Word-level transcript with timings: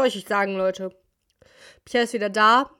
soll 0.00 0.08
ich 0.08 0.16
euch 0.16 0.28
sagen, 0.28 0.56
Leute? 0.56 0.96
Pierre 1.84 2.04
ist 2.04 2.14
wieder 2.14 2.30
da. 2.30 2.70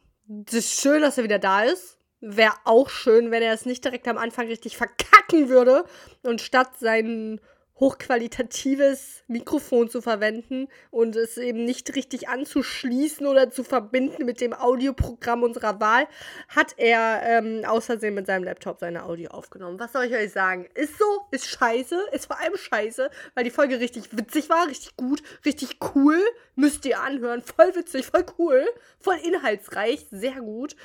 Es 0.47 0.55
ist 0.55 0.81
schön, 0.81 1.03
dass 1.03 1.19
er 1.19 1.25
wieder 1.25 1.39
da 1.39 1.65
ist. 1.65 1.99
Wäre 2.21 2.55
auch 2.65 2.89
schön, 2.89 3.31
wenn 3.31 3.43
er 3.43 3.53
es 3.53 3.67
nicht 3.67 3.85
direkt 3.85 4.09
am 4.09 4.17
Anfang 4.17 4.47
richtig 4.47 4.79
verkacken 4.79 5.51
würde 5.51 5.85
und 6.23 6.41
statt 6.41 6.79
seinen 6.79 7.43
hochqualitatives 7.81 9.25
Mikrofon 9.27 9.89
zu 9.89 10.03
verwenden 10.03 10.69
und 10.91 11.17
es 11.17 11.39
eben 11.39 11.65
nicht 11.65 11.97
richtig 11.97 12.29
anzuschließen 12.29 13.27
oder 13.27 13.51
zu 13.51 13.65
verbinden 13.65 14.27
mit 14.27 14.41
dem 14.41 14.53
Audioprogramm 14.53 15.43
unserer 15.43 15.81
Wahl, 15.81 16.07
hat 16.49 16.75
er 16.77 17.23
ähm, 17.25 17.65
außersehen 17.65 18.15
mit 18.15 18.27
seinem 18.27 18.45
Laptop 18.45 18.79
seine 18.79 19.05
Audio 19.05 19.31
aufgenommen. 19.31 19.81
Was 19.81 19.93
soll 19.93 20.05
ich 20.05 20.15
euch 20.15 20.31
sagen? 20.31 20.67
Ist 20.75 20.99
so, 20.99 21.05
ist 21.31 21.47
scheiße, 21.47 21.99
ist 22.13 22.27
vor 22.27 22.39
allem 22.39 22.57
scheiße, 22.57 23.11
weil 23.35 23.45
die 23.45 23.51
Folge 23.51 23.81
richtig 23.81 24.17
witzig 24.17 24.51
war, 24.51 24.69
richtig 24.69 24.97
gut, 24.97 25.23
richtig 25.47 25.79
cool. 25.95 26.21
Müsst 26.55 26.85
ihr 26.85 27.01
anhören. 27.01 27.43
Voll 27.43 27.75
witzig, 27.75 28.07
voll 28.07 28.27
cool, 28.39 28.69
voll 28.99 29.17
inhaltsreich, 29.25 30.07
sehr 30.11 30.41
gut. 30.41 30.77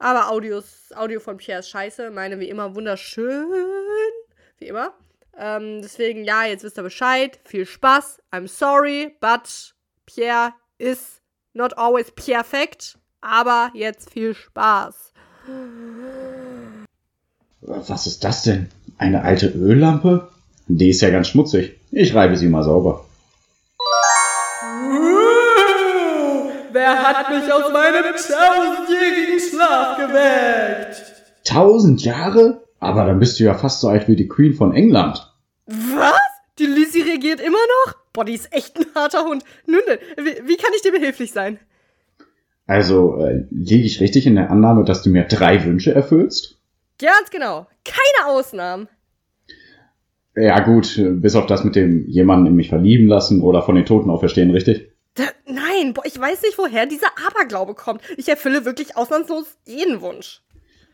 Aber 0.00 0.30
Audios, 0.30 0.92
Audio 0.94 1.20
von 1.20 1.36
Pierre 1.36 1.60
ist 1.60 1.70
scheiße. 1.70 2.10
Meine 2.10 2.38
wie 2.40 2.48
immer 2.48 2.74
wunderschön. 2.74 3.46
Wie 4.58 4.66
immer. 4.66 4.94
Ähm, 5.38 5.80
deswegen, 5.82 6.24
ja, 6.24 6.44
jetzt 6.44 6.64
wisst 6.64 6.78
ihr 6.78 6.82
Bescheid. 6.82 7.38
Viel 7.44 7.64
Spaß. 7.64 8.18
I'm 8.32 8.48
sorry, 8.48 9.16
but 9.20 9.72
Pierre 10.04 10.52
is 10.78 11.20
not 11.54 11.78
always 11.78 12.10
perfect. 12.10 12.98
Aber 13.20 13.70
jetzt 13.74 14.10
viel 14.10 14.34
Spaß. 14.34 15.12
Was 17.60 18.06
ist 18.06 18.24
das 18.24 18.42
denn? 18.42 18.68
Eine 18.98 19.22
alte 19.22 19.48
Öllampe? 19.48 20.28
Die 20.66 20.90
ist 20.90 21.00
ja 21.00 21.10
ganz 21.10 21.28
schmutzig. 21.28 21.78
Ich 21.92 22.14
reibe 22.14 22.36
sie 22.36 22.48
mal 22.48 22.62
sauber. 22.64 23.04
Wer 26.72 27.02
hat 27.02 27.30
mich 27.30 27.52
aus 27.52 27.72
meinem 27.72 28.04
tausendjährigen 28.14 29.40
Schlaf 29.40 29.96
geweckt? 29.96 31.02
Tausend 31.44 32.04
Jahre? 32.04 32.67
Aber 32.80 33.04
dann 33.04 33.18
bist 33.18 33.38
du 33.38 33.44
ja 33.44 33.54
fast 33.54 33.80
so 33.80 33.88
alt 33.88 34.08
wie 34.08 34.16
die 34.16 34.28
Queen 34.28 34.54
von 34.54 34.74
England. 34.74 35.32
Was? 35.66 36.18
Die 36.58 36.66
Lizzie 36.66 37.02
reagiert 37.02 37.40
immer 37.40 37.58
noch? 37.86 37.94
Boah, 38.12 38.24
die 38.24 38.34
ist 38.34 38.52
echt 38.52 38.76
ein 38.78 38.86
harter 38.94 39.24
Hund. 39.24 39.44
Nun 39.66 39.80
wie, 40.16 40.48
wie 40.48 40.56
kann 40.56 40.72
ich 40.74 40.82
dir 40.82 40.92
behilflich 40.92 41.32
sein? 41.32 41.58
Also, 42.66 43.16
äh, 43.24 43.44
liege 43.50 43.84
ich 43.84 44.00
richtig 44.00 44.26
in 44.26 44.34
der 44.34 44.50
Annahme, 44.50 44.84
dass 44.84 45.02
du 45.02 45.10
mir 45.10 45.24
drei 45.24 45.64
Wünsche 45.64 45.94
erfüllst? 45.94 46.58
Ganz 46.98 47.30
genau. 47.30 47.66
Keine 47.84 48.28
Ausnahmen. 48.28 48.88
Ja, 50.34 50.60
gut, 50.60 51.00
bis 51.00 51.34
auf 51.34 51.46
das 51.46 51.64
mit 51.64 51.74
dem 51.74 52.06
jemanden 52.06 52.46
in 52.46 52.54
mich 52.54 52.68
verlieben 52.68 53.08
lassen 53.08 53.40
oder 53.40 53.62
von 53.62 53.74
den 53.74 53.86
Toten 53.86 54.10
auferstehen, 54.10 54.50
richtig? 54.50 54.92
Da, 55.14 55.24
nein, 55.46 55.94
boah, 55.94 56.04
ich 56.04 56.18
weiß 56.18 56.42
nicht, 56.42 56.58
woher 56.58 56.86
dieser 56.86 57.08
Aberglaube 57.26 57.74
kommt. 57.74 58.02
Ich 58.16 58.28
erfülle 58.28 58.64
wirklich 58.64 58.96
ausnahmslos 58.96 59.56
jeden 59.64 60.00
Wunsch. 60.00 60.42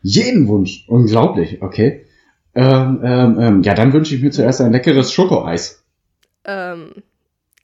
Jeden 0.07 0.47
Wunsch? 0.47 0.85
Unglaublich, 0.87 1.63
okay. 1.63 2.05
Ähm, 2.53 3.01
ähm, 3.03 3.39
ähm, 3.39 3.63
ja, 3.63 3.73
dann 3.73 3.91
wünsche 3.91 4.13
ich 4.13 4.21
mir 4.21 4.29
zuerst 4.29 4.61
ein 4.61 4.71
leckeres 4.71 5.11
Schokoeis. 5.11 5.83
Ähm, 6.43 6.91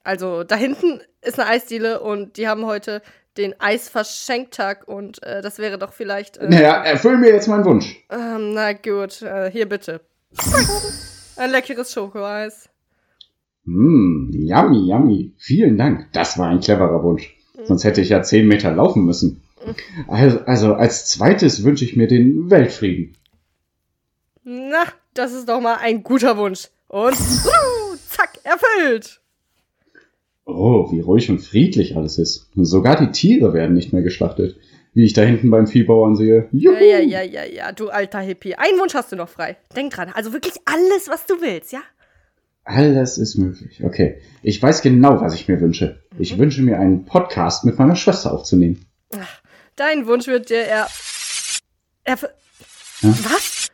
also 0.04 0.44
da 0.44 0.56
hinten 0.56 1.02
ist 1.22 1.40
eine 1.40 1.48
Eisdiele 1.48 2.00
und 2.00 2.38
die 2.38 2.48
haben 2.48 2.66
heute 2.66 3.04
den 3.38 3.54
Eisverschenktag 3.62 4.88
und 4.88 5.22
äh, 5.22 5.44
das 5.44 5.60
wäre 5.60 5.78
doch 5.78 5.94
vielleicht. 5.94 6.38
Äh, 6.38 6.50
naja, 6.50 6.84
erfüll 6.84 7.20
mir 7.20 7.30
jetzt 7.30 7.48
meinen 7.48 7.64
Wunsch. 7.64 8.04
Ähm, 8.10 8.54
na 8.56 8.74
gut, 8.74 9.22
äh, 9.22 9.52
hier 9.52 9.70
bitte. 9.70 10.02
Ein 11.38 11.52
leckeres 11.52 11.94
Schokoeis. 11.94 12.70
Mmm, 13.66 14.32
yummy, 14.34 14.90
yummy. 14.90 15.36
Vielen 15.38 15.78
Dank. 15.78 16.08
Das 16.12 16.40
war 16.40 16.50
ein 16.50 16.60
cleverer 16.60 17.04
Wunsch. 17.04 17.36
Mhm. 17.56 17.66
Sonst 17.68 17.84
hätte 17.84 18.02
ich 18.02 18.10
ja 18.10 18.24
zehn 18.24 18.48
Meter 18.48 18.72
laufen 18.72 19.06
müssen. 19.06 19.44
Also, 20.08 20.40
also 20.42 20.74
als 20.74 21.08
zweites 21.08 21.64
wünsche 21.64 21.86
ich 21.86 21.96
mir 21.96 22.08
den 22.08 22.50
Weltfrieden. 22.50 23.16
Na, 24.44 24.86
das 25.14 25.34
ist 25.34 25.48
doch 25.48 25.62
mal 25.62 25.78
ein 25.82 26.04
guter 26.04 26.38
Wunsch. 26.38 26.70
Und 26.88 27.14
uh, 27.14 27.96
zack, 28.10 28.40
erfüllt. 28.44 29.22
Oh, 30.46 30.92
wie 30.92 31.00
ruhig 31.00 31.30
und 31.30 31.40
friedlich 31.40 31.96
alles 31.96 32.18
ist. 32.18 32.50
sogar 32.56 32.98
die 32.98 33.12
Tiere 33.12 33.54
werden 33.54 33.74
nicht 33.74 33.94
mehr 33.94 34.02
geschlachtet. 34.02 34.58
Wie 34.94 35.06
ich 35.06 35.14
da 35.14 35.22
hinten 35.22 35.50
beim 35.50 35.68
Viehbauern 35.68 36.16
sehe. 36.18 36.50
Juhu. 36.52 36.74
Ja, 36.74 36.82
ja, 36.82 37.00
ja, 37.00 37.22
ja, 37.22 37.46
ja, 37.46 37.72
du 37.72 37.90
alter 37.90 38.20
Hippie. 38.20 38.56
Einen 38.56 38.78
Wunsch 38.78 38.94
hast 38.94 39.12
du 39.12 39.16
noch 39.16 39.30
frei. 39.30 39.56
Denk 39.76 39.94
dran, 39.94 40.10
also 40.14 40.34
wirklich 40.34 40.56
alles, 40.66 41.08
was 41.08 41.26
du 41.26 41.40
willst, 41.40 41.72
ja? 41.72 41.80
Alles 42.66 43.18
ist 43.18 43.38
möglich. 43.38 43.84
Okay. 43.84 44.18
Ich 44.44 44.62
weiß 44.62 44.82
genau, 44.82 45.22
was 45.22 45.34
ich 45.34 45.48
mir 45.48 45.62
wünsche. 45.62 46.02
Mhm. 46.12 46.22
Ich 46.22 46.38
wünsche 46.38 46.62
mir 46.62 46.78
einen 46.78 47.06
Podcast 47.06 47.64
mit 47.64 47.80
meiner 47.80 47.96
Schwester 47.96 48.34
aufzunehmen. 48.34 48.86
Ach, 49.18 49.41
dein 49.76 50.08
Wunsch 50.08 50.28
wird 50.28 50.50
dir 50.50 50.64
er. 50.66 50.90
er 52.04 52.18
ja? 52.18 52.30
Was? 53.02 53.68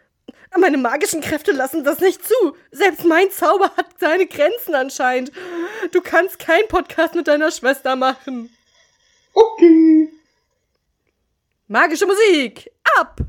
Meine 0.60 0.78
magischen 0.78 1.22
Kräfte 1.22 1.52
lassen 1.52 1.84
das 1.84 2.00
nicht 2.00 2.26
zu. 2.26 2.34
Selbst 2.72 3.06
mein 3.06 3.30
Zauber 3.30 3.72
hat 3.78 3.88
seine 4.00 4.26
Grenzen 4.26 4.74
anscheinend. 4.74 5.32
Du 5.92 6.02
kannst 6.02 6.40
keinen 6.40 6.68
Podcast 6.68 7.14
mit 7.14 7.28
deiner 7.28 7.52
Schwester 7.52 7.96
machen. 7.96 8.50
Okay. 9.34 10.10
Magische 11.68 12.08
Musik. 12.08 12.72
Ab! 12.98 13.22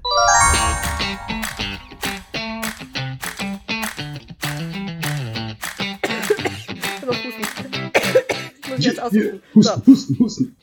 ich 8.62 8.68
muss 8.70 8.84
jetzt 8.84 9.00
ausrufen. 9.00 9.42
Husten, 9.54 9.86
husten, 9.86 10.18
husten. 10.18 10.56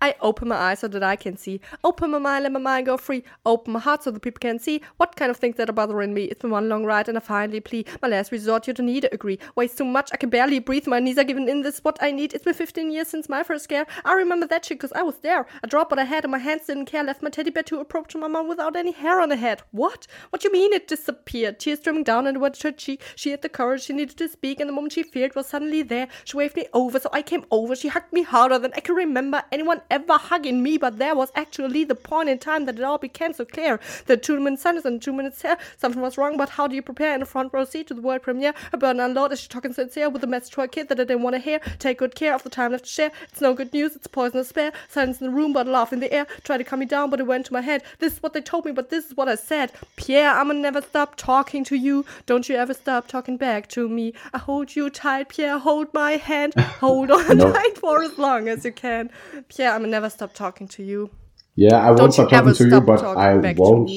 I 0.00 0.14
open 0.20 0.48
my 0.48 0.56
eyes 0.56 0.80
so 0.80 0.88
that 0.88 1.02
I 1.02 1.16
can 1.16 1.36
see. 1.36 1.60
Open 1.82 2.10
my 2.10 2.18
mind, 2.18 2.44
let 2.44 2.52
my 2.52 2.60
mind 2.60 2.86
go 2.86 2.96
free. 2.96 3.24
Open 3.44 3.72
my 3.72 3.80
heart 3.80 4.04
so 4.04 4.10
that 4.10 4.20
people 4.20 4.38
can 4.38 4.58
see 4.58 4.80
what 4.96 5.16
kind 5.16 5.30
of 5.30 5.36
things 5.36 5.56
that 5.56 5.68
are 5.68 5.72
bothering 5.72 6.14
me. 6.14 6.24
It's 6.24 6.40
been 6.40 6.50
one 6.50 6.68
long 6.68 6.84
ride 6.84 7.08
and 7.08 7.18
I 7.18 7.20
finally 7.20 7.60
plead. 7.60 7.88
My 8.00 8.08
last 8.08 8.30
resort, 8.30 8.68
you 8.68 8.74
don't 8.74 8.86
need 8.86 9.00
to 9.00 9.14
agree. 9.14 9.38
Weighs 9.56 9.74
too 9.74 9.84
much, 9.84 10.10
I 10.12 10.16
can 10.16 10.30
barely 10.30 10.60
breathe. 10.60 10.86
My 10.86 11.00
knees 11.00 11.18
are 11.18 11.24
giving 11.24 11.48
in 11.48 11.62
this 11.62 11.80
what 11.80 11.98
I 12.00 12.12
need. 12.12 12.32
It's 12.32 12.44
been 12.44 12.54
15 12.54 12.90
years 12.90 13.08
since 13.08 13.28
my 13.28 13.42
first 13.42 13.64
scare. 13.64 13.86
I 14.04 14.12
remember 14.14 14.46
that 14.46 14.64
shit 14.64 14.78
because 14.78 14.92
I 14.92 15.02
was 15.02 15.18
there. 15.18 15.46
I 15.62 15.66
dropped 15.66 15.90
what 15.90 15.98
I 15.98 16.04
had 16.04 16.24
and 16.24 16.30
my 16.30 16.38
hands 16.38 16.66
didn't 16.66 16.86
care. 16.86 17.02
Left 17.02 17.22
my 17.22 17.30
teddy 17.30 17.50
bear 17.50 17.64
to 17.64 17.80
approach 17.80 18.14
my 18.14 18.28
mom 18.28 18.48
without 18.48 18.76
any 18.76 18.92
hair 18.92 19.20
on 19.20 19.30
her 19.30 19.36
head. 19.36 19.62
What? 19.72 20.06
What 20.30 20.42
do 20.42 20.48
you 20.48 20.52
mean 20.52 20.72
it 20.72 20.86
disappeared? 20.88 21.58
Tears 21.58 21.80
streaming 21.80 22.04
down 22.04 22.26
and 22.26 22.40
wet 22.40 22.62
her 22.62 22.72
cheek. 22.72 23.02
She 23.16 23.30
had 23.30 23.42
the 23.42 23.48
courage 23.48 23.82
she 23.82 23.92
needed 23.92 24.16
to 24.18 24.28
speak, 24.28 24.60
and 24.60 24.68
the 24.68 24.72
moment 24.72 24.92
she 24.92 25.02
feared 25.02 25.34
was 25.34 25.46
suddenly 25.46 25.82
there. 25.82 26.08
She 26.24 26.36
waved 26.36 26.56
me 26.56 26.66
over, 26.72 26.98
so 27.00 27.10
I 27.12 27.22
came 27.22 27.44
over. 27.50 27.74
She 27.74 27.88
hugged 27.88 28.12
me 28.12 28.22
harder 28.22 28.58
than 28.58 28.72
I 28.76 28.80
can 28.80 28.94
remember 28.94 29.42
anyone 29.50 29.80
ever 29.90 30.14
hugging 30.14 30.62
me, 30.62 30.78
but 30.78 30.98
there 30.98 31.14
was 31.14 31.30
actually 31.34 31.84
the 31.84 31.94
point 31.94 32.28
in 32.28 32.38
time 32.38 32.66
that 32.66 32.78
it 32.78 32.82
all 32.84 32.98
became 32.98 33.32
so 33.32 33.44
clear. 33.44 33.80
The 34.06 34.16
two 34.16 34.38
minutes 34.40 34.62
silence 34.62 34.84
and 34.84 35.00
two 35.00 35.12
minutes 35.12 35.42
here. 35.42 35.56
Something 35.76 36.02
was 36.02 36.18
wrong, 36.18 36.36
but 36.36 36.50
how 36.50 36.66
do 36.66 36.74
you 36.74 36.82
prepare 36.82 37.14
in 37.14 37.22
a 37.22 37.26
front 37.26 37.52
row 37.52 37.64
seat 37.64 37.86
to 37.88 37.94
the 37.94 38.02
world 38.02 38.22
premiere? 38.22 38.54
A 38.72 38.76
burden 38.76 39.00
unload 39.00 39.32
as 39.32 39.40
she 39.40 39.48
talking 39.48 39.72
sincere 39.72 40.08
with 40.08 40.22
a 40.24 40.26
message 40.26 40.52
to 40.54 40.60
a 40.62 40.68
kid 40.68 40.88
that 40.88 41.00
I 41.00 41.04
didn't 41.04 41.22
want 41.22 41.34
to 41.34 41.40
hear. 41.40 41.60
Take 41.78 41.98
good 41.98 42.14
care 42.14 42.34
of 42.34 42.42
the 42.42 42.50
time 42.50 42.72
left 42.72 42.84
to 42.84 42.90
share. 42.90 43.12
It's 43.30 43.40
no 43.40 43.54
good 43.54 43.72
news, 43.72 43.96
it's 43.96 44.06
poisonous 44.06 44.48
spare. 44.48 44.72
Silence 44.88 45.20
in 45.20 45.28
the 45.28 45.32
room, 45.32 45.52
but 45.52 45.66
laugh 45.66 45.92
in 45.92 46.00
the 46.00 46.12
air. 46.12 46.26
Try 46.44 46.58
to 46.58 46.64
calm 46.64 46.80
me 46.80 46.86
down, 46.86 47.10
but 47.10 47.20
it 47.20 47.26
went 47.26 47.46
to 47.46 47.52
my 47.52 47.60
head. 47.60 47.82
This 47.98 48.14
is 48.14 48.22
what 48.22 48.32
they 48.32 48.40
told 48.40 48.64
me, 48.64 48.72
but 48.72 48.90
this 48.90 49.06
is 49.06 49.16
what 49.16 49.28
I 49.28 49.34
said. 49.34 49.72
Pierre, 49.96 50.30
I'ma 50.30 50.52
never 50.54 50.82
stop 50.82 51.16
talking 51.16 51.64
to 51.64 51.76
you. 51.76 52.04
Don't 52.26 52.48
you 52.48 52.56
ever 52.56 52.74
stop 52.74 53.08
talking 53.08 53.36
back 53.36 53.68
to 53.70 53.88
me. 53.88 54.12
I 54.32 54.38
hold 54.38 54.76
you 54.76 54.90
tight, 54.90 55.28
Pierre. 55.30 55.58
Hold 55.58 55.92
my 55.94 56.12
hand. 56.12 56.54
Hold 56.80 57.10
on 57.10 57.38
no. 57.38 57.52
tight 57.52 57.76
for 57.78 58.02
as 58.02 58.16
long 58.18 58.48
as 58.48 58.64
you 58.64 58.72
can. 58.72 59.10
Pierre, 59.48 59.77
I'ma 59.78 59.88
never 59.88 60.10
stop 60.10 60.34
talking 60.34 60.66
to 60.68 60.82
you. 60.82 61.10
Yeah, 61.54 61.76
I 61.76 61.92
won't 61.92 62.12
stop 62.12 62.30
talking 62.30 62.54
to 62.54 62.68
you, 62.68 62.80
but 62.80 63.02
I 63.04 63.54
won't 63.54 63.90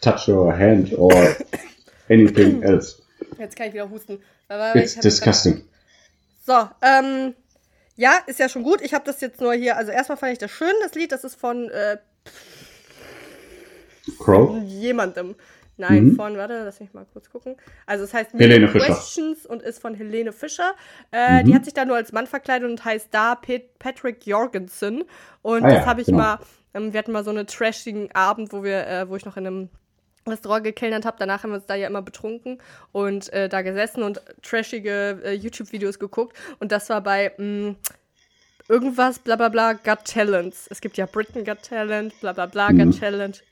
touch 0.00 0.26
your 0.26 0.52
hand 0.52 0.92
or 0.98 1.36
anything 2.10 2.64
else. 2.64 3.00
Jetzt 3.38 3.56
kann 3.56 3.68
ich 3.68 3.74
wieder 3.74 3.88
husten. 3.88 4.18
It's 4.50 4.96
disgusting. 4.96 5.64
So, 6.44 6.68
ähm, 6.82 7.34
ja, 7.96 8.18
ist 8.26 8.40
ja 8.40 8.48
schon 8.48 8.64
gut. 8.64 8.80
Ich 8.82 8.94
habe 8.94 9.04
das 9.04 9.20
jetzt 9.20 9.40
nur 9.40 9.54
hier. 9.54 9.76
Also 9.76 9.92
erstmal 9.92 10.18
fand 10.18 10.32
ich 10.32 10.38
das 10.38 10.50
schön, 10.50 10.74
das 10.82 10.94
Lied. 10.94 11.12
Das 11.12 11.22
ist 11.22 11.36
von 11.36 11.70
äh, 11.70 11.98
Crow? 14.18 14.60
Jemandem. 14.64 15.36
Nein, 15.82 16.04
mhm. 16.04 16.14
von, 16.14 16.36
warte, 16.36 16.62
lass 16.62 16.78
mich 16.78 16.94
mal 16.94 17.04
kurz 17.12 17.28
gucken. 17.28 17.56
Also 17.86 18.04
es 18.04 18.14
heißt 18.14 18.34
Helene 18.34 18.68
Questions 18.68 19.40
Fischer. 19.40 19.50
und 19.50 19.62
ist 19.62 19.80
von 19.80 19.94
Helene 19.96 20.30
Fischer. 20.30 20.74
Äh, 21.10 21.42
mhm. 21.42 21.46
Die 21.46 21.54
hat 21.56 21.64
sich 21.64 21.74
da 21.74 21.84
nur 21.84 21.96
als 21.96 22.12
Mann 22.12 22.28
verkleidet 22.28 22.70
und 22.70 22.84
heißt 22.84 23.08
da 23.10 23.34
Patrick 23.34 24.24
Jorgensen. 24.24 25.02
Und 25.42 25.64
ah, 25.64 25.68
das 25.68 25.78
ja, 25.78 25.86
habe 25.86 26.00
ich 26.00 26.06
genau. 26.06 26.18
mal, 26.18 26.38
ähm, 26.72 26.92
wir 26.92 26.98
hatten 26.98 27.10
mal 27.10 27.24
so 27.24 27.30
einen 27.30 27.48
trashigen 27.48 28.14
Abend, 28.14 28.52
wo 28.52 28.62
wir, 28.62 28.86
äh, 28.86 29.08
wo 29.08 29.16
ich 29.16 29.24
noch 29.24 29.36
in 29.36 29.44
einem 29.44 29.68
Restaurant 30.24 30.62
gekellnert 30.62 31.04
habe. 31.04 31.16
Danach 31.18 31.42
haben 31.42 31.50
wir 31.50 31.56
uns 31.56 31.66
da 31.66 31.74
ja 31.74 31.88
immer 31.88 32.02
betrunken 32.02 32.58
und 32.92 33.32
äh, 33.32 33.48
da 33.48 33.62
gesessen 33.62 34.04
und 34.04 34.20
trashige 34.42 35.20
äh, 35.24 35.32
YouTube-Videos 35.32 35.98
geguckt. 35.98 36.36
Und 36.60 36.70
das 36.70 36.90
war 36.90 37.00
bei 37.00 37.32
mh, 37.38 37.70
mm, 37.70 37.76
irgendwas, 38.68 39.18
bla 39.18 39.34
bla 39.34 39.48
bla, 39.48 39.72
Got 39.72 40.04
Talents. 40.04 40.68
Es 40.70 40.80
gibt 40.80 40.96
ja 40.96 41.06
Britain 41.06 41.44
Got 41.44 41.62
Talent, 41.62 42.14
bla 42.20 42.32
bla 42.32 42.46
bla, 42.46 42.70
mhm. 42.70 42.92
Got 42.92 43.00
Talent. 43.00 43.42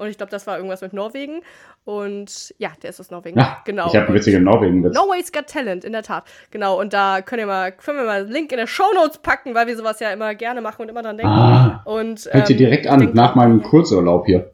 Und 0.00 0.08
ich 0.08 0.16
glaube, 0.16 0.30
das 0.30 0.46
war 0.46 0.56
irgendwas 0.56 0.80
mit 0.80 0.94
Norwegen. 0.94 1.42
Und 1.84 2.54
ja, 2.56 2.70
der 2.82 2.90
ist 2.90 3.00
aus 3.00 3.10
Norwegen. 3.10 3.38
Ja, 3.38 3.58
genau. 3.66 3.88
Ich 3.88 3.96
habe 3.96 4.06
einen 4.06 4.16
witzigen 4.16 4.44
Norwegen-Witz. 4.44 4.94
Norway's 4.94 5.30
Got 5.30 5.46
Talent, 5.46 5.84
in 5.84 5.92
der 5.92 6.02
Tat. 6.02 6.24
Genau, 6.50 6.80
und 6.80 6.94
da 6.94 7.20
können 7.20 7.40
wir 7.40 7.46
mal, 7.46 7.70
können 7.70 7.98
wir 7.98 8.06
mal 8.06 8.22
einen 8.22 8.30
Link 8.30 8.50
in 8.50 8.56
der 8.56 8.66
Shownotes 8.66 9.18
packen, 9.18 9.54
weil 9.54 9.66
wir 9.66 9.76
sowas 9.76 10.00
ja 10.00 10.10
immer 10.10 10.34
gerne 10.34 10.62
machen 10.62 10.82
und 10.82 10.88
immer 10.88 11.02
dran 11.02 11.18
denken. 11.18 11.30
Ah, 11.30 11.82
und, 11.84 12.20
fängt 12.20 12.48
ihr 12.48 12.54
ähm, 12.54 12.58
direkt 12.58 12.86
an, 12.86 13.10
nach 13.12 13.34
meinem 13.34 13.62
Kurzurlaub 13.62 14.24
hier. 14.24 14.50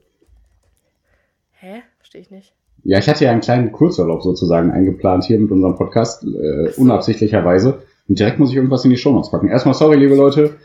Hä? 1.52 1.82
Verstehe 1.98 2.22
ich 2.22 2.30
nicht. 2.32 2.52
Ja, 2.82 2.98
ich 2.98 3.08
hatte 3.08 3.24
ja 3.24 3.30
einen 3.30 3.40
kleinen 3.40 3.70
Kurzurlaub 3.70 4.22
sozusagen 4.22 4.72
eingeplant 4.72 5.24
hier 5.24 5.38
mit 5.38 5.52
unserem 5.52 5.76
Podcast, 5.76 6.24
äh, 6.24 6.68
Ach 6.68 6.72
so. 6.72 6.82
unabsichtlicherweise. 6.82 7.82
Und 8.08 8.18
direkt 8.18 8.40
muss 8.40 8.50
ich 8.50 8.56
irgendwas 8.56 8.84
in 8.84 8.90
die 8.90 8.96
Shownotes 8.96 9.30
packen. 9.30 9.48
Erstmal 9.48 9.74
sorry, 9.74 9.96
liebe 9.96 10.16
Leute. 10.16 10.56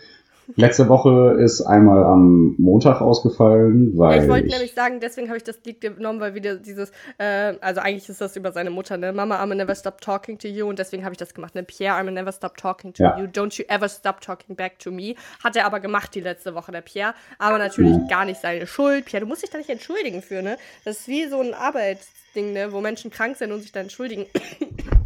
Letzte 0.56 0.89
Woche 0.89 1.38
ist 1.39 1.62
einmal 1.62 2.03
am 2.03 2.56
Montag 2.57 3.01
ausgefallen, 3.01 3.98
weil 3.98 4.24
ich 4.24 4.30
wollte 4.30 4.48
ich, 4.48 4.51
nämlich 4.53 4.74
sagen, 4.74 5.00
deswegen 5.00 5.27
habe 5.27 5.38
ich 5.38 5.44
das 5.44 5.59
Lied 5.65 5.81
genommen, 5.81 6.19
weil 6.19 6.33
wieder 6.36 6.56
dieses, 6.56 6.92
äh, 7.18 7.53
also 7.62 7.81
eigentlich 7.81 8.07
ist 8.09 8.21
das 8.21 8.36
über 8.36 8.51
seine 8.51 8.69
Mutter, 8.69 8.98
ne? 8.98 9.13
Mama, 9.13 9.42
I'm 9.42 9.53
never 9.56 9.75
stop 9.75 10.01
talking 10.01 10.38
to 10.39 10.48
you. 10.48 10.68
Und 10.68 10.80
deswegen 10.80 11.03
habe 11.03 11.13
ich 11.13 11.18
das 11.18 11.33
gemacht, 11.33 11.56
ne? 11.56 11.63
Pierre, 11.63 11.95
I'm 12.00 12.09
never 12.12 12.31
stop 12.31 12.57
talking 12.57 12.94
to 12.94 13.03
Ja. 13.03 13.18
you. 13.19 13.25
Don't 13.25 13.57
you 13.57 13.65
ever 13.68 13.88
stop 13.89 14.21
talking 14.21 14.56
back 14.56 14.80
to 14.80 14.92
me. 14.92 15.15
Hat 15.44 15.56
er 15.56 15.65
aber 15.65 15.80
gemacht 15.80 16.13
die 16.15 16.21
letzte 16.21 16.56
Woche, 16.56 16.71
der 16.71 16.81
Pierre. 16.81 17.13
Aber 17.39 17.57
natürlich 17.57 17.95
Mhm. 17.98 18.07
gar 18.07 18.25
nicht 18.25 18.42
seine 18.42 18.68
Schuld. 18.68 19.06
Pierre, 19.06 19.21
du 19.21 19.27
musst 19.27 19.44
dich 19.44 19.50
da 19.50 19.57
nicht 19.57 19.69
entschuldigen 19.69 20.21
für, 20.21 20.42
ne? 20.42 20.57
Das 20.86 21.01
ist 21.01 21.07
wie 21.07 21.27
so 21.27 21.39
ein 21.42 21.53
Arbeitsding, 21.53 22.53
ne? 22.53 22.71
Wo 22.71 22.81
Menschen 22.81 23.12
krank 23.12 23.38
sind 23.38 23.51
und 23.51 23.62
sich 23.62 23.71
da 23.71 23.80
entschuldigen. 23.80 24.25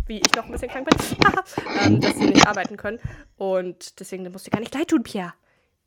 Wie 0.08 0.20
ich 0.20 0.36
noch 0.36 0.46
ein 0.46 0.52
bisschen 0.52 0.70
krank 0.70 0.88
bin. 0.90 0.98
Ähm, 1.86 2.00
dass 2.02 2.16
sie 2.18 2.26
nicht 2.26 2.48
arbeiten 2.48 2.78
können. 2.78 3.00
Und 3.38 4.00
deswegen 4.00 4.24
das 4.24 4.34
musst 4.34 4.48
du 4.48 4.52
gar 4.52 4.60
nicht 4.60 4.74
leid 4.74 4.88
tun, 4.88 5.04
Pierre. 5.04 5.34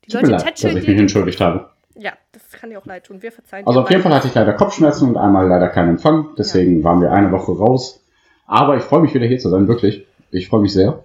Die 0.07 0.15
mir 0.15 0.23
leid, 0.23 0.45
dass 0.45 0.63
ich 0.63 0.73
mich 0.73 0.85
den 0.85 0.99
entschuldigt 0.99 1.41
habe. 1.41 1.69
ja, 1.95 2.13
das 2.31 2.49
kann 2.51 2.69
dir 2.69 2.79
auch 2.79 2.85
leid 2.85 3.05
tun. 3.05 3.21
Wir 3.21 3.31
verzeihen 3.31 3.65
Also 3.67 3.81
auf 3.81 3.89
jeden. 3.89 4.01
Fall 4.03 4.13
hatte 4.13 4.27
ich 4.27 4.35
leider 4.35 4.53
Kopfschmerzen 4.53 5.09
und 5.09 5.17
einmal 5.17 5.47
leider 5.47 5.67
keinen 5.69 5.89
Empfang. 5.89 6.29
Deswegen 6.37 6.83
waren 6.83 7.01
wir 7.01 7.11
eine 7.11 7.31
Woche 7.31 7.51
raus. 7.51 8.03
Aber 8.45 8.77
ich 8.77 8.83
freue 8.83 9.01
mich 9.01 9.13
wieder 9.13 9.25
hier 9.25 9.39
zu 9.39 9.49
sein, 9.49 9.67
wirklich. 9.67 10.05
Ich 10.31 10.47
freue 10.47 10.61
mich 10.61 10.73
sehr. 10.73 11.03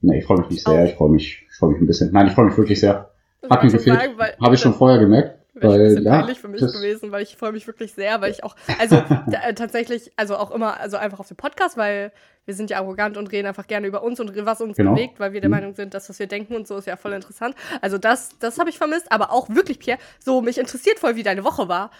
Nee, 0.00 0.18
ich 0.18 0.24
freue 0.24 0.38
mich 0.38 0.48
nicht 0.50 0.64
sehr. 0.66 0.84
Ich 0.86 0.94
freue 0.94 1.10
mich, 1.10 1.46
ich 1.48 1.56
freue 1.56 1.70
mich 1.72 1.80
ein 1.80 1.86
bisschen. 1.86 2.10
Nein, 2.12 2.26
ich 2.26 2.32
freue 2.32 2.46
mich 2.46 2.56
wirklich 2.56 2.80
sehr. 2.80 3.10
Hat 3.48 3.62
mir 3.62 3.70
gefehlt. 3.70 3.98
weil- 4.16 4.36
Habe 4.42 4.54
ich 4.54 4.60
schon 4.60 4.74
vorher 4.74 4.98
gemerkt. 4.98 5.38
Wäre 5.54 5.74
ein 5.74 5.78
Weil, 5.80 5.88
bisschen 5.90 6.04
ja, 6.04 6.18
peinlich 6.18 6.40
für 6.40 6.48
mich 6.48 6.60
gewesen, 6.60 7.12
weil 7.12 7.22
ich 7.22 7.36
freue 7.36 7.52
mich 7.52 7.66
wirklich 7.66 7.92
sehr, 7.92 8.20
weil 8.22 8.30
ich 8.30 8.42
auch, 8.42 8.56
also 8.78 8.96
äh, 9.46 9.52
tatsächlich, 9.54 10.10
also 10.16 10.36
auch 10.36 10.50
immer, 10.50 10.80
also 10.80 10.96
einfach 10.96 11.20
auf 11.20 11.28
dem 11.28 11.36
Podcast, 11.36 11.76
weil 11.76 12.10
wir 12.44 12.54
sind 12.54 12.70
ja 12.70 12.78
arrogant 12.78 13.16
und 13.16 13.30
reden 13.30 13.46
einfach 13.46 13.66
gerne 13.66 13.86
über 13.86 14.02
uns 14.02 14.18
und 14.20 14.34
was 14.44 14.60
uns 14.60 14.76
Genau. 14.76 14.92
bewegt, 14.94 15.20
weil 15.20 15.32
wir 15.32 15.40
der 15.40 15.48
Mhm. 15.48 15.54
Meinung 15.56 15.74
sind, 15.74 15.94
dass 15.94 16.08
was 16.08 16.18
wir 16.18 16.26
denken 16.26 16.56
und 16.56 16.66
so 16.66 16.76
ist 16.76 16.86
ja 16.86 16.96
voll 16.96 17.12
interessant. 17.12 17.54
Also 17.80 17.98
das, 17.98 18.38
das 18.40 18.58
habe 18.58 18.70
ich 18.70 18.78
vermisst, 18.78 19.10
aber 19.12 19.30
auch 19.32 19.48
wirklich, 19.48 19.78
Pierre, 19.78 19.98
so 20.18 20.40
mich 20.42 20.58
interessiert 20.58 20.98
voll, 20.98 21.14
wie 21.16 21.22
deine 21.22 21.44
Woche 21.44 21.68
war, 21.68 21.90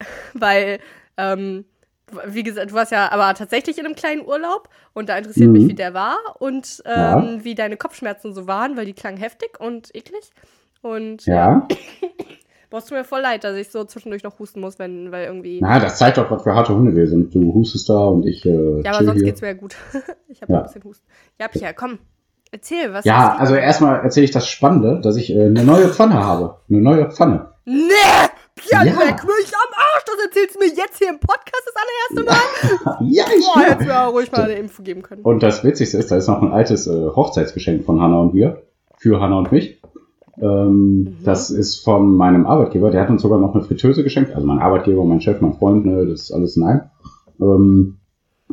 weil, 0.34 0.78
ähm, 1.16 1.64
wie 2.26 2.42
gesagt, 2.42 2.70
du 2.70 2.74
warst 2.74 2.92
ja 2.92 3.10
aber 3.10 3.32
tatsächlich 3.34 3.78
in 3.78 3.86
einem 3.86 3.94
kleinen 3.94 4.26
Urlaub 4.26 4.68
und 4.92 5.08
da 5.08 5.16
interessiert 5.16 5.46
Mhm. 5.48 5.52
mich, 5.52 5.68
wie 5.68 5.74
der 5.74 5.94
war 5.94 6.18
und 6.40 6.82
ähm, 6.84 6.92
Ja. 7.38 7.44
wie 7.44 7.54
deine 7.54 7.76
Kopfschmerzen 7.76 8.34
so 8.34 8.46
waren, 8.46 8.76
weil 8.76 8.84
die 8.86 8.92
klangen 8.94 9.16
heftig 9.18 9.58
und 9.60 9.94
eklig. 9.94 10.30
Und 10.82 11.24
Ja. 11.26 11.66
Brauchst 12.72 12.90
du 12.90 12.94
mir 12.94 13.04
voll 13.04 13.20
leid, 13.20 13.44
dass 13.44 13.54
ich 13.56 13.70
so 13.70 13.84
zwischendurch 13.84 14.22
noch 14.24 14.38
husten 14.38 14.60
muss, 14.60 14.78
wenn, 14.78 15.12
weil 15.12 15.26
irgendwie. 15.26 15.60
Na, 15.60 15.78
das 15.78 15.98
zeigt 15.98 16.16
doch, 16.16 16.30
was 16.30 16.42
für 16.42 16.54
harte 16.54 16.74
Hunde 16.74 16.96
wir 16.96 17.06
sind. 17.06 17.34
Du 17.34 17.52
hustest 17.52 17.88
da 17.90 18.06
und 18.06 18.24
ich 18.26 18.46
äh, 18.46 18.80
ja, 18.82 18.92
aber 18.92 19.04
sonst 19.04 19.18
hier. 19.18 19.24
geht's 19.26 19.42
mir 19.42 19.48
ja 19.48 19.52
gut. 19.54 19.76
ich 20.28 20.40
habe 20.40 20.52
Ja. 20.54 20.58
ein 20.60 20.64
bisschen 20.64 20.82
Husten. 20.84 21.06
Ja, 21.38 21.48
Pia, 21.48 21.72
komm. 21.74 21.98
Erzähl, 22.50 22.92
was 22.92 23.04
Ja, 23.04 23.36
also 23.36 23.54
erstmal 23.54 24.00
erzähle 24.00 24.24
ich 24.24 24.30
das 24.30 24.48
Spannende, 24.48 25.00
dass 25.02 25.16
ich 25.16 25.30
äh, 25.34 25.44
eine 25.46 25.64
neue 25.64 25.88
Pfanne 25.88 26.14
habe. 26.24 26.56
Eine 26.70 26.80
neue 26.80 27.10
Pfanne. 27.10 27.50
Nee! 27.66 27.82
Pia, 28.54 28.84
Ja. 28.84 28.92
leck 28.92 29.22
mich 29.22 29.52
am 29.54 29.72
Arsch! 29.74 30.04
Das 30.06 30.24
erzählst 30.26 30.54
du 30.54 30.58
mir 30.60 30.66
jetzt 30.68 30.96
hier 30.98 31.10
im 31.10 31.18
Podcast 31.20 31.62
das 31.66 31.74
allererste 32.16 32.30
Mal? 32.90 32.96
ja, 33.10 33.24
ich 33.36 33.44
Boah, 33.54 33.60
hättest 33.62 33.86
mir 33.86 34.00
auch 34.02 34.12
ruhig 34.14 34.32
mal 34.32 34.44
eine 34.44 34.54
Info 34.54 34.82
geben 34.82 35.02
können. 35.02 35.22
Und 35.22 35.42
das 35.42 35.62
Witzigste 35.62 35.98
ist, 35.98 36.10
da 36.10 36.16
ist 36.16 36.28
noch 36.28 36.40
ein 36.40 36.52
altes 36.52 36.86
äh, 36.86 36.90
Hochzeitsgeschenk 36.90 37.84
von 37.84 38.00
Hanna 38.00 38.18
und 38.18 38.32
mir. 38.34 38.62
Für 38.98 39.20
Hanna 39.20 39.36
und 39.38 39.52
mich. 39.52 39.81
Ähm, 40.40 41.16
Das 41.24 41.50
ist 41.50 41.84
von 41.84 42.16
meinem 42.16 42.46
Arbeitgeber. 42.46 42.90
Der 42.90 43.02
hat 43.02 43.10
uns 43.10 43.22
sogar 43.22 43.38
noch 43.38 43.54
eine 43.54 43.64
Fritteuse 43.64 44.02
geschenkt. 44.02 44.34
Also 44.34 44.46
mein 44.46 44.58
Arbeitgeber, 44.58 45.04
mein 45.04 45.20
Chef, 45.20 45.40
mein 45.40 45.54
Freund, 45.54 45.84
ne, 45.84 46.06
das 46.06 46.22
ist 46.22 46.32
alles 46.32 46.56
in 46.56 46.62
einem. 46.62 46.80
Ähm, 47.40 47.96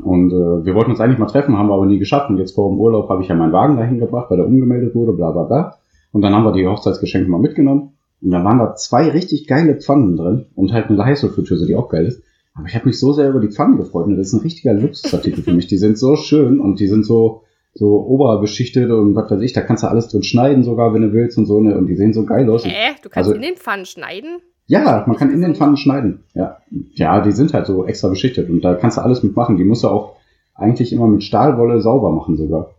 und 0.04 0.32
äh, 0.32 0.66
wir 0.66 0.76
wollten 0.76 0.92
uns 0.92 1.00
eigentlich 1.00 1.20
mal 1.20 1.26
treffen, 1.26 1.58
haben 1.58 1.68
wir 1.68 1.74
aber 1.76 1.86
nie 1.86 2.00
geschafft. 2.00 2.30
Und 2.30 2.38
jetzt 2.38 2.56
vor 2.56 2.70
dem 2.70 2.80
Urlaub 2.80 3.10
habe 3.10 3.22
ich 3.22 3.28
ja 3.28 3.36
meinen 3.36 3.54
Wagen 3.54 3.78
dahin 3.78 4.00
gebracht, 4.00 4.30
weil 4.30 4.38
der 4.38 4.48
umgemeldet 4.48 4.96
wurde, 4.96 5.14
bla 5.14 5.32
bla 5.32 5.44
bla. 5.44 5.76
Und 6.12 6.22
dann 6.22 6.34
haben 6.34 6.46
wir 6.46 6.54
die 6.54 6.68
Hochzeitsgeschenke 6.68 7.30
mal 7.30 7.40
mitgenommen. 7.40 7.94
Und 8.22 8.32
da 8.32 8.44
waren 8.44 8.60
da 8.60 8.76
zwei 8.76 9.10
richtig 9.10 9.48
geile 9.48 9.76
Pfannen 9.76 10.18
drin 10.18 10.46
und 10.56 10.74
halt 10.74 10.90
eine 10.90 11.04
Heißluftfritteuse, 11.04 11.66
die 11.66 11.76
auch 11.76 11.90
geil 11.90 12.06
ist. 12.06 12.22
Aber 12.54 12.68
ich 12.68 12.76
habe 12.76 12.88
mich 12.88 13.00
so 13.00 13.14
sehr 13.14 13.30
über 13.30 13.40
die 13.40 13.50
Pfannen 13.50 13.78
gefreut. 13.78 14.08
Und 14.08 14.18
das 14.18 14.28
ist 14.28 14.34
ein 14.34 14.42
richtiger 14.42 14.74
Luxusartikel 14.74 15.44
für 15.44 15.54
mich. 15.54 15.68
Die 15.68 15.78
sind 15.78 15.98
so 15.98 16.16
schön 16.16 16.60
und 16.60 16.80
die 16.80 16.88
sind 16.88 17.06
so, 17.06 17.44
so 17.74 18.06
oberbeschichtet 18.06 18.90
und 18.92 19.16
was 19.16 19.30
weiß 19.32 19.42
ich. 19.42 19.54
Da 19.54 19.62
kannst 19.62 19.84
du 19.84 19.88
alles 19.88 20.08
drin 20.10 20.24
schneiden 20.24 20.64
sogar, 20.64 20.94
wenn 20.94 21.02
du 21.04 21.14
willst 21.14 21.38
und 21.38 21.46
so. 21.46 21.60
Ne? 21.62 21.78
Und 21.78 21.88
die 21.88 21.96
sehen 21.96 22.14
so 22.14 22.26
geil 22.26 22.50
aus. 22.50 22.66
Hä? 22.66 22.96
Du 23.02 23.10
kannst 23.10 23.30
Also- 23.30 23.34
in 23.34 23.42
den 23.42 23.56
Pfannen 23.56 23.86
schneiden? 23.86 24.40
Ja, 24.68 25.04
man 25.08 25.16
kann 25.18 25.32
in 25.32 25.42
den 25.42 25.56
Pfannen 25.56 25.78
schneiden. 25.78 26.24
Ja. 26.36 26.60
ja, 26.94 27.22
die 27.22 27.32
sind 27.32 27.54
halt 27.56 27.66
so 27.66 27.86
extra 27.88 28.08
beschichtet 28.10 28.50
und 28.52 28.62
da 28.62 28.76
kannst 28.76 28.98
du 28.98 29.02
alles 29.02 29.24
mitmachen. 29.24 29.58
Die 29.58 29.64
musst 29.64 29.84
du 29.84 29.88
auch 29.88 30.16
eigentlich 30.54 30.94
immer 30.94 31.08
mit 31.08 31.24
Stahlwolle 31.24 31.82
sauber 31.82 32.12
machen 32.12 32.38
sogar. 32.38 32.76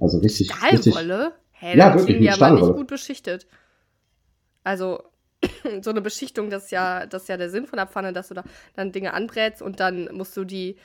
Also 0.00 0.18
richtig. 0.18 0.50
Stahlwolle? 0.50 1.32
Hä, 1.52 1.76
Ja, 1.76 1.90
dann 1.90 1.98
wirklich, 1.98 2.20
mit 2.20 2.28
aber 2.28 2.28
nicht 2.28 2.36
Stahlwolle. 2.36 2.72
gut 2.74 2.86
beschichtet. 2.86 3.46
Also, 4.64 5.00
so 5.82 5.90
eine 5.90 6.00
Beschichtung, 6.00 6.48
das 6.50 6.64
ist 6.64 6.70
ja, 6.70 7.04
das 7.06 7.22
ist 7.22 7.28
ja 7.28 7.36
der 7.36 7.50
Sinn 7.50 7.66
von 7.66 7.76
der 7.76 7.86
Pfanne, 7.86 8.12
dass 8.14 8.28
du 8.28 8.34
da 8.34 8.42
dann 8.74 8.92
Dinge 8.92 9.12
anbrätst 9.12 9.60
und 9.62 9.80
dann 9.80 10.08
musst 10.14 10.36
du 10.36 10.44
die 10.44 10.76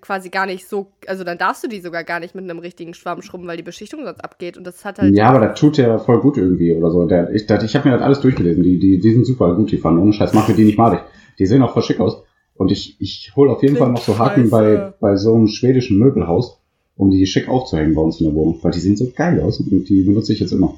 quasi 0.00 0.28
gar 0.28 0.46
nicht 0.46 0.68
so, 0.68 0.86
also 1.06 1.24
dann 1.24 1.38
darfst 1.38 1.64
du 1.64 1.68
die 1.68 1.80
sogar 1.80 2.04
gar 2.04 2.20
nicht 2.20 2.34
mit 2.34 2.44
einem 2.44 2.58
richtigen 2.58 2.94
Schwamm 2.94 3.22
schrubben, 3.22 3.46
weil 3.46 3.56
die 3.56 3.62
Beschichtung 3.62 4.04
sonst 4.04 4.20
abgeht 4.22 4.56
und 4.56 4.66
das 4.66 4.84
hat 4.84 4.98
halt 4.98 5.14
Ja, 5.14 5.28
aber 5.30 5.46
das 5.46 5.58
tut 5.58 5.78
der 5.78 5.98
voll 5.98 6.20
gut 6.20 6.36
irgendwie 6.36 6.72
oder 6.74 6.90
so. 6.90 7.06
Der, 7.06 7.32
ich 7.34 7.46
das- 7.46 7.64
ich 7.64 7.74
habe 7.76 7.88
mir 7.88 7.94
das 7.94 8.02
alles 8.02 8.20
durchgelesen. 8.20 8.62
Die, 8.62 8.78
die, 8.78 8.98
die 9.00 9.12
sind 9.12 9.24
super 9.26 9.54
gut, 9.54 9.70
die 9.72 9.78
Pfannen. 9.78 9.98
Ohne 9.98 10.12
Scheiß, 10.12 10.32
mach 10.34 10.48
mir 10.48 10.54
die 10.54 10.64
nicht 10.64 10.78
malig. 10.78 11.00
Die 11.38 11.46
sehen 11.46 11.62
auch 11.62 11.72
voll 11.72 11.82
schick 11.82 12.00
aus. 12.00 12.22
Und 12.54 12.70
ich, 12.72 12.96
ich 13.00 13.32
hole 13.36 13.50
auf 13.52 13.62
jeden 13.62 13.76
Fall 13.76 13.90
noch 13.90 14.00
so 14.00 14.18
Haken 14.18 14.48
bei, 14.50 14.92
bei 15.00 15.16
so 15.16 15.34
einem 15.34 15.46
schwedischen 15.48 15.98
Möbelhaus, 15.98 16.58
um 16.96 17.10
die 17.10 17.26
schick 17.26 17.48
aufzuhängen 17.48 17.94
bei 17.94 18.00
uns 18.00 18.20
in 18.20 18.26
der 18.26 18.34
Wohnung. 18.34 18.58
Weil 18.62 18.72
die 18.72 18.80
sehen 18.80 18.96
so 18.96 19.10
geil 19.14 19.40
aus 19.42 19.60
und 19.60 19.88
die 19.88 20.02
benutze 20.04 20.32
ich 20.32 20.40
jetzt 20.40 20.52
immer. 20.52 20.74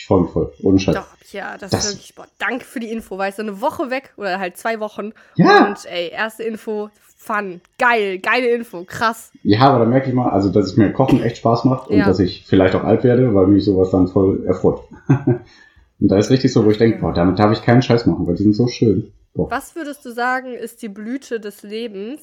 Ich 0.00 0.06
freue 0.06 0.22
mich 0.22 0.30
voll. 0.30 0.52
Ohne 0.62 0.78
Scheiß. 0.78 0.94
Doch, 0.94 1.08
ja, 1.32 1.58
das, 1.58 1.72
Das- 1.72 1.86
ist 1.86 1.94
wirklich, 1.96 2.14
boah, 2.14 2.26
danke 2.38 2.64
für 2.64 2.78
die 2.78 2.92
Info, 2.92 3.18
weißt 3.18 3.38
du, 3.38 3.42
eine 3.42 3.60
Woche 3.60 3.90
weg 3.90 4.12
oder 4.16 4.38
halt 4.38 4.56
zwei 4.56 4.78
Wochen. 4.78 5.10
Ja. 5.34 5.66
Und 5.66 5.84
ey, 5.86 6.10
erste 6.10 6.44
Info, 6.44 6.90
fun, 7.16 7.60
geil, 7.80 8.20
geile 8.20 8.46
Info, 8.46 8.84
krass. 8.84 9.32
Ja, 9.42 9.58
aber 9.62 9.80
da 9.80 9.90
merke 9.90 10.08
ich 10.08 10.14
mal, 10.14 10.30
also 10.30 10.50
dass 10.50 10.66
es 10.66 10.76
mir 10.76 10.92
Kochen 10.92 11.20
echt 11.20 11.38
Spaß 11.38 11.64
macht 11.64 11.88
und 11.88 11.96
Ja. 11.98 12.06
dass 12.06 12.20
ich 12.20 12.44
vielleicht 12.46 12.76
auch 12.76 12.84
alt 12.84 13.02
werde, 13.02 13.34
weil 13.34 13.48
mich 13.48 13.64
sowas 13.64 13.90
dann 13.90 14.06
voll 14.06 14.46
erfreut. 14.46 14.82
und 15.08 16.08
da 16.08 16.16
ist 16.16 16.30
richtig 16.30 16.52
so, 16.52 16.64
wo 16.64 16.70
ich 16.70 16.78
denke, 16.78 17.00
boah, 17.00 17.12
damit 17.12 17.40
darf 17.40 17.50
ich 17.50 17.62
keinen 17.62 17.82
Scheiß 17.82 18.06
machen, 18.06 18.24
weil 18.28 18.36
die 18.36 18.44
sind 18.44 18.54
so 18.54 18.68
schön. 18.68 19.12
Boah. 19.34 19.50
Was 19.50 19.74
würdest 19.74 20.04
du 20.04 20.12
sagen, 20.12 20.54
ist 20.54 20.80
die 20.80 20.88
Blüte 20.88 21.40
des 21.40 21.64
Lebens? 21.64 22.20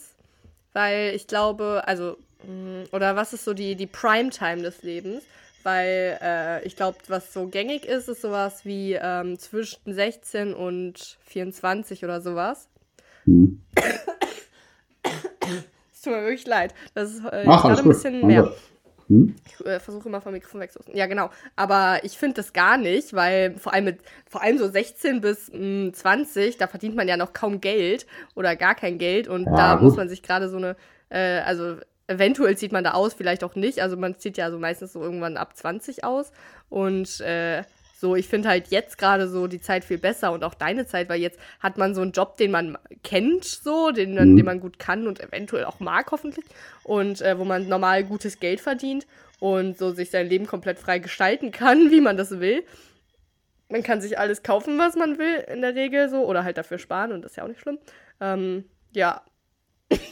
Weil 0.71 1.11
ich 1.13 1.27
glaube, 1.27 1.83
also, 1.85 2.15
mh, 2.47 2.85
oder 2.93 3.17
was 3.17 3.33
ist 3.33 3.43
so 3.43 3.53
die, 3.53 3.75
die 3.75 3.85
Primetime 3.87 4.61
des 4.61 4.81
Lebens? 4.81 5.23
Weil 5.65 6.19
äh, 6.21 6.63
ich 6.63 6.75
glaube, 6.75 6.99
was 7.07 7.33
so 7.33 7.47
gängig 7.47 7.85
ist, 7.85 8.07
ist 8.07 8.21
sowas 8.21 8.65
wie 8.65 8.93
ähm, 8.93 9.39
zwischen 9.39 9.91
16 9.91 10.53
und 10.53 11.17
24 11.25 12.03
oder 12.03 12.21
sowas. 12.21 12.69
Hm. 13.23 13.59
Es 15.91 16.01
tut 16.01 16.13
mir 16.13 16.21
wirklich 16.21 16.45
leid. 16.45 16.75
Das 16.93 17.11
ist 17.11 17.25
äh, 17.25 17.45
Ach, 17.47 17.63
gerade 17.63 17.77
ein 17.79 17.83
gut. 17.83 17.93
bisschen 17.93 18.21
Mein 18.21 18.27
mehr. 18.27 18.53
Hm? 19.07 19.35
Ich 19.47 19.65
äh, 19.65 19.79
versuche 19.79 20.07
immer 20.07 20.21
vom 20.21 20.33
Mikrofon 20.33 20.61
wegzuhusten. 20.61 20.95
Ja, 20.95 21.07
genau. 21.07 21.29
Aber 21.55 21.99
ich 22.03 22.17
finde 22.17 22.35
das 22.35 22.53
gar 22.53 22.77
nicht, 22.77 23.13
weil 23.13 23.57
vor 23.57 23.73
allem 23.73 23.85
mit, 23.85 23.99
vor 24.29 24.43
allem 24.43 24.59
so 24.59 24.67
16 24.69 25.21
bis 25.21 25.51
mh, 25.51 25.93
20, 25.93 26.57
da 26.57 26.67
verdient 26.67 26.95
man 26.95 27.07
ja 27.07 27.17
noch 27.17 27.33
kaum 27.33 27.59
Geld 27.59 28.05
oder 28.35 28.55
gar 28.55 28.75
kein 28.75 28.99
Geld 28.99 29.27
und 29.27 29.45
Ja, 29.45 29.55
da 29.55 29.73
gut. 29.75 29.83
muss 29.83 29.95
man 29.97 30.09
sich 30.09 30.21
gerade 30.21 30.47
so 30.49 30.57
eine, 30.57 30.75
äh, 31.09 31.39
also 31.39 31.77
eventuell 32.07 32.57
zieht 32.57 32.71
man 32.71 32.83
da 32.83 32.91
aus, 32.93 33.13
vielleicht 33.13 33.43
auch 33.43 33.55
nicht. 33.55 33.79
Also 33.81 33.97
man 33.97 34.17
zieht 34.19 34.37
ja 34.37 34.51
so 34.51 34.59
meistens 34.59 34.93
so 34.93 35.01
irgendwann 35.01 35.37
ab 35.37 35.55
20 35.55 36.03
aus 36.03 36.31
und 36.69 37.19
äh, 37.21 37.63
so, 37.97 38.15
ich 38.15 38.27
finde 38.27 38.49
halt 38.49 38.67
jetzt 38.67 38.97
gerade 38.97 39.27
so 39.29 39.47
die 39.47 39.61
Zeit 39.61 39.85
viel 39.85 39.97
besser 39.97 40.33
und 40.33 40.43
auch 40.43 40.53
deine 40.53 40.85
Zeit, 40.85 41.07
weil 41.09 41.21
jetzt 41.21 41.39
hat 41.61 41.77
man 41.77 41.95
so 41.95 42.01
einen 42.01 42.11
Job, 42.11 42.35
den 42.37 42.51
man 42.51 42.77
kennt, 43.03 43.45
so, 43.45 43.91
den, 43.91 44.13
man- 44.15 44.31
Mhm. 44.33 44.35
den 44.35 44.45
man 44.45 44.59
gut 44.59 44.77
kann 44.79 45.07
und 45.07 45.21
eventuell 45.21 45.63
auch 45.65 45.79
mag, 45.79 46.11
hoffentlich. 46.11 46.45
Und 46.83 47.21
äh, 47.21 47.39
wo 47.39 47.45
man 47.45 47.67
normal 47.69 48.03
gutes 48.03 48.39
Geld 48.39 48.59
verdient 48.59 49.07
und 49.39 49.77
so 49.77 49.91
sich 49.91 50.11
sein 50.11 50.27
Leben 50.27 50.45
komplett 50.45 50.77
frei 50.77 50.99
gestalten 50.99 51.51
kann, 51.51 51.89
wie 51.91 52.01
man 52.01 52.17
das 52.17 52.39
will. 52.39 52.63
Man 53.69 53.81
kann 53.81 54.01
sich 54.01 54.19
alles 54.19 54.43
kaufen, 54.43 54.77
was 54.77 54.95
man 54.95 55.17
will, 55.17 55.43
in 55.51 55.61
der 55.61 55.73
Regel 55.73 56.09
so, 56.09 56.25
oder 56.25 56.43
halt 56.43 56.57
dafür 56.57 56.77
sparen 56.77 57.13
und 57.13 57.23
das 57.23 57.31
ist 57.31 57.37
ja 57.37 57.43
auch 57.43 57.47
nicht 57.47 57.61
schlimm. 57.61 57.79
Ähm, 58.21 58.65
ja, 58.91 59.21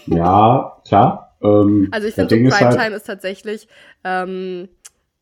Ja, 0.07 0.81
klar. 0.87 1.32
Ähm, 1.43 1.89
also 1.91 2.07
ich 2.07 2.15
finde, 2.15 2.35
so 2.35 2.41
ist 2.41 2.53
halt- 2.53 2.69
Primetime 2.75 2.95
ist 2.95 3.03
tatsächlich, 3.07 3.67
ähm, 4.03 4.69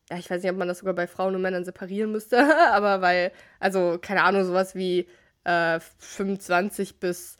ja, 0.09 0.17
ich 0.17 0.29
weiß 0.29 0.41
nicht, 0.43 0.51
ob 0.51 0.57
man 0.57 0.67
das 0.67 0.79
sogar 0.79 0.93
bei 0.93 1.07
Frauen 1.07 1.35
und 1.35 1.41
Männern 1.41 1.63
separieren 1.65 2.11
müsste, 2.11 2.37
aber 2.73 3.01
weil, 3.01 3.31
also, 3.59 3.97
keine 4.01 4.23
Ahnung, 4.23 4.43
sowas 4.45 4.75
wie 4.75 5.07
äh, 5.45 5.79
25 5.99 6.99
bis 6.99 7.37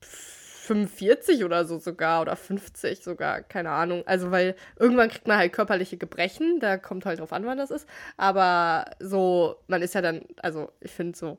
45 0.00 1.44
oder 1.44 1.64
so 1.64 1.78
sogar 1.78 2.20
oder 2.22 2.36
50 2.36 3.02
sogar, 3.02 3.40
keine 3.42 3.70
Ahnung. 3.70 4.02
Also, 4.06 4.30
weil 4.30 4.54
irgendwann 4.78 5.08
kriegt 5.08 5.26
man 5.26 5.38
halt 5.38 5.52
körperliche 5.52 5.96
Gebrechen, 5.96 6.60
da 6.60 6.76
kommt 6.76 7.06
halt 7.06 7.18
drauf 7.20 7.32
an, 7.32 7.44
wann 7.46 7.58
das 7.58 7.70
ist. 7.70 7.88
Aber 8.16 8.84
so, 9.00 9.56
man 9.66 9.82
ist 9.82 9.94
ja 9.94 10.02
dann, 10.02 10.22
also 10.42 10.70
ich 10.80 10.92
finde 10.92 11.18
so, 11.18 11.38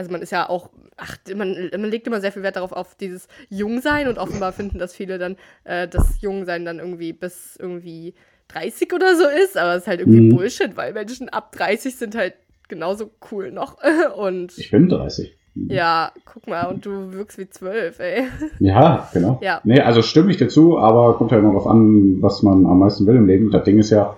also 0.00 0.10
man 0.10 0.22
ist 0.22 0.32
ja 0.32 0.48
auch, 0.48 0.70
ach, 0.96 1.18
man, 1.36 1.68
man 1.72 1.90
legt 1.90 2.06
immer 2.06 2.22
sehr 2.22 2.32
viel 2.32 2.42
Wert 2.42 2.56
darauf, 2.56 2.72
auf 2.72 2.94
dieses 2.94 3.28
Jungsein 3.50 4.08
und 4.08 4.16
offenbar 4.16 4.52
finden 4.52 4.78
das 4.78 4.94
viele 4.94 5.18
dann, 5.18 5.36
äh, 5.64 5.86
das 5.86 6.22
Jungsein 6.22 6.64
dann 6.64 6.78
irgendwie 6.78 7.12
bis 7.12 7.58
irgendwie 7.60 8.14
30 8.48 8.94
oder 8.94 9.14
so 9.14 9.24
ist, 9.28 9.58
aber 9.58 9.74
es 9.74 9.82
ist 9.82 9.88
halt 9.88 10.00
irgendwie 10.00 10.20
mhm. 10.20 10.30
Bullshit, 10.34 10.74
weil 10.78 10.94
Menschen 10.94 11.28
ab 11.28 11.52
30 11.52 11.96
sind 11.96 12.14
halt 12.16 12.32
genauso 12.66 13.10
cool 13.30 13.52
noch. 13.52 13.76
und 14.16 14.56
ich 14.56 14.70
bin 14.70 14.88
30. 14.88 15.36
Ja, 15.54 16.12
guck 16.24 16.46
mal, 16.46 16.64
und 16.64 16.86
du 16.86 17.12
wirkst 17.12 17.36
wie 17.36 17.50
12, 17.50 18.00
ey. 18.00 18.22
Ja, 18.58 19.06
genau. 19.12 19.38
Ja. 19.42 19.60
Nee, 19.64 19.80
also 19.80 20.00
stimme 20.00 20.30
ich 20.30 20.38
dir 20.38 20.48
zu, 20.48 20.78
aber 20.78 21.12
kommt 21.18 21.30
ja 21.30 21.38
immer 21.38 21.48
darauf 21.48 21.66
an, 21.66 22.22
was 22.22 22.42
man 22.42 22.64
am 22.64 22.78
meisten 22.78 23.06
will 23.06 23.16
im 23.16 23.26
Leben. 23.26 23.50
Das 23.50 23.64
Ding 23.64 23.78
ist 23.78 23.90
ja, 23.90 24.16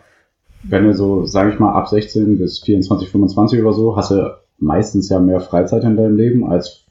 wenn 0.62 0.84
du 0.84 0.94
so, 0.94 1.24
sage 1.24 1.50
ich 1.50 1.58
mal, 1.58 1.72
ab 1.72 1.88
16 1.88 2.38
bis 2.38 2.60
24, 2.60 3.08
25 3.08 3.60
oder 3.60 3.72
so, 3.72 3.96
hast 3.96 4.12
du 4.12 4.41
meistens 4.62 5.08
ja 5.08 5.18
mehr 5.18 5.40
Freizeit 5.40 5.84
in 5.84 5.96
deinem 5.96 6.16
Leben, 6.16 6.48
als 6.48 6.86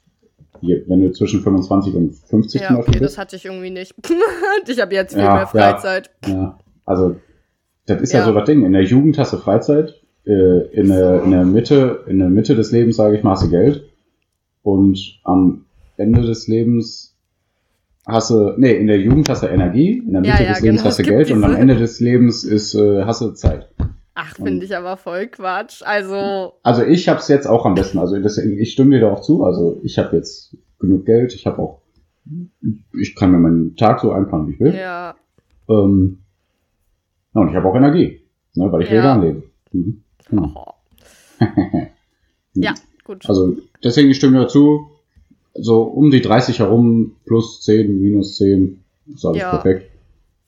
wenn 0.60 1.02
du 1.02 1.10
zwischen 1.10 1.40
25 1.40 1.94
und 1.94 2.14
50 2.14 2.60
ja, 2.60 2.68
zum 2.68 2.76
Beispiel 2.76 2.90
okay, 2.90 3.00
bist. 3.00 3.12
das 3.14 3.18
hatte 3.18 3.36
ich 3.36 3.44
irgendwie 3.44 3.70
nicht. 3.70 3.94
ich 4.68 4.80
habe 4.80 4.94
jetzt 4.94 5.14
viel 5.14 5.24
ja, 5.24 5.34
mehr 5.34 5.46
Freizeit. 5.46 6.10
Ja, 6.24 6.32
ja, 6.32 6.58
also 6.86 7.16
das 7.86 8.00
ist 8.00 8.12
ja. 8.12 8.24
so 8.24 8.32
das 8.32 8.44
Ding. 8.44 8.64
In 8.64 8.72
der 8.72 8.84
Jugend 8.84 9.18
hast 9.18 9.32
du 9.32 9.38
Freizeit, 9.38 10.00
äh, 10.24 10.68
in, 10.68 10.88
der, 10.88 11.24
in 11.24 11.32
der 11.32 11.44
Mitte, 11.44 12.04
in 12.06 12.20
der 12.20 12.28
Mitte 12.28 12.54
des 12.54 12.70
Lebens, 12.70 12.96
sage 12.96 13.16
ich 13.16 13.24
mal, 13.24 13.32
hast 13.32 13.44
du 13.44 13.50
Geld. 13.50 13.88
Und 14.62 15.18
am 15.24 15.64
Ende 15.96 16.22
des 16.22 16.46
Lebens 16.46 17.16
hast 18.06 18.30
du, 18.30 18.54
nee, 18.56 18.72
in 18.72 18.86
der 18.86 19.00
Jugend 19.00 19.28
hast 19.28 19.42
du 19.42 19.48
Energie, 19.48 19.98
in 19.98 20.12
der 20.12 20.20
Mitte 20.20 20.44
des 20.44 20.60
Lebens 20.60 20.80
genau, 20.80 20.84
hast 20.84 20.98
du 21.00 21.02
Geld 21.02 21.30
und 21.32 21.42
am 21.42 21.56
Ende 21.56 21.76
des 21.76 21.98
Lebens 21.98 22.44
ist, 22.44 22.74
äh, 22.74 23.04
hast 23.04 23.20
du 23.20 23.30
Zeit. 23.30 23.68
Ach, 24.14 24.34
finde 24.36 24.64
ich 24.66 24.76
aber 24.76 24.96
voll 24.96 25.26
Quatsch. 25.28 25.82
Also. 25.82 26.54
Also 26.62 26.82
ich 26.82 27.08
hab's 27.08 27.28
jetzt 27.28 27.46
auch 27.46 27.64
am 27.64 27.74
besten. 27.74 27.98
Also 27.98 28.18
das, 28.20 28.36
ich 28.38 28.72
stimme 28.72 28.90
dir 28.96 29.00
da 29.00 29.12
auch 29.12 29.20
zu. 29.20 29.44
Also 29.44 29.80
ich 29.82 29.98
habe 29.98 30.16
jetzt 30.16 30.56
genug 30.78 31.06
Geld. 31.06 31.34
Ich 31.34 31.46
habe 31.46 31.60
auch, 31.62 31.80
ich 32.92 33.14
kann 33.14 33.30
mir 33.30 33.38
meinen 33.38 33.76
Tag 33.76 34.00
so 34.00 34.12
einplanen, 34.12 34.48
wie 34.48 34.52
ich 34.52 34.60
will. 34.60 34.74
Ja. 34.74 35.14
Ähm, 35.68 36.18
und 37.32 37.48
ich 37.48 37.56
habe 37.56 37.66
auch 37.66 37.74
Energie, 37.74 38.20
ne, 38.54 38.70
weil 38.70 38.82
ich 38.82 38.90
ja. 38.90 38.98
vegan 38.98 39.22
lebe. 39.22 39.42
Mhm. 39.72 40.02
Genau. 40.28 40.52
Oh. 40.54 41.44
ja, 42.54 42.74
gut. 43.04 43.26
Also 43.28 43.56
deswegen 43.82 44.10
ich 44.10 44.18
stimme 44.18 44.40
dazu. 44.40 44.88
So 45.54 45.82
um 45.82 46.10
die 46.10 46.22
30 46.22 46.60
herum, 46.60 47.16
plus 47.26 47.62
10, 47.62 48.00
minus 48.00 48.36
10, 48.36 48.82
ist 49.14 49.24
alles 49.24 49.38
ja. 49.38 49.50
perfekt. 49.50 49.91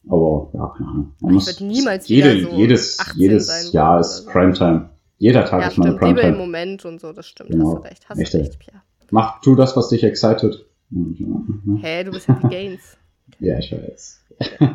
Aber 0.08 0.50
ja, 0.52 0.74
keine 0.76 0.90
Ahnung. 0.90 1.14
Man 1.20 1.36
ich 1.36 1.46
würde 1.46 1.64
niemals 1.64 2.08
jede, 2.08 2.42
so 2.42 2.50
jedes, 2.50 2.98
jedes 3.14 3.72
Jahr 3.72 4.00
ist 4.00 4.24
so. 4.24 4.30
Primetime. 4.30 4.90
Jeder 5.18 5.44
Tag 5.44 5.62
ja, 5.62 5.68
ist 5.68 5.78
mal 5.78 5.88
eine 5.88 5.96
Primetime. 5.96 6.32
im 6.32 6.38
Moment 6.38 6.84
und 6.84 7.00
so, 7.00 7.12
das 7.12 7.26
stimmt. 7.26 7.50
Genau. 7.50 7.76
Hast 7.76 7.76
du 7.76 7.88
recht. 7.88 8.08
Hast 8.08 8.18
Echt, 8.18 8.34
recht. 8.34 8.58
Mach, 9.10 9.40
tu 9.40 9.54
das, 9.54 9.76
was 9.76 9.88
dich 9.88 10.04
excited. 10.04 10.66
Hä, 10.90 11.78
hey, 11.80 12.04
du 12.04 12.10
bist 12.10 12.28
ja 12.28 12.38
wie 12.42 12.48
Gaines. 12.48 12.96
ja, 13.38 13.58
ich 13.58 13.72
weiß. 13.72 14.20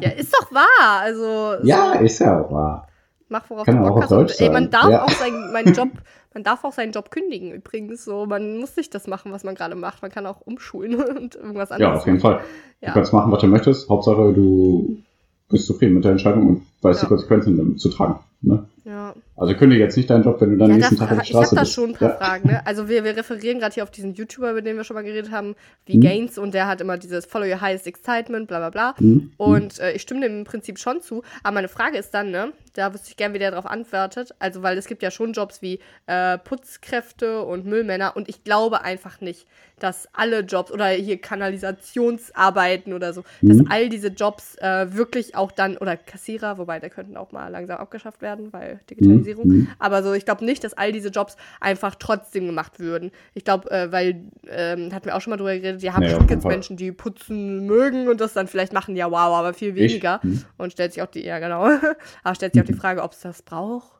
ja, 0.01 0.09
ist 0.09 0.33
doch 0.33 0.51
wahr. 0.51 1.01
Also. 1.01 1.61
So. 1.61 1.67
Ja, 1.67 1.93
ist 1.93 2.19
ja 2.19 2.41
auch 2.41 2.51
wahr. 2.51 2.87
Mach, 3.29 3.47
worauf 3.49 3.65
Kann 3.65 3.77
du 3.77 3.87
Bock 3.87 4.03
hast. 4.03 4.11
Und, 4.11 4.41
ey, 4.41 4.49
man 4.49 4.71
darf 4.71 4.89
ja. 4.89 5.03
auch 5.03 5.09
seinen 5.09 5.51
meinen 5.53 5.73
Job, 5.75 5.89
man 6.33 6.43
darf 6.43 6.63
auch 6.63 6.73
seinen 6.73 6.91
Job 6.91 7.11
kündigen 7.11 7.51
übrigens. 7.51 8.03
So, 8.03 8.25
man 8.25 8.57
muss 8.57 8.75
nicht 8.75 8.93
das 8.95 9.07
machen, 9.07 9.31
was 9.31 9.43
man 9.43 9.55
gerade 9.55 9.75
macht. 9.75 10.01
Man 10.01 10.09
kann 10.09 10.25
auch 10.25 10.41
umschulen 10.41 10.95
und 11.17 11.35
irgendwas 11.35 11.71
anderes. 11.71 11.93
Ja, 11.93 11.99
auf 11.99 12.05
jeden 12.07 12.19
Fall. 12.19 12.41
Ja. 12.81 12.89
Du 12.89 12.93
kannst 12.95 13.13
machen, 13.13 13.31
was 13.31 13.41
du 13.41 13.47
möchtest. 13.47 13.89
Hauptsache, 13.89 14.33
du 14.33 15.03
bist 15.49 15.65
zufrieden 15.65 15.95
mit 15.95 16.03
der 16.03 16.11
Entscheidung 16.11 16.47
und 16.47 16.61
weißt 16.81 17.01
ja. 17.01 17.05
die 17.05 17.09
Konsequenzen 17.09 17.77
zu 17.77 17.89
tragen. 17.89 18.19
Ne? 18.41 18.65
Ja. 18.85 19.13
Also 19.35 19.53
kündige 19.55 19.83
jetzt 19.83 19.97
nicht 19.97 20.09
deinen 20.09 20.23
Job, 20.23 20.39
wenn 20.39 20.51
du 20.51 20.57
dann 20.57 20.69
ja, 20.71 20.77
nächsten 20.77 20.97
Tag 20.97 21.11
auf 21.11 21.17
der 21.17 21.23
Straße 21.25 21.39
bist. 21.41 21.51
Ich 21.51 21.57
habe 21.57 21.65
da 21.65 21.65
schon 21.65 21.89
ein 21.89 21.95
paar 21.95 22.09
ja. 22.09 22.15
Fragen. 22.15 22.49
Ne? 22.49 22.65
Also 22.65 22.87
wir, 22.87 23.03
wir 23.03 23.15
referieren 23.15 23.59
gerade 23.59 23.73
hier 23.73 23.83
auf 23.83 23.91
diesen 23.91 24.13
YouTuber, 24.13 24.51
über 24.51 24.61
den 24.61 24.77
wir 24.77 24.83
schon 24.83 24.95
mal 24.95 25.03
geredet 25.03 25.31
haben, 25.31 25.55
wie 25.85 25.97
mhm. 25.97 26.01
Gaines 26.01 26.37
und 26.37 26.53
der 26.53 26.67
hat 26.67 26.81
immer 26.81 26.97
dieses 26.97 27.25
Follow 27.25 27.45
Your 27.45 27.61
Highest 27.61 27.85
Excitement, 27.85 28.47
bla 28.47 28.57
bla 28.59 28.69
bla. 28.69 28.95
Mhm. 28.99 29.31
Und 29.37 29.79
äh, 29.79 29.91
ich 29.91 30.01
stimme 30.01 30.21
dem 30.21 30.39
im 30.39 30.43
Prinzip 30.45 30.79
schon 30.79 31.01
zu. 31.01 31.23
Aber 31.43 31.55
meine 31.55 31.67
Frage 31.67 31.97
ist 31.97 32.13
dann, 32.13 32.31
ne, 32.31 32.53
da 32.73 32.93
wüsste 32.93 33.09
ich 33.09 33.17
gerne, 33.17 33.33
wie 33.33 33.39
der 33.39 33.51
darauf 33.51 33.65
antwortet. 33.65 34.33
Also 34.39 34.63
weil 34.63 34.77
es 34.77 34.85
gibt 34.85 35.03
ja 35.03 35.11
schon 35.11 35.33
Jobs 35.33 35.61
wie 35.61 35.79
äh, 36.07 36.37
Putzkräfte 36.37 37.43
und 37.43 37.65
Müllmänner 37.65 38.15
und 38.15 38.29
ich 38.29 38.43
glaube 38.43 38.83
einfach 38.83 39.21
nicht, 39.21 39.47
dass 39.79 40.07
alle 40.13 40.41
Jobs 40.41 40.71
oder 40.71 40.87
hier 40.87 41.17
Kanalisationsarbeiten 41.17 42.93
oder 42.93 43.13
so, 43.13 43.23
mhm. 43.41 43.49
dass 43.49 43.71
all 43.71 43.89
diese 43.89 44.09
Jobs 44.09 44.55
äh, 44.55 44.93
wirklich 44.93 45.35
auch 45.35 45.51
dann, 45.51 45.77
oder 45.77 45.97
Kassierer, 45.97 46.57
wobei 46.57 46.68
der 46.77 46.91
könnten 46.91 47.17
auch 47.17 47.31
mal 47.31 47.47
langsam 47.47 47.77
abgeschafft 47.77 48.21
werden, 48.21 48.53
weil 48.53 48.79
Digitalisierung. 48.89 49.47
Mhm. 49.47 49.67
Aber 49.79 50.03
so, 50.03 50.13
ich 50.13 50.25
glaube 50.25 50.45
nicht, 50.45 50.63
dass 50.63 50.73
all 50.73 50.91
diese 50.91 51.09
Jobs 51.09 51.37
einfach 51.59 51.95
trotzdem 51.95 52.45
gemacht 52.45 52.79
würden. 52.79 53.11
Ich 53.33 53.43
glaube, 53.43 53.71
äh, 53.71 53.91
weil, 53.91 54.25
ähm, 54.47 54.93
hatten 54.93 55.05
wir 55.05 55.15
auch 55.15 55.21
schon 55.21 55.31
mal 55.31 55.37
drüber 55.37 55.55
geredet, 55.55 55.81
die 55.81 55.91
haben 55.91 56.03
naja, 56.03 56.19
jetzt 56.29 56.45
Menschen, 56.45 56.77
die 56.77 56.91
putzen 56.91 57.65
mögen 57.65 58.07
und 58.09 58.21
das 58.21 58.33
dann 58.33 58.47
vielleicht 58.47 58.73
machen, 58.73 58.95
ja 58.95 59.09
wow, 59.09 59.33
aber 59.37 59.53
viel 59.53 59.73
weniger. 59.73 60.19
Mhm. 60.21 60.43
Und 60.57 60.73
stellt 60.73 60.93
sich 60.93 61.01
auch 61.01 61.07
die, 61.07 61.25
ja 61.25 61.39
genau, 61.39 61.63
aber 62.23 62.35
stellt 62.35 62.53
sich 62.53 62.61
auch 62.61 62.67
die 62.67 62.73
mhm. 62.73 62.79
Frage, 62.79 63.01
ob 63.01 63.13
es 63.13 63.21
das 63.21 63.41
braucht. 63.41 63.99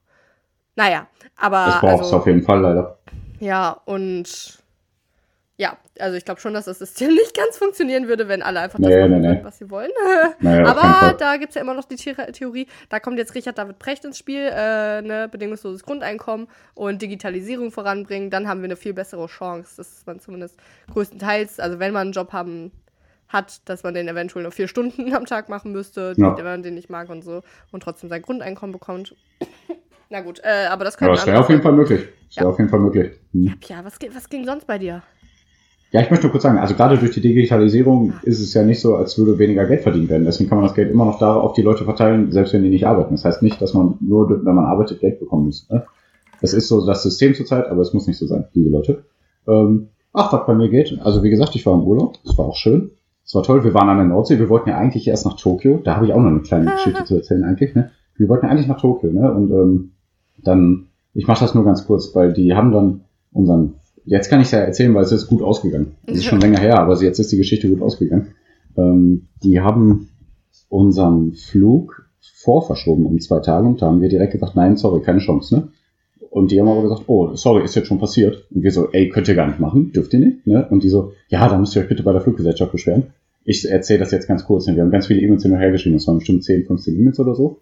Naja, 0.76 1.08
aber. 1.36 1.66
Das 1.66 1.80
braucht 1.80 1.94
es 1.96 2.00
also, 2.02 2.18
auf 2.18 2.28
jeden 2.28 2.44
Fall 2.44 2.60
leider. 2.62 3.00
Ja, 3.40 3.82
und 3.86 4.60
ja, 5.60 5.76
also 6.00 6.16
ich 6.16 6.24
glaube 6.24 6.40
schon, 6.40 6.54
dass 6.54 6.66
das 6.66 6.80
System 6.80 7.10
nicht 7.14 7.36
ganz 7.36 7.58
funktionieren 7.58 8.08
würde, 8.08 8.30
wenn 8.30 8.42
alle 8.42 8.62
einfach 8.62 8.80
das 8.80 8.88
nee, 8.88 9.02
machen 9.02 9.22
nee, 9.22 9.34
nee. 9.34 9.40
was 9.44 9.58
sie 9.58 9.70
wollen. 9.70 9.92
Naja, 10.40 10.66
Aber 10.66 11.14
da 11.18 11.36
gibt 11.36 11.50
es 11.50 11.56
ja 11.56 11.62
immer 11.62 11.74
noch 11.74 11.84
die 11.84 11.98
Theorie, 11.98 12.68
da 12.88 13.00
kommt 13.00 13.18
jetzt 13.18 13.36
Richard 13.36 13.58
David 13.58 13.78
Precht 13.78 14.06
ins 14.06 14.18
Spiel, 14.18 14.50
äh, 14.52 15.02
ne, 15.02 15.28
bedingungsloses 15.30 15.84
Grundeinkommen 15.84 16.48
und 16.76 17.02
Digitalisierung 17.02 17.72
voranbringen, 17.72 18.30
dann 18.30 18.48
haben 18.48 18.62
wir 18.62 18.66
eine 18.66 18.78
viel 18.78 18.94
bessere 18.94 19.28
Chance, 19.28 19.76
dass 19.78 20.06
man 20.06 20.22
zumindest 20.22 20.58
größtenteils, 20.94 21.60
also 21.60 21.80
wenn 21.80 21.92
man 21.92 22.04
einen 22.04 22.12
Job 22.14 22.32
haben 22.32 22.72
hat, 23.28 23.68
dass 23.68 23.84
man 23.84 23.94
den 23.94 24.08
eventuell 24.08 24.44
nur 24.44 24.54
vier 24.54 24.70
Stunden 24.70 25.14
am 25.14 25.26
Tag 25.26 25.50
machen 25.50 25.74
müsste, 25.74 26.14
ja. 26.16 26.38
wenn 26.38 26.46
man 26.46 26.64
den 26.64 26.76
nicht 26.76 26.90
mag 26.90 27.10
und 27.10 27.22
so, 27.22 27.44
und 27.72 27.84
trotzdem 27.84 28.10
sein 28.10 28.22
Grundeinkommen 28.22 28.72
bekommt. 28.72 29.14
Na 30.10 30.22
gut, 30.22 30.40
äh, 30.42 30.68
aber 30.68 30.86
das 30.86 30.98
könnte. 30.98 31.12
Ja, 31.12 31.16
das 31.18 31.28
wäre 31.28 31.40
auf 31.40 31.50
jeden 31.50 31.62
Fall 31.62 31.74
möglich. 31.74 32.08
Das 32.28 32.38
wäre 32.38 32.46
ja. 32.46 32.52
auf 32.52 32.58
jeden 32.58 32.70
Fall 32.70 32.80
möglich. 32.80 33.20
Hm. 33.34 33.44
Ja, 33.44 33.54
Pia, 33.60 33.86
was, 33.86 34.00
was 34.14 34.30
ging 34.30 34.46
sonst 34.46 34.66
bei 34.66 34.78
dir? 34.78 35.04
Ja, 35.92 36.02
ich 36.02 36.12
möchte 36.12 36.30
kurz 36.30 36.44
sagen, 36.44 36.60
also 36.60 36.76
gerade 36.76 37.00
durch 37.00 37.12
die 37.12 37.22
Digitalisierung 37.22 38.14
ist 38.22 38.40
es 38.40 38.54
ja 38.54 38.62
nicht 38.62 38.80
so, 38.80 38.96
als 38.96 39.18
würde 39.18 39.40
weniger 39.40 39.66
Geld 39.66 39.82
verdient 39.82 40.10
werden. 40.10 40.26
Deswegen 40.26 40.48
kann 40.48 40.60
man 40.60 40.68
das 40.68 40.76
Geld 40.76 40.92
immer 40.92 41.06
noch 41.06 41.18
darauf 41.18 41.44
auf 41.44 41.54
die 41.54 41.64
Leute 41.64 41.84
verteilen, 41.84 42.32
selbst 42.32 42.54
wenn 42.54 42.62
die 42.62 42.70
nicht 42.70 42.86
arbeiten. 42.86 43.16
Das 43.16 43.26
heißt 43.26 43.42
nicht, 43.42 43.60
dass 43.60 43.74
man 43.74 43.96
nur, 44.00 44.30
wenn 44.30 44.56
man 44.56 44.66
arbeitet, 44.66 45.00
Geld 45.00 45.20
bekommen 45.20 45.46
muss. 45.46 45.68
Ne? 45.70 45.84
Das 46.42 46.54
ist 46.54 46.68
so 46.68 46.86
das 46.86 47.02
System 47.02 47.34
zurzeit, 47.34 47.68
aber 47.68 47.82
es 47.82 47.94
muss 47.94 48.06
nicht 48.06 48.18
so 48.18 48.28
sein, 48.28 48.46
liebe 48.54 48.70
Leute. 48.70 49.04
Ähm, 49.48 49.88
ach, 50.14 50.32
was 50.32 50.46
bei 50.46 50.54
mir 50.54 50.70
geht. 50.70 51.00
Also 51.02 51.24
wie 51.24 51.32
gesagt, 51.32 51.56
ich 51.56 51.66
war 51.66 51.74
im 51.74 51.84
Urlaub. 51.84 52.20
Es 52.24 52.38
war 52.38 52.46
auch 52.46 52.56
schön. 52.56 52.92
Es 53.26 53.34
war 53.34 53.42
toll. 53.42 53.64
Wir 53.64 53.74
waren 53.74 53.90
an 53.90 53.98
der 53.98 54.06
Nordsee. 54.06 54.38
Wir 54.38 54.50
wollten 54.50 54.70
ja 54.70 54.78
eigentlich 54.78 55.08
erst 55.08 55.26
nach 55.26 55.38
Tokio. 55.38 55.82
Da 55.84 55.96
habe 55.96 56.06
ich 56.06 56.14
auch 56.14 56.20
noch 56.20 56.30
eine 56.30 56.42
kleine 56.42 56.72
Geschichte 56.72 57.04
zu 57.06 57.16
erzählen 57.16 57.44
eigentlich. 57.44 57.74
Ne? 57.74 57.90
Wir 58.16 58.30
wollten 58.30 58.46
eigentlich 58.46 58.68
nach 58.68 58.80
Tokio. 58.80 59.12
Ne? 59.12 59.32
Und 59.34 59.50
ähm, 59.50 59.92
dann, 60.38 60.88
ich 61.16 61.26
mache 61.26 61.42
das 61.44 61.56
nur 61.56 61.66
ganz 61.66 61.88
kurz, 61.88 62.14
weil 62.14 62.32
die 62.32 62.54
haben 62.54 62.72
dann 62.72 63.02
unseren 63.34 63.76
Jetzt 64.06 64.30
kann 64.30 64.40
ich 64.40 64.48
es 64.48 64.52
ja 64.52 64.60
erzählen, 64.60 64.94
weil 64.94 65.04
es 65.04 65.12
ist 65.12 65.28
gut 65.28 65.42
ausgegangen. 65.42 65.96
Es 66.06 66.18
ist 66.18 66.26
schon 66.26 66.42
länger 66.42 66.60
her, 66.60 66.80
aber 66.80 67.00
jetzt 67.02 67.20
ist 67.20 67.32
die 67.32 67.38
Geschichte 67.38 67.70
gut 67.70 67.82
ausgegangen. 67.82 68.34
Ähm, 68.78 69.28
die 69.44 69.60
haben 69.60 70.10
unseren 70.70 71.34
Flug 71.34 72.10
vorverschoben 72.36 73.06
um 73.06 73.20
zwei 73.20 73.40
Tage 73.40 73.68
und 73.68 73.82
da 73.82 73.88
haben 73.88 74.02
wir 74.02 74.10
direkt 74.10 74.34
gesagt, 74.34 74.56
nein, 74.56 74.78
sorry, 74.78 75.02
keine 75.02 75.20
Chance, 75.20 75.56
ne? 75.56 75.68
Und 76.30 76.52
die 76.52 76.60
haben 76.60 76.68
aber 76.68 76.84
gesagt, 76.84 77.04
oh, 77.08 77.34
sorry, 77.36 77.64
ist 77.64 77.76
jetzt 77.76 77.88
schon 77.88 77.98
passiert. 77.98 78.46
Und 78.52 78.62
wir 78.62 78.72
so, 78.72 78.90
ey, 78.92 79.10
könnt 79.10 79.28
ihr 79.28 79.36
gar 79.36 79.48
nicht 79.48 79.60
machen, 79.60 79.92
dürft 79.92 80.14
ihr 80.14 80.20
nicht, 80.20 80.46
ne? 80.46 80.68
Und 80.70 80.84
die 80.84 80.90
so, 80.90 81.14
ja, 81.28 81.48
da 81.50 81.58
müsst 81.58 81.76
ihr 81.76 81.82
euch 81.82 81.90
bitte 81.90 82.04
bei 82.04 82.14
der 82.14 82.22
Fluggesellschaft 82.22 82.72
beschweren. 82.72 83.08
Ich 83.44 83.70
erzähle 83.70 84.00
das 84.00 84.12
jetzt 84.12 84.28
ganz 84.28 84.46
kurz. 84.46 84.68
Ne? 84.68 84.76
Wir 84.76 84.84
haben 84.84 84.92
ganz 84.92 85.08
viele 85.08 85.22
E-Mails 85.22 85.44
hin 85.44 85.54
und 85.54 85.60
her 85.60 85.72
geschrieben, 85.72 85.96
das 85.96 86.08
waren 86.08 86.20
bestimmt 86.20 86.44
10, 86.44 86.66
15 86.66 86.96
E-Mails 86.96 87.20
oder 87.20 87.34
so. 87.34 87.62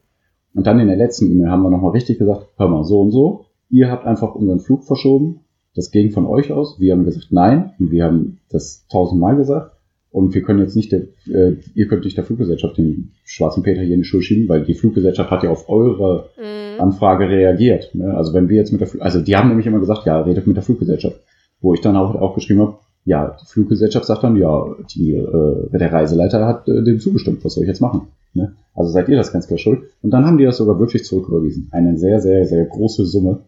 Und 0.53 0.67
dann 0.67 0.79
in 0.79 0.87
der 0.87 0.97
letzten 0.97 1.31
E-Mail 1.31 1.49
haben 1.49 1.63
wir 1.63 1.69
nochmal 1.69 1.91
richtig 1.91 2.19
gesagt, 2.19 2.47
hör 2.57 2.67
mal, 2.67 2.83
so 2.83 2.99
und 3.01 3.11
so, 3.11 3.45
ihr 3.69 3.89
habt 3.89 4.05
einfach 4.05 4.35
unseren 4.35 4.59
Flug 4.59 4.83
verschoben, 4.83 5.41
das 5.77 5.91
ging 5.91 6.09
von 6.09 6.25
euch 6.25 6.51
aus. 6.51 6.79
Wir 6.79 6.93
haben 6.93 7.05
gesagt 7.05 7.27
nein. 7.29 7.73
Und 7.79 7.91
wir 7.91 8.03
haben 8.03 8.39
das 8.49 8.85
tausendmal 8.89 9.37
gesagt. 9.37 9.71
Und 10.09 10.33
wir 10.33 10.41
können 10.41 10.59
jetzt 10.59 10.75
nicht, 10.75 10.91
der, 10.91 11.01
äh, 11.31 11.57
ihr 11.75 11.87
könnt 11.87 12.03
nicht 12.03 12.17
der 12.17 12.23
Fluggesellschaft 12.23 12.77
den 12.77 13.11
schwarzen 13.23 13.61
Peter 13.61 13.81
hier 13.81 13.93
in 13.93 14.01
die 14.01 14.07
Schuhe 14.07 14.23
schieben, 14.23 14.49
weil 14.49 14.63
die 14.63 14.73
Fluggesellschaft 14.73 15.29
hat 15.29 15.43
ja 15.43 15.51
auf 15.51 15.69
eure 15.69 16.29
mhm. 16.37 16.81
Anfrage 16.81 17.29
reagiert. 17.29 17.93
Ne? 17.93 18.15
Also 18.15 18.33
wenn 18.33 18.49
wir 18.49 18.57
jetzt 18.57 18.71
mit 18.71 18.81
der, 18.81 18.87
Fl 18.87 19.01
also 19.01 19.21
die 19.21 19.35
haben 19.35 19.49
nämlich 19.49 19.67
immer 19.67 19.79
gesagt, 19.79 20.05
ja, 20.07 20.19
redet 20.19 20.47
mit 20.47 20.55
der 20.55 20.63
Fluggesellschaft. 20.63 21.19
Wo 21.61 21.75
ich 21.75 21.81
dann 21.81 21.95
auch, 21.95 22.15
auch 22.15 22.33
geschrieben 22.33 22.61
habe, 22.61 22.77
ja, 23.05 23.37
die 23.39 23.45
Fluggesellschaft 23.45 24.05
sagt 24.05 24.23
dann, 24.23 24.35
ja, 24.35 24.65
die, 24.95 25.13
äh, 25.13 25.77
der 25.77 25.93
Reiseleiter 25.93 26.45
hat 26.47 26.67
äh, 26.67 26.83
dem 26.83 26.99
zugestimmt, 26.99 27.45
was 27.45 27.53
soll 27.53 27.63
ich 27.63 27.69
jetzt 27.69 27.81
machen? 27.81 28.07
Ne? 28.33 28.53
Also 28.73 28.91
seid 28.91 29.09
ihr 29.09 29.17
das 29.17 29.31
ganz 29.31 29.47
klar 29.47 29.59
schuld. 29.59 29.83
Und 30.01 30.09
dann 30.09 30.25
haben 30.25 30.39
die 30.39 30.45
das 30.45 30.57
sogar 30.57 30.79
wirklich 30.79 31.05
zurücküberwiesen. 31.05 31.69
Eine 31.71 31.97
sehr, 31.97 32.19
sehr, 32.19 32.45
sehr 32.45 32.65
große 32.65 33.05
Summe. 33.05 33.41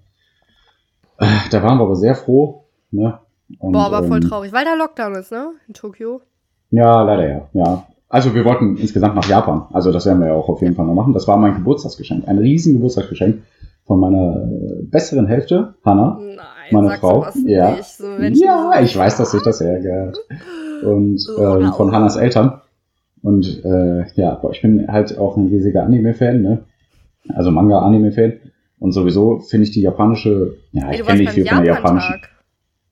Da 1.51 1.63
waren 1.63 1.77
wir 1.77 1.83
aber 1.83 1.95
sehr 1.95 2.15
froh, 2.15 2.65
ne? 2.91 3.19
Und, 3.57 3.71
Boah, 3.71 3.85
aber 3.87 4.03
voll 4.03 4.21
ähm, 4.23 4.29
traurig, 4.29 4.53
weil 4.53 4.63
da 4.63 4.75
Lockdown 4.75 5.15
ist, 5.15 5.31
ne? 5.31 5.51
In 5.67 5.73
Tokio. 5.73 6.21
Ja, 6.69 7.01
leider 7.01 7.27
ja. 7.27 7.49
ja. 7.53 7.87
Also 8.07 8.33
wir 8.33 8.45
wollten 8.45 8.77
insgesamt 8.77 9.15
nach 9.15 9.27
Japan. 9.27 9.67
Also 9.71 9.91
das 9.91 10.05
werden 10.05 10.19
wir 10.19 10.27
ja 10.27 10.33
auch 10.33 10.49
auf 10.49 10.61
jeden 10.61 10.75
Fall 10.75 10.85
noch 10.85 10.93
machen. 10.93 11.13
Das 11.13 11.27
war 11.27 11.37
mein 11.37 11.55
Geburtstagsgeschenk. 11.55 12.27
Ein 12.27 12.37
riesen 12.37 12.73
Geburtstagsgeschenk 12.73 13.43
von 13.85 13.99
meiner 13.99 14.43
äh, 14.43 14.83
besseren 14.83 15.27
Hälfte, 15.27 15.75
Hannah. 15.83 16.19
Nein, 16.19 16.37
Meine 16.71 16.91
Frau, 16.91 17.25
ja. 17.45 17.75
So 17.81 18.05
ja, 18.19 18.79
ich 18.81 18.95
weiß, 18.95 19.17
dass 19.17 19.31
sich 19.31 19.41
das 19.43 19.61
ärgert. 19.61 20.17
Und 20.83 21.19
Oh, 21.37 21.57
ähm, 21.57 21.73
von. 21.73 21.91
Hannas 21.91 22.15
Eltern. 22.15 22.61
Und 23.21 23.63
äh, 23.65 24.05
ja, 24.13 24.35
boah, 24.35 24.51
ich 24.51 24.61
bin 24.61 24.87
halt 24.87 25.17
auch 25.17 25.37
ein 25.37 25.47
riesiger 25.47 25.83
Anime-Fan, 25.83 26.41
ne? 26.41 26.63
Also 27.33 27.51
Manga-Anime-Fan. 27.51 28.33
Und 28.79 28.91
sowieso 28.93 29.39
finde 29.39 29.65
ich 29.65 29.71
die 29.71 29.81
japanische, 29.81 30.55
ja, 30.71 30.91
ich 30.91 31.03
kenne 31.05 31.19
nicht 31.19 31.31
viel 31.33 31.45
von 31.45 31.57
der 31.63 31.73
japanischen. 31.75 32.21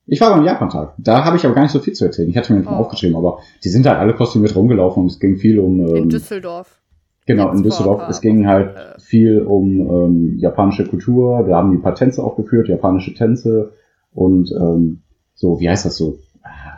Ich 0.09 0.21
war 0.21 0.33
beim 0.35 0.45
Japan-Tag. 0.45 0.93
Da 0.97 1.25
habe 1.25 1.35
ich 1.37 1.45
aber 1.45 1.53
gar 1.55 1.63
nicht 1.63 1.71
so 1.71 1.79
viel 1.79 1.93
zu 1.93 2.05
erzählen. 2.05 2.29
Ich 2.29 2.37
hatte 2.37 2.53
mir 2.53 2.59
nicht 2.59 2.69
mal 2.69 2.77
Oh. 2.77 2.81
aufgeschrieben, 2.81 3.15
aber 3.17 3.39
die 3.63 3.69
sind 3.69 3.85
halt 3.85 3.97
alle 3.99 4.13
kostümiert 4.13 4.55
rumgelaufen 4.55 5.03
und 5.03 5.11
es 5.11 5.19
ging 5.19 5.35
viel 5.37 5.59
um. 5.59 5.79
In 5.85 5.95
Ähm, 6.03 6.09
Düsseldorf. 6.09 6.79
genau, 7.25 7.51
in 7.51 7.61
Düsseldorf. 7.63 8.03
Es 8.09 8.21
ging 8.21 8.47
halt 8.47 8.75
äh. 8.75 8.99
viel 8.99 9.41
um 9.41 9.79
ähm, 9.81 10.37
japanische 10.39 10.85
Kultur. 10.85 11.45
Wir 11.47 11.55
haben 11.55 11.71
die 11.71 11.77
paar 11.77 11.95
Tänze 11.95 12.23
aufgeführt, 12.23 12.69
japanische 12.69 13.13
Tänze 13.13 13.73
und 14.13 14.49
ähm, 14.51 15.01
so, 15.35 15.59
wie 15.59 15.69
heißt 15.69 15.85
das 15.85 15.97
so? 15.97 16.19
Ah, 16.41 16.77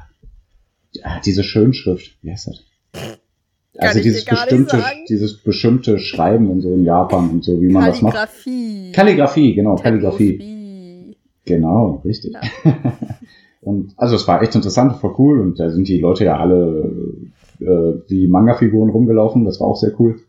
ah, 1.04 1.20
diese 1.24 1.44
Schönschrift, 1.44 2.18
wie 2.24 2.32
heißt 2.32 2.48
das? 2.48 2.63
Also 3.80 4.02
dieses 4.02 4.26
bestimmte, 4.26 4.84
dieses 5.08 5.38
bestimmte 5.38 6.00
Schreiben 6.00 6.50
und 6.50 6.62
so 6.62 6.74
in 6.74 6.84
Japan 6.84 7.30
und 7.30 7.44
so, 7.44 7.62
wie 7.62 7.70
man 7.70 7.86
das 7.86 8.02
macht. 8.02 8.16
Kalligrafie. 8.16 8.92
Kalligrafie, 8.92 9.54
genau, 9.54 9.76
Kalligrafie. 9.76 11.16
Genau, 11.46 12.02
richtig. 12.06 12.34
Ja. 12.34 12.42
und 13.62 13.94
also 13.98 14.16
es 14.16 14.28
war 14.28 14.42
echt 14.42 14.56
interessant, 14.56 14.98
voll 14.98 15.16
cool 15.18 15.42
und 15.42 15.60
da 15.60 15.70
sind 15.70 15.88
die 15.88 16.00
Leute 16.00 16.26
ja 16.26 16.38
alle 16.38 16.92
äh, 17.60 17.94
wie 18.08 18.28
Manga-Figuren 18.28 18.90
rumgelaufen, 18.90 19.46
das 19.46 19.60
war 19.60 19.68
auch 19.68 19.78
sehr 19.78 20.00
cool. 20.00 20.20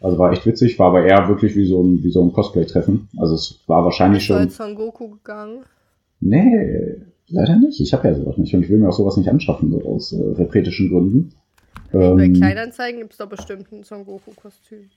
Also 0.00 0.18
war 0.18 0.32
echt 0.32 0.46
witzig, 0.46 0.78
war 0.78 0.88
aber 0.88 1.04
eher 1.04 1.28
wirklich 1.28 1.56
wie 1.56 1.66
so 1.66 1.82
ein, 1.82 2.04
wie 2.04 2.10
so 2.10 2.22
ein 2.22 2.32
Cosplay-Treffen. 2.32 3.08
Also 3.16 3.34
es 3.34 3.60
war 3.66 3.84
wahrscheinlich 3.84 4.20
Bist 4.20 4.30
du 4.30 4.34
schon. 4.34 4.42
als 4.42 4.56
Son 4.56 4.74
Goku 4.76 5.08
gegangen? 5.08 5.64
Nee, 6.20 6.96
leider 7.28 7.56
nicht. 7.56 7.80
Ich 7.80 7.92
habe 7.92 8.08
ja 8.08 8.14
sowas 8.14 8.38
nicht 8.38 8.54
und 8.54 8.62
ich 8.62 8.70
will 8.70 8.78
mir 8.78 8.88
auch 8.88 8.96
sowas 8.96 9.16
nicht 9.16 9.28
anschaffen, 9.28 9.72
so 9.72 9.82
aus 9.82 10.12
äh, 10.12 10.22
repretischen 10.22 10.88
Gründen. 10.88 11.32
Bei 11.92 12.24
Ähm, 12.24 12.34
Kleinanzeigen 12.34 13.00
gibt 13.00 13.12
es 13.12 13.18
doch 13.18 13.28
bestimmt 13.28 13.70
ein 13.72 13.82
Son 13.84 14.04
Goku-Kostüm. 14.04 14.90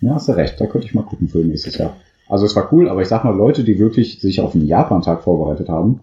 Ja, 0.00 0.14
hast 0.14 0.28
du 0.28 0.32
recht, 0.32 0.60
da 0.60 0.66
könnte 0.66 0.86
ich 0.86 0.94
mal 0.94 1.02
gucken 1.02 1.28
für 1.28 1.38
nächstes 1.38 1.78
Jahr. 1.78 1.96
Also 2.28 2.44
es 2.46 2.56
war 2.56 2.72
cool, 2.72 2.88
aber 2.88 3.02
ich 3.02 3.08
sag 3.08 3.24
mal, 3.24 3.34
Leute, 3.36 3.64
die 3.64 3.78
wirklich 3.78 4.20
sich 4.20 4.40
auf 4.40 4.54
einen 4.54 4.66
Japan-Tag 4.66 5.22
vorbereitet 5.22 5.68
haben, 5.68 6.00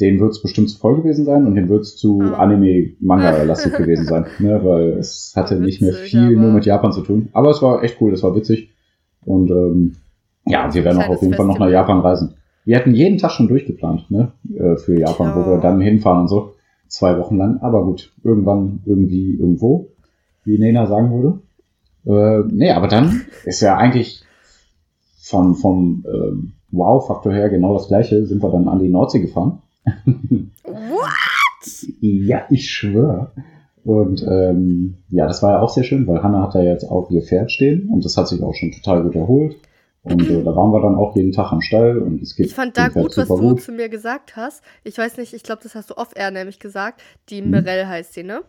denen 0.00 0.20
wird 0.20 0.30
es 0.30 0.40
bestimmt 0.42 0.70
zu 0.70 0.78
voll 0.78 0.96
gewesen 0.96 1.24
sein 1.24 1.46
und 1.46 1.54
denen 1.54 1.68
wird 1.68 1.82
es 1.82 1.96
zu 1.96 2.20
Ah. 2.22 2.34
Anime-Manga-lastig 2.38 3.72
gewesen 3.76 4.04
sein, 4.06 4.26
ne? 4.38 4.60
weil 4.64 4.90
es 4.98 5.32
hatte 5.34 5.56
nicht 5.56 5.82
mehr 5.82 5.92
Witzig, 5.92 6.10
viel 6.10 6.36
nur 6.36 6.52
mit 6.52 6.64
Japan 6.66 6.92
zu 6.92 7.00
tun. 7.02 7.28
Aber 7.32 7.50
es 7.50 7.60
war 7.62 7.82
echt 7.82 8.00
cool, 8.00 8.12
es 8.12 8.22
war 8.22 8.34
witzig. 8.34 8.70
Und 9.24 9.50
ähm, 9.50 9.96
ja, 10.46 10.72
wir 10.72 10.84
werden 10.84 11.02
auch 11.02 11.08
auf 11.08 11.22
jeden 11.22 11.34
Fall 11.34 11.46
noch 11.46 11.58
nach. 11.58 11.68
Japan 11.68 12.00
reisen. 12.00 12.34
Wir 12.64 12.76
hatten 12.76 12.94
jeden 12.94 13.18
Tag 13.18 13.32
schon 13.32 13.48
durchgeplant, 13.48 14.10
ne? 14.10 14.32
äh, 14.54 14.76
für 14.76 14.98
Japan, 14.98 15.34
wo 15.34 15.40
Ja. 15.40 15.50
wir 15.56 15.60
dann 15.60 15.80
hinfahren 15.80 16.22
und 16.22 16.28
so. 16.28 16.54
Zwei 16.88 17.18
Wochen 17.18 17.36
lang. 17.36 17.58
Aber 17.60 17.84
gut, 17.84 18.12
irgendwann, 18.24 18.80
irgendwie, 18.84 19.34
irgendwo, 19.34 19.88
wie 20.44 20.58
Nena 20.58 20.86
sagen 20.86 21.12
würde. 21.12 21.40
Äh, 22.06 22.48
nee, 22.50 22.70
aber 22.70 22.88
dann 22.88 23.22
ist 23.44 23.60
ja 23.60 23.76
eigentlich 23.76 24.22
von, 25.20 25.54
vom 25.54 26.04
ähm, 26.06 26.52
Wow-Faktor 26.70 27.32
her 27.32 27.48
genau 27.50 27.74
das 27.74 27.88
gleiche, 27.88 28.26
sind 28.26 28.42
wir 28.42 28.50
dann 28.50 28.68
an 28.68 28.78
die 28.78 28.88
Nordsee 28.88 29.20
gefahren. 29.20 29.62
What? 30.64 31.88
Ja, 32.00 32.42
ich 32.50 32.70
schwöre. 32.70 33.32
Und 33.84 34.24
ähm, 34.28 34.96
ja, 35.08 35.26
das 35.26 35.42
war 35.42 35.52
ja 35.52 35.60
auch 35.60 35.70
sehr 35.70 35.84
schön, 35.84 36.06
weil 36.06 36.22
Hanna 36.22 36.42
hat 36.42 36.54
da 36.54 36.62
jetzt 36.62 36.84
auch 36.84 37.10
ihr 37.10 37.22
Pferd 37.22 37.50
stehen 37.50 37.88
und 37.88 38.04
das 38.04 38.16
hat 38.16 38.28
sich 38.28 38.42
auch 38.42 38.54
schon 38.54 38.72
total 38.72 39.02
gut 39.02 39.14
erholt. 39.14 39.56
Und 40.02 40.22
äh, 40.30 40.42
da 40.42 40.54
waren 40.56 40.70
wir 40.72 40.80
dann 40.80 40.94
auch 40.94 41.14
jeden 41.16 41.32
Tag 41.32 41.52
am 41.52 41.60
Stall 41.60 41.98
und 41.98 42.22
es 42.22 42.34
geht 42.36 42.46
Ich 42.46 42.54
fand 42.54 42.76
da 42.76 42.88
gut, 42.88 43.16
was 43.16 43.28
du 43.28 43.54
zu 43.54 43.72
mir 43.72 43.88
gesagt 43.88 44.36
hast. 44.36 44.62
Ich 44.84 44.96
weiß 44.96 45.16
nicht, 45.18 45.34
ich 45.34 45.42
glaube, 45.42 45.62
das 45.62 45.74
hast 45.74 45.90
du 45.90 45.96
off-air 45.96 46.30
nämlich 46.30 46.58
gesagt. 46.60 47.02
Die 47.28 47.42
Mhm. 47.42 47.50
Mirelle 47.50 47.88
heißt 47.88 48.14
sie, 48.14 48.22
ne? 48.22 48.42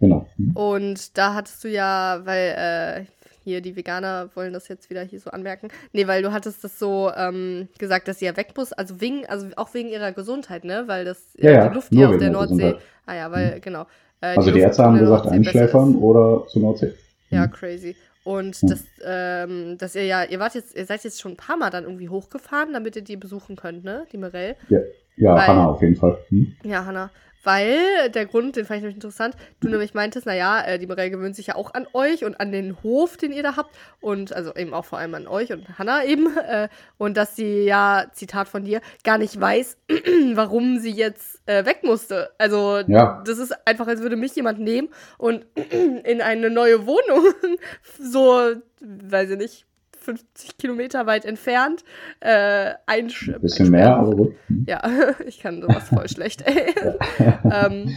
Genau. 0.00 0.26
Und 0.54 1.16
da 1.18 1.34
hattest 1.34 1.62
du 1.64 1.68
ja, 1.68 2.20
weil 2.24 2.54
äh, 2.56 3.04
hier 3.44 3.60
die 3.60 3.76
Veganer 3.76 4.30
wollen 4.34 4.52
das 4.52 4.68
jetzt 4.68 4.90
wieder 4.90 5.02
hier 5.02 5.20
so 5.20 5.30
anmerken. 5.30 5.68
Nee, 5.92 6.06
weil 6.06 6.22
du 6.22 6.32
hattest 6.32 6.62
das 6.64 6.78
so 6.78 7.10
ähm, 7.16 7.68
gesagt, 7.78 8.08
dass 8.08 8.18
sie 8.20 8.24
ja 8.26 8.36
weg 8.36 8.52
muss, 8.56 8.72
also 8.72 9.00
wegen, 9.00 9.26
also 9.26 9.48
auch 9.56 9.74
wegen 9.74 9.88
ihrer 9.88 10.12
Gesundheit, 10.12 10.64
ne? 10.64 10.84
Weil 10.86 11.04
das 11.04 11.34
Ja, 11.38 11.50
ja, 11.50 11.68
die 11.68 11.74
Luft 11.74 11.88
hier 11.92 12.08
auf 12.08 12.18
der 12.18 12.30
Nordsee. 12.30 12.54
Gesundheit. 12.54 12.82
Ah 13.06 13.14
ja, 13.14 13.30
weil, 13.32 13.60
genau. 13.60 13.82
Äh, 14.20 14.36
Also 14.36 14.42
die, 14.50 14.58
Luft 14.58 14.62
Ärzte 14.62 14.82
haben 14.84 14.98
gesagt, 14.98 15.24
Nordsee 15.24 15.36
einschläfern 15.38 15.96
oder 15.96 16.46
zur 16.48 16.62
Nordsee. 16.62 16.92
Ja, 17.30 17.46
Mhm. 17.46 17.50
crazy. 17.50 17.96
Und 18.24 18.60
Ja. 18.62 18.68
das, 18.68 18.84
ähm, 19.04 19.78
dass 19.78 19.94
ihr 19.96 20.04
ja, 20.06 20.22
ihr 20.24 20.38
wart 20.38 20.54
jetzt, 20.54 20.76
ihr 20.76 20.86
seid 20.86 21.02
jetzt 21.04 21.20
schon 21.20 21.32
ein 21.32 21.36
paar 21.36 21.56
Mal 21.56 21.70
dann 21.70 21.84
irgendwie 21.84 22.08
hochgefahren, 22.08 22.72
damit 22.72 22.94
ihr 22.96 23.02
die 23.02 23.16
besuchen 23.16 23.56
könnt, 23.56 23.82
ne? 23.84 24.06
Die 24.12 24.16
Mirelle. 24.18 24.56
Ja, 24.68 24.78
Weil- 25.16 25.46
Hanna 25.46 25.66
auf 25.66 25.80
jeden 25.82 25.96
Fall. 25.96 26.18
Hm? 26.28 26.56
Ja, 26.64 26.84
Hanna. 26.84 27.10
Weil 27.44 28.08
der 28.14 28.26
Grund, 28.26 28.54
den 28.54 28.64
fand 28.64 28.76
ich 28.76 28.82
nämlich 28.82 28.94
interessant, 28.94 29.34
du 29.58 29.68
nämlich 29.68 29.94
meintest, 29.94 30.26
naja, 30.26 30.62
äh, 30.64 30.78
die 30.78 30.86
Mirelle 30.86 31.10
gewöhnt 31.10 31.34
sich 31.34 31.48
ja 31.48 31.56
auch 31.56 31.74
an 31.74 31.88
euch 31.92 32.24
und 32.24 32.38
an 32.40 32.52
den 32.52 32.80
Hof, 32.84 33.16
den 33.16 33.32
ihr 33.32 33.42
da 33.42 33.56
habt. 33.56 33.74
Und 34.00 34.32
also 34.32 34.54
eben 34.54 34.72
auch 34.72 34.84
vor 34.84 35.00
allem 35.00 35.12
an 35.16 35.26
euch 35.26 35.52
und 35.52 35.76
Hanna 35.76 36.04
eben. 36.04 36.28
Äh, 36.48 36.68
und 36.98 37.16
dass 37.16 37.34
sie 37.34 37.64
ja, 37.64 38.06
Zitat 38.12 38.46
von 38.46 38.64
dir, 38.64 38.80
gar 39.02 39.18
nicht 39.18 39.40
weiß, 39.40 39.76
warum 40.34 40.78
sie 40.78 40.92
jetzt 40.92 41.40
äh, 41.46 41.64
weg 41.66 41.80
musste. 41.82 42.30
Also 42.38 42.78
Ja. 42.86 43.22
das 43.26 43.38
ist 43.38 43.52
einfach, 43.66 43.88
als 43.88 44.02
würde 44.02 44.14
mich 44.16 44.36
jemand 44.36 44.60
nehmen 44.60 44.88
und 45.18 45.44
in 46.04 46.20
eine 46.20 46.48
neue 46.48 46.86
Wohnung, 46.86 47.24
so, 47.98 48.52
weiß 48.80 49.30
ich 49.30 49.38
nicht, 49.38 49.66
50 50.02 50.58
Kilometer 50.58 51.06
weit 51.06 51.24
entfernt, 51.24 51.84
äh, 52.20 52.72
Ein 52.86 53.10
bisschen 53.40 53.70
mehr, 53.70 53.96
aber 53.96 54.16
gut. 54.16 54.32
Ja, 54.66 54.82
ich 55.26 55.40
kann 55.40 55.62
sowas 55.62 55.88
voll 55.88 56.08
schlecht, 56.08 56.42
ey. 56.46 56.74
ähm, 57.44 57.90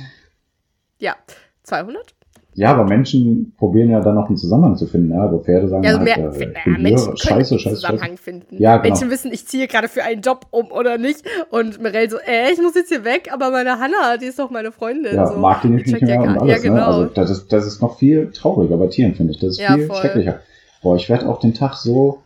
ja, 0.99 1.15
200? 1.63 2.13
Ja, 2.57 2.71
aber 2.71 2.85
Menschen 2.85 3.53
probieren 3.57 3.89
ja 3.89 3.99
dann 3.99 4.15
noch 4.15 4.27
einen 4.27 4.37
Zusammenhang 4.37 4.77
zu 4.77 4.87
finden. 4.87 5.11
Ja, 5.11 5.23
aber 5.23 5.39
Pferde 5.39 5.67
sagen 5.67 5.83
Ja, 5.83 5.89
also 5.97 5.99
halt, 5.99 6.05
mehr, 6.05 6.17
äh, 6.17 6.21
ja, 6.21 6.31
ich 6.31 6.39
bin 6.39 6.53
hier, 6.63 6.83
Menschen 6.83 7.05
können 7.07 7.17
scheiße, 7.17 7.55
einen 7.55 7.59
scheiße, 7.59 7.75
Zusammenhang 7.75 8.09
scheiße. 8.11 8.23
finden. 8.23 8.55
Ja, 8.61 8.77
genau. 8.77 8.89
Menschen 8.95 9.09
wissen, 9.11 9.33
ich 9.33 9.45
ziehe 9.45 9.67
gerade 9.67 9.89
für 9.89 10.03
einen 10.03 10.21
Job 10.21 10.45
um 10.51 10.71
oder 10.71 10.97
nicht. 10.97 11.21
Und 11.49 11.81
Mirelle 11.81 12.09
so, 12.09 12.17
äh, 12.17 12.53
ich 12.53 12.61
muss 12.61 12.73
jetzt 12.75 12.87
hier 12.87 13.03
weg, 13.03 13.27
aber 13.33 13.51
meine 13.51 13.77
Hanna, 13.77 14.15
die 14.15 14.27
ist 14.27 14.39
doch 14.39 14.51
meine 14.51 14.71
Freundin. 14.71 15.15
Ja, 15.15 15.27
so. 15.27 15.37
mag 15.37 15.63
die 15.63 15.67
nicht, 15.67 15.85
nicht 15.85 15.99
ja 15.99 16.07
mehr 16.07 16.21
und 16.21 16.29
alles. 16.39 16.47
Ja, 16.49 16.55
Ne? 16.55 16.61
genau. 16.61 16.85
Also 16.85 17.05
das 17.07 17.29
ist, 17.29 17.51
das 17.51 17.67
ist 17.67 17.81
noch 17.81 17.97
viel 17.99 18.31
trauriger 18.31 18.77
bei 18.77 18.87
Tieren, 18.87 19.15
finde 19.15 19.33
ich. 19.33 19.39
Das 19.39 19.49
ist 19.49 19.59
Ja, 19.59 19.73
viel 19.75 19.87
voll. 19.87 19.97
schrecklicher. 19.97 20.39
Boah, 20.85 20.97
ich 20.97 21.09
werde 21.09 21.27
auch 21.27 21.39
den 21.39 21.55
Tag 21.55 21.73
so. 21.73 22.19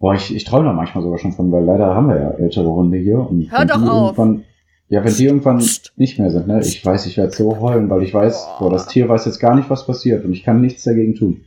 Boah, 0.00 0.12
ich, 0.14 0.34
ich 0.34 0.42
träume 0.42 0.64
da 0.64 0.72
manchmal 0.72 1.04
sogar 1.04 1.20
schon 1.20 1.30
von, 1.30 1.52
weil 1.52 1.62
leider 1.62 1.94
haben 1.94 2.08
wir 2.08 2.20
ja 2.20 2.30
ältere 2.30 2.68
Hunde 2.68 2.98
hier. 2.98 3.20
Und 3.20 3.48
Hör 3.52 3.64
doch 3.64 3.80
auf. 3.88 4.18
Ja, 4.88 5.04
wenn 5.04 5.14
die 5.14 5.24
irgendwann 5.24 5.64
nicht 5.94 6.18
mehr 6.18 6.32
sind, 6.32 6.48
ne? 6.48 6.58
Ich 6.62 6.84
weiß, 6.84 7.06
ich 7.06 7.16
werde 7.16 7.30
so 7.30 7.60
heulen, 7.60 7.88
weil 7.88 8.02
ich 8.02 8.12
weiß, 8.12 8.44
Boah. 8.58 8.58
boah, 8.58 8.70
das 8.72 8.88
Tier 8.88 9.08
weiß 9.08 9.24
jetzt 9.26 9.38
gar 9.38 9.54
nicht, 9.54 9.70
was 9.70 9.86
passiert 9.86 10.24
und 10.24 10.32
ich 10.32 10.42
kann 10.42 10.60
nichts 10.60 10.82
dagegen 10.82 11.14
tun. 11.14 11.42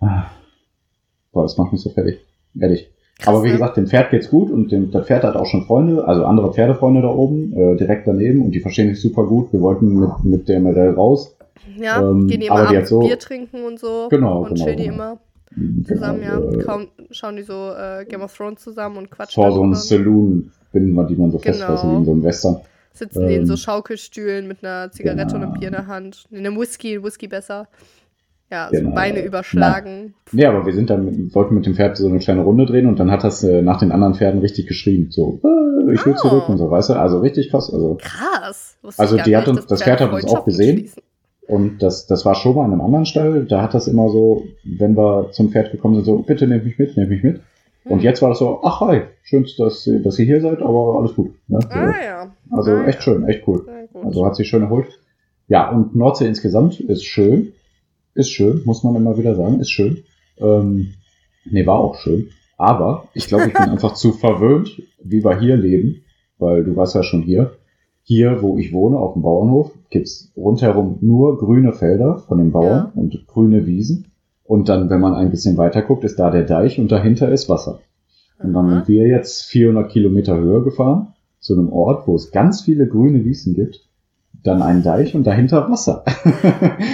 Ah. 0.00 0.26
Boah, 1.32 1.44
das 1.44 1.56
macht 1.56 1.72
mich 1.72 1.80
so 1.80 1.88
fertig. 1.88 2.18
Ehrlich. 2.60 2.90
Krass, 3.18 3.28
Aber 3.28 3.44
wie 3.44 3.48
ne? 3.48 3.54
gesagt, 3.54 3.78
dem 3.78 3.86
Pferd 3.86 4.10
geht's 4.10 4.28
gut 4.28 4.50
und 4.50 4.72
dem, 4.72 4.90
das 4.90 5.06
Pferd 5.06 5.24
hat 5.24 5.36
auch 5.36 5.46
schon 5.46 5.64
Freunde, 5.64 6.06
also 6.06 6.26
andere 6.26 6.52
Pferdefreunde 6.52 7.00
da 7.00 7.08
oben, 7.08 7.54
äh, 7.54 7.76
direkt 7.76 8.06
daneben 8.06 8.42
und 8.42 8.54
die 8.54 8.60
verstehen 8.60 8.90
sich 8.90 9.00
super 9.00 9.24
gut. 9.24 9.54
Wir 9.54 9.62
wollten 9.62 9.98
mit, 9.98 10.24
mit 10.24 10.48
der 10.50 10.60
Mirelle 10.60 10.94
raus. 10.94 11.34
Ja, 11.78 12.00
ähm, 12.02 12.26
gehen 12.28 12.40
die 12.40 12.46
immer 12.46 12.68
abends 12.68 12.88
so- 12.90 13.00
Bier 13.00 13.18
trinken 13.18 13.64
und 13.64 13.78
so. 13.78 14.08
Genau, 14.10 14.42
Und 14.42 14.54
genau, 14.54 14.64
chillen 14.64 14.76
die 14.78 14.84
genau. 14.84 14.94
immer 14.94 15.18
zusammen, 15.86 16.20
Genau, 16.20 16.50
ja. 16.50 16.58
äh, 16.58 16.62
Kaum 16.64 16.88
schauen 17.10 17.36
die 17.36 17.42
so 17.42 17.72
äh, 17.72 18.04
Game 18.06 18.22
of 18.22 18.36
Thrones 18.36 18.60
zusammen 18.62 18.96
und 18.96 19.10
quatschen. 19.10 19.42
vor 19.42 19.52
so 19.52 19.62
einem. 19.62 19.74
Saloon 19.74 20.50
binden 20.72 20.94
wir 20.94 21.04
die 21.04 21.16
dann 21.16 21.30
so 21.30 21.38
Genau. 21.38 21.76
du, 21.76 21.90
wie 21.92 21.96
in 21.96 22.04
so 22.04 22.12
einem 22.12 22.22
Western. 22.24 22.56
Sitzen 22.92 23.26
die 23.26 23.34
in 23.34 23.40
ähm, 23.42 23.46
so 23.46 23.56
Schaukelstühlen 23.56 24.46
mit 24.46 24.64
einer 24.64 24.90
Zigarette 24.90 25.34
und 25.34 25.40
genau. 25.40 25.44
einem 25.52 25.52
Bier 25.60 25.68
in 25.68 25.74
der 25.74 25.86
Hand. 25.86 26.24
In 26.30 26.38
einem 26.38 26.58
Whisky, 26.58 27.02
Whisky 27.02 27.26
besser. 27.28 27.66
Ja, 28.50 28.68
Genau. 28.70 28.90
so 28.90 28.94
Beine 28.94 29.24
überschlagen. 29.24 30.14
Nee, 30.32 30.44
aber 30.46 30.64
wir 30.66 30.72
sind 30.74 30.90
dann, 30.90 31.04
mit, 31.04 31.34
wollten 31.34 31.54
mit 31.54 31.66
dem 31.66 31.74
Pferd 31.74 31.96
so 31.96 32.06
eine 32.08 32.18
kleine 32.18 32.42
Runde 32.42 32.66
drehen 32.66 32.86
und 32.86 33.00
dann 33.00 33.10
hat 33.10 33.24
das 33.24 33.42
äh, 33.42 33.62
nach 33.62 33.78
den 33.78 33.90
anderen 33.90 34.14
Pferden 34.14 34.40
richtig 34.40 34.66
geschrien. 34.68 35.08
So, 35.10 35.40
äh, 35.42 35.92
ich 35.94 36.04
will 36.06 36.14
Oh. 36.16 36.20
zurück 36.20 36.48
und 36.48 36.58
so, 36.58 36.70
weißt 36.70 36.90
du? 36.90 36.92
Also 36.94 37.18
richtig 37.20 37.50
krass. 37.50 37.72
Also, 37.72 37.96
Krass. 38.00 38.76
Also 38.96 39.16
die 39.16 39.36
hat 39.36 39.48
uns- 39.48 39.66
das 39.66 39.82
Pferd 39.82 39.98
Pferde 40.00 40.12
hat 40.16 40.22
uns 40.22 40.32
auch 40.32 40.44
gesehen. 40.44 40.78
schließen. 40.78 41.02
Und 41.48 41.82
das, 41.82 42.06
das 42.06 42.24
war 42.24 42.34
schon 42.34 42.54
mal 42.56 42.64
in 42.66 42.72
einem 42.72 42.80
anderen 42.80 43.06
Stall. 43.06 43.44
Da 43.44 43.62
hat 43.62 43.74
das 43.74 43.86
immer 43.88 44.08
so, 44.10 44.44
wenn 44.64 44.96
wir 44.96 45.30
zum 45.32 45.50
Pferd 45.50 45.72
gekommen 45.72 45.94
sind, 45.96 46.04
so, 46.04 46.18
bitte 46.18 46.46
nehmt 46.46 46.64
mich 46.64 46.78
mit, 46.78 46.96
nehmt 46.96 47.10
mich 47.10 47.22
mit. 47.22 47.40
Und 47.84 47.98
Hm. 47.98 48.04
jetzt 48.04 48.22
war 48.22 48.30
das 48.30 48.38
so, 48.38 48.60
ach 48.62 48.80
hi, 48.80 49.02
schön, 49.22 49.46
dass, 49.58 49.86
ihr- 49.86 50.02
dass 50.02 50.18
ihr 50.18 50.24
hier 50.24 50.40
seid, 50.40 50.62
aber 50.62 50.96
alles 50.98 51.14
gut. 51.14 51.34
Ne? 51.48 51.58
So. 51.60 51.68
Ah 51.68 51.94
ja. 52.02 52.32
Also 52.50 52.70
ah, 52.72 52.86
echt 52.86 53.02
schön, 53.02 53.24
echt 53.28 53.46
cool. 53.46 53.66
Also 54.02 54.24
hat 54.24 54.36
sich 54.36 54.48
schön 54.48 54.62
erholt. 54.62 54.86
Ja, 55.48 55.70
und 55.70 55.94
Nordsee 55.94 56.26
insgesamt 56.26 56.80
ist 56.80 57.04
schön. 57.04 57.52
Ist 58.14 58.30
schön, 58.30 58.62
muss 58.64 58.82
man 58.84 58.94
immer 58.96 59.18
wieder 59.18 59.34
sagen, 59.34 59.60
ist 59.60 59.70
schön. 59.70 60.04
Ähm, 60.38 60.94
nee, 61.44 61.66
war 61.66 61.78
auch 61.78 61.96
schön. 61.96 62.30
Aber 62.56 63.08
ich 63.12 63.26
glaube, 63.26 63.48
ich 63.48 63.52
bin 63.52 63.62
einfach 63.68 63.92
zu 63.94 64.12
verwöhnt, 64.12 64.80
wie 65.02 65.22
wir 65.24 65.38
hier 65.38 65.56
leben, 65.56 66.04
weil 66.38 66.64
du 66.64 66.76
warst 66.76 66.94
ja 66.94 67.02
schon 67.02 67.22
hier. 67.22 67.52
Hier, 68.04 68.42
wo 68.42 68.58
ich 68.58 68.72
wohne, 68.72 68.98
auf 68.98 69.14
dem 69.14 69.22
Bauernhof, 69.22 69.72
gibt's 69.90 70.30
rundherum 70.36 70.98
nur 71.00 71.38
grüne 71.38 71.72
Felder 71.72 72.18
von 72.18 72.38
den 72.38 72.52
Bauern 72.52 72.92
Ja. 72.94 73.00
und 73.00 73.26
grüne 73.26 73.66
Wiesen. 73.66 74.06
Und 74.44 74.68
dann, 74.68 74.90
wenn 74.90 75.00
man 75.00 75.14
ein 75.14 75.30
bisschen 75.30 75.56
weiter 75.56 75.80
guckt, 75.82 76.04
ist 76.04 76.18
da 76.18 76.30
der 76.30 76.44
Deich 76.44 76.78
und 76.78 76.92
dahinter 76.92 77.32
ist 77.32 77.48
Wasser. 77.48 77.80
Und 78.38 78.52
dann 78.52 78.68
sind 78.68 78.88
wir 78.88 79.06
jetzt 79.08 79.44
400 79.44 79.90
Kilometer 79.90 80.36
höher 80.38 80.62
gefahren, 80.62 81.14
zu 81.40 81.54
einem 81.54 81.72
Ort, 81.72 82.06
wo 82.06 82.14
es 82.14 82.30
ganz 82.30 82.60
viele 82.62 82.86
grüne 82.86 83.24
Wiesen 83.24 83.54
gibt, 83.54 83.88
dann 84.42 84.60
einen 84.60 84.82
Deich 84.82 85.14
und 85.14 85.26
dahinter 85.26 85.70
Wasser. 85.70 86.04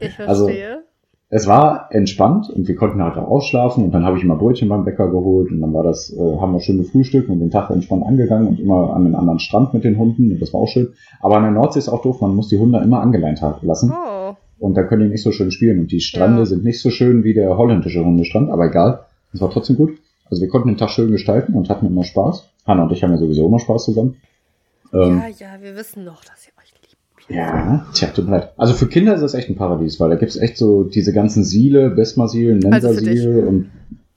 Ich 0.00 0.18
Also, 0.18 0.46
verstehe. 0.46 0.82
Es 1.30 1.46
war 1.46 1.88
entspannt 1.90 2.48
und 2.48 2.68
wir 2.68 2.74
konnten 2.74 3.02
halt 3.02 3.18
auch 3.18 3.28
ausschlafen 3.28 3.84
und 3.84 3.92
dann 3.92 4.04
habe 4.04 4.16
ich 4.16 4.24
mal 4.24 4.36
Brötchen 4.36 4.68
beim 4.68 4.84
Bäcker 4.84 5.08
geholt 5.10 5.50
und 5.50 5.60
dann 5.60 5.74
war 5.74 5.82
das, 5.82 6.10
äh, 6.10 6.16
haben 6.40 6.52
wir 6.52 6.60
schön 6.60 6.78
gefrühstückt 6.78 7.28
und 7.28 7.40
den 7.40 7.50
Tag 7.50 7.68
entspannt 7.70 8.06
angegangen 8.06 8.48
und 8.48 8.58
immer 8.58 8.94
an 8.94 9.04
einen 9.04 9.14
anderen 9.14 9.38
Strand 9.38 9.74
mit 9.74 9.84
den 9.84 9.98
Hunden 9.98 10.32
und 10.32 10.40
das 10.40 10.54
war 10.54 10.62
auch 10.62 10.68
schön. 10.68 10.88
Aber 11.20 11.36
an 11.36 11.42
der 11.42 11.52
Nordsee 11.52 11.80
ist 11.80 11.90
auch 11.90 12.00
doof, 12.02 12.22
man 12.22 12.34
muss 12.34 12.48
die 12.48 12.58
Hunde 12.58 12.78
immer 12.78 13.00
angeleint 13.00 13.42
haben 13.42 13.66
lassen 13.66 13.92
oh. 13.92 14.36
und 14.58 14.74
da 14.74 14.84
können 14.84 15.02
die 15.02 15.08
nicht 15.10 15.22
so 15.22 15.30
schön 15.30 15.50
spielen 15.50 15.80
und 15.80 15.92
die 15.92 16.00
Strände 16.00 16.38
Ja. 16.40 16.46
sind 16.46 16.64
nicht 16.64 16.80
so 16.80 16.88
schön 16.90 17.24
wie 17.24 17.34
der 17.34 17.58
holländische 17.58 18.02
Hundestrand, 18.02 18.50
aber 18.50 18.66
egal, 18.66 19.00
es 19.34 19.40
war 19.42 19.50
trotzdem 19.50 19.76
gut. 19.76 19.98
Also 20.30 20.42
wir 20.42 20.48
konnten 20.48 20.68
den 20.68 20.76
Tag 20.78 20.90
schön 20.90 21.10
gestalten 21.10 21.54
und 21.54 21.68
hatten 21.68 21.86
immer 21.86 22.04
Spaß. 22.04 22.48
Hanna 22.66 22.84
und 22.84 22.92
ich 22.92 23.02
haben 23.02 23.10
ja 23.10 23.18
sowieso 23.18 23.46
immer 23.46 23.58
Spaß 23.58 23.84
zusammen. 23.84 24.16
Ähm, 24.94 25.18
Ja, 25.18 25.28
ja, 25.28 25.62
wir 25.62 25.76
wissen 25.76 26.06
doch, 26.06 26.24
dass 26.24 26.46
ihr. 26.46 26.52
Ja, 27.28 27.86
tja, 27.92 28.08
tut 28.08 28.26
mir 28.26 28.32
leid. 28.38 28.52
Also 28.56 28.74
für 28.74 28.86
Kinder 28.88 29.14
ist 29.14 29.20
das 29.22 29.34
echt 29.34 29.48
ein 29.48 29.56
Paradies, 29.56 30.00
weil 30.00 30.10
da 30.10 30.16
gibt's 30.16 30.36
echt 30.36 30.56
so 30.56 30.84
diese 30.84 31.12
ganzen 31.12 31.44
Siele, 31.44 31.90
Besmarsil, 31.90 32.60
Also 32.70 32.88
und 32.88 33.70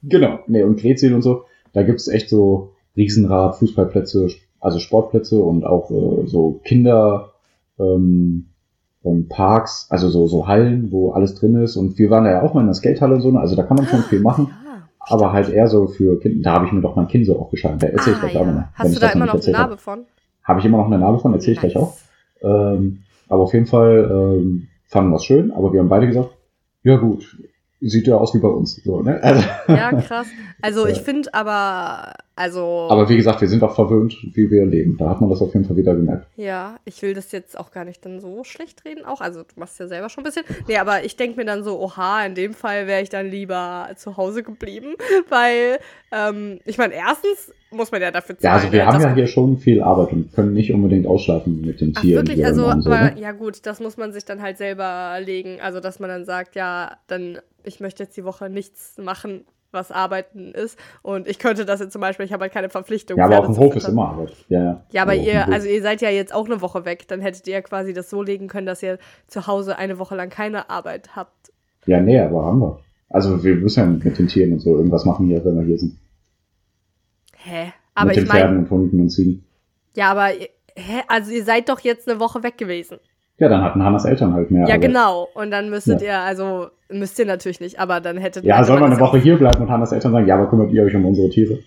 genau, 0.04 0.40
nee, 0.48 0.64
und 0.64 0.80
Gretzil 0.80 1.14
und 1.14 1.22
so. 1.22 1.44
Da 1.74 1.84
gibt's 1.84 2.08
echt 2.08 2.30
so 2.30 2.72
Riesenrad, 2.96 3.56
Fußballplätze, 3.58 4.30
also 4.60 4.80
Sportplätze 4.80 5.40
und 5.40 5.66
auch 5.66 5.90
äh, 5.92 6.28
so 6.28 6.60
Kinder 6.64 7.32
ähm, 7.80 8.48
ähm, 9.04 9.28
Parks, 9.30 9.88
also 9.90 10.10
so, 10.10 10.28
so 10.28 10.48
Hallen, 10.48 10.92
wo 10.92 11.12
alles 11.12 11.36
drin 11.36 11.56
ist. 11.56 11.76
Und 11.78 11.98
wir 11.98 12.10
waren 12.10 12.24
da 12.26 12.32
ja 12.32 12.42
auch 12.44 12.54
mal 12.54 12.62
in 12.62 12.68
der 12.68 12.76
Skatehalle 12.76 13.16
und 13.16 13.22
so, 13.22 13.32
ne? 13.32 13.40
also 13.40 13.56
da 13.56 13.64
kann 13.64 13.78
man 13.78 13.88
schon 13.88 14.02
viel 14.04 14.20
machen. 14.22 14.48
Ja. 14.50 14.88
Aber 15.00 15.34
halt 15.34 15.50
eher 15.50 15.68
so 15.68 15.88
für 15.88 16.20
Kinder. 16.20 16.42
Da 16.44 16.54
habe 16.54 16.66
ich 16.68 16.72
mir 16.72 16.82
doch 16.82 16.96
mein 16.96 17.08
Kind 17.08 17.26
so 17.26 17.38
aufgeschlagen. 17.40 17.80
Da 17.80 17.88
erzähle 17.88 18.18
ich 18.18 18.22
Ah, 18.22 18.26
gleich 18.28 18.38
auch 18.38 18.42
ja. 18.42 18.48
nochmal. 18.48 18.68
wenn 18.78 18.86
Hast 18.86 18.88
ich 18.90 19.00
du 19.00 19.06
da 19.06 19.12
immer 19.12 19.26
noch 19.26 19.34
eine 19.34 19.44
habe. 19.44 19.52
Narbe 19.52 19.78
von? 19.78 20.00
Habe 20.44 20.60
ich 20.60 20.66
immer 20.66 20.78
noch 20.78 20.86
eine 20.88 21.00
Narbe 21.00 21.20
von, 21.20 21.34
erzähle 21.34 21.54
ich 21.54 21.60
gleich 21.60 21.78
auch. 21.78 21.98
Ähm, 22.44 23.00
aber 23.28 23.44
auf 23.44 23.54
jeden 23.54 23.66
Fall 23.66 24.10
ähm, 24.12 24.68
fanden 24.86 25.12
wir 25.12 25.18
es 25.18 25.26
schön, 25.26 25.52
aber 25.52 25.72
wir 25.72 25.80
haben 25.80 25.90
beide 25.90 26.08
gesagt, 26.08 26.36
ja 26.84 26.98
gut, 26.98 27.38
sieht 27.82 28.08
ja 28.08 28.16
aus 28.16 28.34
wie 28.34 28.40
bei 28.40 28.48
uns. 28.48 28.76
So, 28.84 29.02
ne? 29.02 29.20
also, 29.24 29.44
Ja, 29.68 29.92
krass. 30.02 30.28
Also 30.62 30.86
Ja. 30.86 30.92
ich 30.94 31.02
finde 31.02 31.34
aber, 31.34 32.14
also, 32.36 32.88
aber 32.90 33.10
wie 33.10 33.18
gesagt, 33.18 33.42
wir 33.42 33.48
sind 33.48 33.64
auch 33.64 33.74
verwöhnt, 33.76 34.16
wie 34.34 34.50
wir 34.52 34.66
leben. 34.66 34.98
Da 34.98 35.10
hat 35.10 35.22
man 35.22 35.30
das 35.30 35.42
auf 35.42 35.54
jeden 35.54 35.66
Fall 35.66 35.76
wieder 35.78 35.96
gemerkt. 35.96 36.28
ja, 36.38 36.78
ich 36.86 37.02
will 37.02 37.14
das 37.14 37.32
jetzt 37.32 37.58
auch 37.60 37.72
gar 37.72 37.84
nicht 37.86 38.06
dann 38.06 38.20
so 38.20 38.44
schlecht 38.44 38.86
reden 38.86 39.04
auch. 39.06 39.22
Also 39.22 39.42
du 39.42 39.60
machst 39.60 39.80
ja 39.80 39.88
selber 39.88 40.10
schon 40.10 40.24
ein 40.24 40.26
bisschen. 40.26 40.44
Nee, 40.68 40.78
aber 40.78 41.04
ich 41.04 41.16
denke 41.18 41.38
mir 41.38 41.46
dann 41.46 41.64
so, 41.64 41.80
oha, 41.80 42.24
in 42.26 42.36
dem 42.36 42.54
Fall 42.54 42.88
wäre 42.88 43.02
ich 43.02 43.10
dann 43.10 43.28
lieber 43.30 43.90
zu 43.96 44.18
Hause 44.18 44.44
geblieben, 44.44 44.94
weil, 45.30 45.80
ähm, 46.12 46.60
ich 46.66 46.78
meine, 46.78 46.94
erstens 46.94 47.54
muss 47.74 47.92
man 47.92 48.02
ja 48.02 48.12
dafür 48.12 48.36
Ja, 48.36 48.42
zahlen. 48.42 48.54
also 48.62 48.72
wir 48.74 48.80
ne, 48.80 48.86
haben 48.88 49.02
ja 49.02 49.14
hier 49.16 49.28
schon 49.28 49.58
viel 49.58 49.82
Arbeit 49.82 50.12
und 50.12 50.34
können 50.34 50.54
nicht 50.54 50.74
unbedingt 50.74 51.08
ausschlafen 51.08 51.62
mit 51.62 51.80
den 51.82 51.94
Ach, 51.96 52.02
Tieren. 52.02 52.22
wirklich? 52.22 52.38
wir 52.40 52.48
Also, 52.48 52.64
so, 52.82 52.90
aber 52.92 53.12
ne? 53.12 53.20
ja 53.20 53.32
gut, 53.32 53.66
das 53.66 53.80
muss 53.80 53.98
man 53.98 54.12
sich 54.14 54.26
dann 54.26 54.42
halt 54.42 54.58
selber 54.58 55.18
legen. 55.24 55.60
Also, 55.62 55.80
dass 55.80 56.00
man 56.00 56.10
dann 56.10 56.26
sagt, 56.26 56.56
ja, 56.56 56.98
dann, 57.08 57.40
ich 57.64 57.80
möchte 57.80 58.04
jetzt 58.04 58.18
die 58.18 58.24
Woche 58.24 58.50
nichts 58.50 58.98
machen, 58.98 59.46
was 59.72 59.92
Arbeiten 59.92 60.52
ist. 60.52 60.78
Und 61.02 61.28
ich 61.28 61.40
könnte 61.40 61.66
das 61.66 61.80
jetzt 61.80 61.94
zum 61.94 62.02
Beispiel, 62.02 62.26
ich 62.26 62.34
habe 62.34 62.44
halt 62.44 62.54
keine 62.54 62.70
Verpflichtung. 62.70 63.18
Ja, 63.18 63.26
aber 63.26 63.40
auf 63.40 63.46
dem 63.46 63.58
Hof 63.58 63.76
ist 63.76 63.88
immer 63.88 64.10
Arbeit. 64.10 64.34
Ja, 64.50 64.64
ja. 64.64 64.86
Ja, 64.92 65.02
aber 65.04 65.12
Also 65.12 65.24
ihr, 65.24 65.48
also 65.48 65.68
ihr 65.68 65.82
seid 65.82 66.02
ja 66.02 66.10
jetzt 66.10 66.34
auch 66.34 66.46
eine 66.46 66.62
Woche 66.62 66.86
weg. 66.86 67.08
Dann 67.08 67.22
hättet 67.22 67.48
ihr 67.48 67.54
ja 67.54 67.62
quasi 67.62 67.94
das 67.94 68.10
so 68.10 68.22
legen 68.22 68.48
können, 68.48 68.68
dass 68.68 68.84
ihr 68.84 68.98
zu 69.28 69.48
Hause 69.48 69.78
eine 69.78 70.00
Woche 70.00 70.16
lang 70.16 70.30
keine 70.30 70.70
Arbeit 70.70 71.16
habt. 71.16 71.52
Ja, 71.86 72.00
nee, 72.00 72.20
aber 72.20 72.46
haben 72.46 72.60
wir. 72.60 72.80
Also 73.10 73.44
wir 73.44 73.56
müssen 73.56 73.80
ja 73.80 73.86
mit 73.86 74.18
den 74.18 74.28
Tieren 74.28 74.54
und 74.54 74.60
so 74.60 74.76
irgendwas 74.78 75.06
machen 75.06 75.28
hier, 75.28 75.44
wenn 75.44 75.56
wir 75.56 75.66
hier 75.66 75.78
sind. 75.78 75.98
Hä? 77.36 77.74
Aber 77.94 78.10
mit 78.10 78.18
ich 78.18 78.24
den 78.24 78.32
Pferden 78.32 78.56
meine, 78.56 78.60
und 78.64 78.70
Hunden 78.70 79.02
und 79.02 79.10
Ziegen. 79.10 79.46
ja, 79.96 80.12
aber 80.12 80.28
hä? 80.28 81.02
Also 81.08 81.32
ihr 81.32 81.44
seid 81.44 81.68
doch 81.70 81.80
jetzt 81.82 82.08
eine 82.08 82.20
Woche 82.20 82.44
weg 82.44 82.58
gewesen. 82.58 83.00
Ja, 83.42 83.50
dann 83.50 83.64
hatten 83.64 83.84
Hannas 83.84 84.06
Eltern 84.06 84.34
halt 84.36 84.52
mehr 84.52 84.68
Ja, 84.68 84.76
Arbeit. 84.76 84.82
genau. 84.90 85.28
Und 85.34 85.50
dann 85.50 85.70
müsstet 85.72 86.00
Ja. 86.02 86.08
ihr, 86.08 86.20
also 86.20 86.68
müsst 86.90 87.18
ihr 87.18 87.26
natürlich 87.26 87.60
nicht, 87.60 87.80
aber 87.80 88.00
dann 88.00 88.18
hättet 88.18 88.46
Ja, 88.46 88.58
hätte 88.58 88.68
soll 88.68 88.80
man 88.80 88.92
das 88.92 89.00
eine 89.00 89.06
ja 89.08 89.12
Woche 89.12 89.18
hier 89.18 89.38
bleiben 89.38 89.62
und 89.64 89.70
Hannas 89.72 89.92
Eltern 89.92 90.12
sagen, 90.12 90.28
ja, 90.28 90.36
aber 90.36 90.48
kümmert 90.48 90.72
ihr 90.72 90.84
euch 90.84 90.96
um 90.96 91.06
unsere 91.06 91.28
Tiere? 91.30 91.58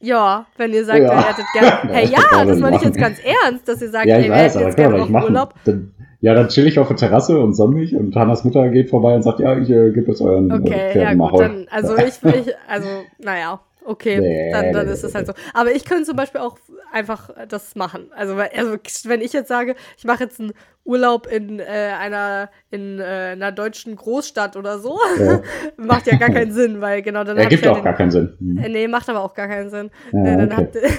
Ja, 0.00 0.46
wenn 0.58 0.72
ihr 0.74 0.84
sagt, 0.84 1.00
Ja. 1.00 1.12
ihr 1.14 1.28
hättet 1.28 1.46
gerne. 1.54 1.70
Hey, 1.94 2.02
Das 2.02 2.10
ja, 2.12 2.18
man 2.36 2.48
das 2.48 2.58
meine 2.60 2.76
ich 2.76 2.82
jetzt 2.82 2.98
ganz 2.98 3.18
ernst, 3.24 3.66
dass 3.66 3.80
ihr 3.80 3.88
sagt, 3.90 4.06
ja, 4.06 4.16
ey, 4.16 4.20
ich 4.22 4.26
wir 4.28 4.34
weiß, 4.34 4.54
hätten 4.54 4.58
aber 4.58 4.66
jetzt 4.68 4.76
kann 4.76 5.10
gerne. 5.10 5.24
Urlaub. 5.24 5.54
Dann, 5.64 5.94
ja, 6.20 6.34
dann 6.34 6.48
chill 6.48 6.66
ich 6.66 6.78
auf 6.78 6.88
der 6.88 6.96
Terrasse 6.98 7.38
und 7.38 7.54
sonn 7.54 7.70
mich 7.72 7.96
und 7.96 8.14
Hannas 8.14 8.44
Mutter 8.44 8.68
geht 8.68 8.90
vorbei 8.90 9.14
und 9.14 9.22
sagt, 9.22 9.40
ja, 9.40 9.56
ich 9.56 9.70
äh, 9.70 9.90
gebe 9.92 10.08
jetzt 10.08 10.20
euren 10.20 10.50
äh, 10.50 10.54
Okay, 10.54 10.90
Pferden 10.92 11.18
ja 11.18 11.28
gut, 11.28 11.40
dann, 11.40 11.66
also 11.70 11.96
ich, 11.96 12.22
ich, 12.22 12.54
also, 12.68 12.88
naja, 13.18 13.60
okay, 13.84 14.20
Nee, 14.20 14.52
dann, 14.52 14.72
dann 14.72 14.88
ist 14.88 15.04
es 15.04 15.14
halt 15.14 15.26
so. 15.26 15.32
Aber 15.54 15.72
ich 15.72 15.84
könnte 15.84 16.04
zum 16.04 16.16
Beispiel 16.16 16.40
auch 16.40 16.58
einfach 16.92 17.30
das 17.48 17.74
machen. 17.76 18.10
Also, 18.14 18.36
also 18.36 18.76
wenn 19.04 19.20
ich 19.20 19.32
jetzt 19.32 19.48
sage, 19.48 19.74
ich 19.96 20.04
mache 20.04 20.24
jetzt 20.24 20.40
einen 20.40 20.52
Urlaub 20.84 21.26
in 21.26 21.60
äh, 21.60 21.64
einer 21.98 22.50
in 22.70 22.98
äh, 22.98 23.30
einer 23.32 23.52
deutschen 23.52 23.96
Großstadt 23.96 24.56
oder 24.56 24.78
so, 24.78 24.98
Ja. 25.18 25.40
macht 25.76 26.06
ja 26.06 26.16
gar 26.16 26.30
keinen 26.30 26.52
Sinn, 26.52 26.80
weil 26.80 27.02
genau 27.02 27.24
dann 27.24 27.36
Ergibt 27.36 27.60
ich 27.60 27.66
ja 27.66 27.72
auch 27.72 27.76
den, 27.76 27.84
gar 27.84 27.94
keinen 27.94 28.10
Sinn. 28.10 28.34
Hm. 28.38 28.58
Äh, 28.58 28.68
Nee, 28.68 28.88
macht 28.88 29.08
aber 29.08 29.22
auch 29.22 29.34
gar 29.34 29.48
keinen 29.48 29.70
Sinn. 29.70 29.90
Ja, 30.12 30.18
nee, 30.18 30.36
dann 30.36 30.52
okay. 30.52 30.56
habt 30.56 30.74
ihr. 30.76 30.82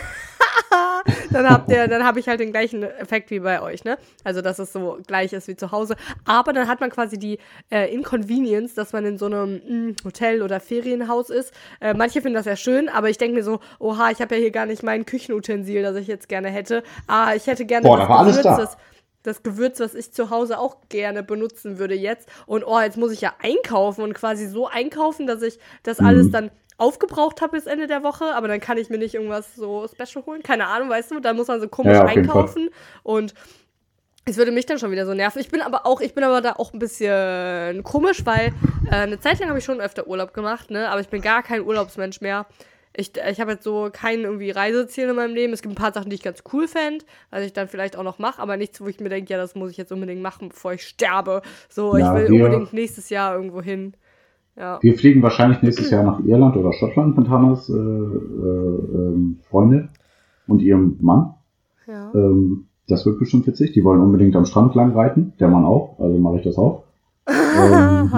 dann 1.32 1.50
habt 1.50 1.72
ihr, 1.72 1.88
dann 1.88 2.04
habe 2.04 2.20
ich 2.20 2.28
halt 2.28 2.40
den 2.40 2.52
gleichen 2.52 2.84
Effekt 2.84 3.32
wie 3.32 3.40
bei 3.40 3.62
euch, 3.62 3.84
ne? 3.84 3.98
Also, 4.24 4.42
dass 4.42 4.60
es 4.60 4.72
so 4.74 5.00
gleich 5.08 5.34
ist 5.34 5.48
wie 5.48 5.56
zu 5.56 5.72
Hause. 5.72 5.96
Aber 6.26 6.54
dann 6.54 6.68
hat 6.68 6.80
man 6.80 6.90
quasi 6.90 7.18
die 7.18 7.40
äh, 7.72 7.94
Inconvenience, 7.94 8.74
dass 8.76 8.94
man 8.94 9.06
in 9.06 9.18
so 9.18 9.26
einem 9.26 9.62
mh, 9.90 9.96
Hotel 10.06 10.42
oder 10.42 10.60
Ferienhaus 10.60 11.30
ist. 11.30 11.54
Äh, 11.80 11.94
manche 11.94 12.22
finden 12.22 12.36
das 12.36 12.46
ja 12.46 12.56
schön, 12.56 12.90
aber 12.90 13.10
ich 13.10 13.18
denke 13.18 13.36
mir 13.36 13.44
so, 13.44 13.60
oha, 13.80 14.12
ich 14.12 14.22
habe 14.22 14.36
ja 14.36 14.42
hier 14.42 14.52
gar 14.52 14.66
nicht 14.66 14.84
mein 14.84 15.06
Küchenutensil, 15.06 15.82
das 15.84 15.96
ich 15.96 16.08
jetzt 16.08 16.30
gerne 16.30 16.50
hätte. 16.50 16.84
Ah, 17.08 17.34
ich 17.36 17.48
hätte 17.48 17.66
gerne 17.66 17.88
Boah, 17.88 17.98
da 17.98 18.10
war 18.10 18.20
alles 18.20 18.38
Gewürz, 18.38 18.44
da. 18.44 18.58
das, 18.58 18.78
das 19.24 19.44
Gewürz, 19.44 19.80
was 19.80 19.94
ich 19.94 20.12
zu 20.12 20.30
Hause 20.32 20.58
auch 20.58 20.78
gerne 20.90 21.22
benutzen 21.24 21.78
würde 21.78 21.94
jetzt. 21.96 22.28
Und 22.48 22.64
oh, 22.66 22.80
jetzt 22.80 22.98
muss 22.98 23.12
ich 23.12 23.22
ja 23.22 23.34
einkaufen 23.42 24.02
und 24.04 24.14
quasi 24.14 24.48
so 24.48 24.68
einkaufen, 24.68 25.28
dass 25.28 25.42
ich 25.44 25.60
das 25.84 26.00
Mhm. 26.00 26.06
alles 26.06 26.32
dann 26.32 26.52
aufgebraucht 26.82 27.41
habe 27.41 27.54
bis 27.54 27.67
Ende 27.67 27.88
der 27.88 28.04
Woche, 28.04 28.34
aber 28.36 28.48
dann 28.48 28.60
kann 28.60 28.78
ich 28.78 28.89
mir 28.89 28.98
nicht 28.98 29.13
irgendwas 29.13 29.56
so 29.56 29.88
special 29.88 30.26
holen. 30.26 30.44
Keine 30.44 30.67
Ahnung, 30.67 30.89
weißt 30.89 31.12
du, 31.12 31.20
da 31.20 31.34
muss 31.34 31.48
man 31.48 31.62
so 31.62 31.67
komisch 31.67 31.94
Ja, 31.94 32.06
einkaufen 32.06 32.70
und 33.04 33.34
es 34.26 34.38
würde 34.38 34.52
mich 34.52 34.65
dann 34.65 34.78
schon 34.78 34.91
wieder 34.91 35.06
so 35.06 35.13
nerven. 35.13 35.39
Ich 35.39 35.50
bin 35.50 35.62
aber 35.62 35.86
auch, 35.86 36.00
ich 36.00 36.13
bin 36.13 36.24
aber 36.24 36.41
da 36.41 36.54
auch 36.54 36.74
ein 36.74 36.80
bisschen 36.80 37.84
komisch, 37.84 38.26
weil 38.26 38.54
äh, 38.91 38.96
eine 38.96 39.20
Zeit 39.20 39.39
lang 39.39 39.50
habe 39.50 39.60
ich 39.60 39.65
schon 39.65 39.82
öfter 39.82 40.08
Urlaub 40.08 40.34
gemacht, 40.34 40.70
ne? 40.70 40.89
Aber 40.89 41.02
ich 41.02 41.08
bin 41.08 41.22
gar 41.22 41.41
kein 41.41 41.62
Urlaubsmensch 41.63 42.22
mehr. 42.22 42.46
Ich, 42.96 43.13
ich 43.15 43.39
habe 43.39 43.54
jetzt 43.54 43.63
so 43.63 43.89
kein 43.91 44.22
irgendwie 44.22 44.52
Reiseziel 44.52 45.10
in 45.10 45.15
meinem 45.15 45.34
Leben. 45.34 45.54
Es 45.54 45.62
gibt 45.62 45.72
ein 45.72 45.82
paar 45.82 45.94
Sachen, 45.94 46.10
die 46.10 46.15
ich 46.15 46.24
ganz 46.24 46.44
cool 46.52 46.67
fände, 46.67 47.06
was 47.30 47.44
ich 47.44 47.54
dann 47.54 47.67
vielleicht 47.67 47.96
auch 47.96 48.04
noch 48.04 48.20
mache, 48.20 48.41
aber 48.41 48.58
nichts, 48.58 48.82
wo 48.82 48.88
ich 48.88 49.00
mir 49.00 49.10
denke, 49.10 49.32
ja, 49.32 49.38
das 49.38 49.56
muss 49.56 49.72
ich 49.72 49.78
jetzt 49.78 49.91
unbedingt 49.91 50.22
machen, 50.22 50.50
bevor 50.50 50.74
ich 50.74 50.86
sterbe. 50.86 51.41
So, 51.70 51.96
Ja, 51.98 52.15
ich 52.15 52.30
will 52.30 52.34
unbedingt 52.34 52.74
nächstes 52.74 53.10
Jahr 53.10 53.36
irgendwo 53.36 53.62
hin. 53.62 53.96
Ja. 54.62 54.78
Wir 54.80 54.95
fliegen 54.95 55.24
wahrscheinlich 55.24 55.63
nächstes 55.63 55.89
Jahr 55.89 56.04
nach 56.04 56.19
Irland 56.24 56.56
oder 56.56 56.71
Schottland 56.71 57.17
mit 57.17 57.28
Hannas 57.30 57.67
äh, 57.67 57.74
äh, 57.74 57.76
ähm, 57.76 59.39
Freundin 59.50 59.89
und 60.45 60.62
ihrem 60.62 60.97
Mann. 61.02 61.34
ja. 61.88 62.12
Ähm, 62.13 62.67
das 62.88 63.06
wird 63.06 63.19
bestimmt 63.19 63.47
witzig. 63.47 63.71
Die 63.71 63.84
wollen 63.84 64.02
unbedingt 64.02 64.36
am 64.36 64.45
Strand 64.45 64.76
lang 64.76 64.91
reiten. 64.91 65.34
Der 65.39 65.47
Mann 65.47 65.65
auch. 65.65 65.97
Also 66.00 66.19
mache 66.19 66.38
ich 66.38 66.43
das 66.43 66.58
auch. 66.58 66.84
ähm, 67.28 68.12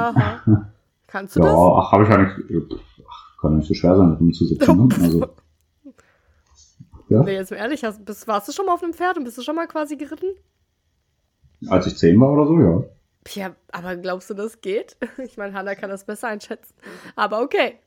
Kannst 1.08 1.36
du 1.36 1.40
ja, 1.42 1.46
das? 1.46 1.56
ach, 1.56 1.92
habe 1.92 2.04
ich 2.04 2.10
ja 2.10 2.18
nicht. 2.18 2.74
Ach, 3.08 3.40
kann 3.40 3.52
ja 3.52 3.58
nicht 3.58 3.68
so 3.68 3.74
schwer 3.74 3.96
sein, 3.96 4.14
rumzusitzen. 4.14 4.78
Ne? 4.78 4.96
Also, 5.00 5.26
ja, 7.10 7.24
Nee, 7.24 7.36
jetzt 7.36 7.52
mal 7.52 7.58
ehrlich, 7.58 7.84
hast, 7.86 8.04
bist, 8.04 8.28
warst 8.28 8.50
du 8.50 8.52
schon 8.52 8.66
mal 8.66 8.74
auf 8.74 8.84
einem 8.84 8.94
Pferd 8.94 9.18
und 9.18 9.24
bist 9.24 9.38
du 9.38 9.44
schon 9.44 9.56
mal 9.56 9.68
quasi 9.68 9.96
geritten? 9.96 10.32
als 11.68 11.88
ich 11.88 11.96
zehn 11.96 12.20
war 12.20 12.34
oder 12.34 12.48
so, 12.48 12.60
ja. 12.60 12.84
Ja, 13.34 13.56
aber 13.72 13.96
glaubst 13.96 14.30
du, 14.30 14.34
das 14.34 14.62
geht? 14.62 14.98
Ich 15.18 15.38
meine, 15.38 15.54
Hannah 15.54 15.76
kann 15.76 15.90
das 15.90 16.06
besser 16.06 16.28
einschätzen. 16.28 16.74
Aber 17.16 17.42
okay. 17.42 17.80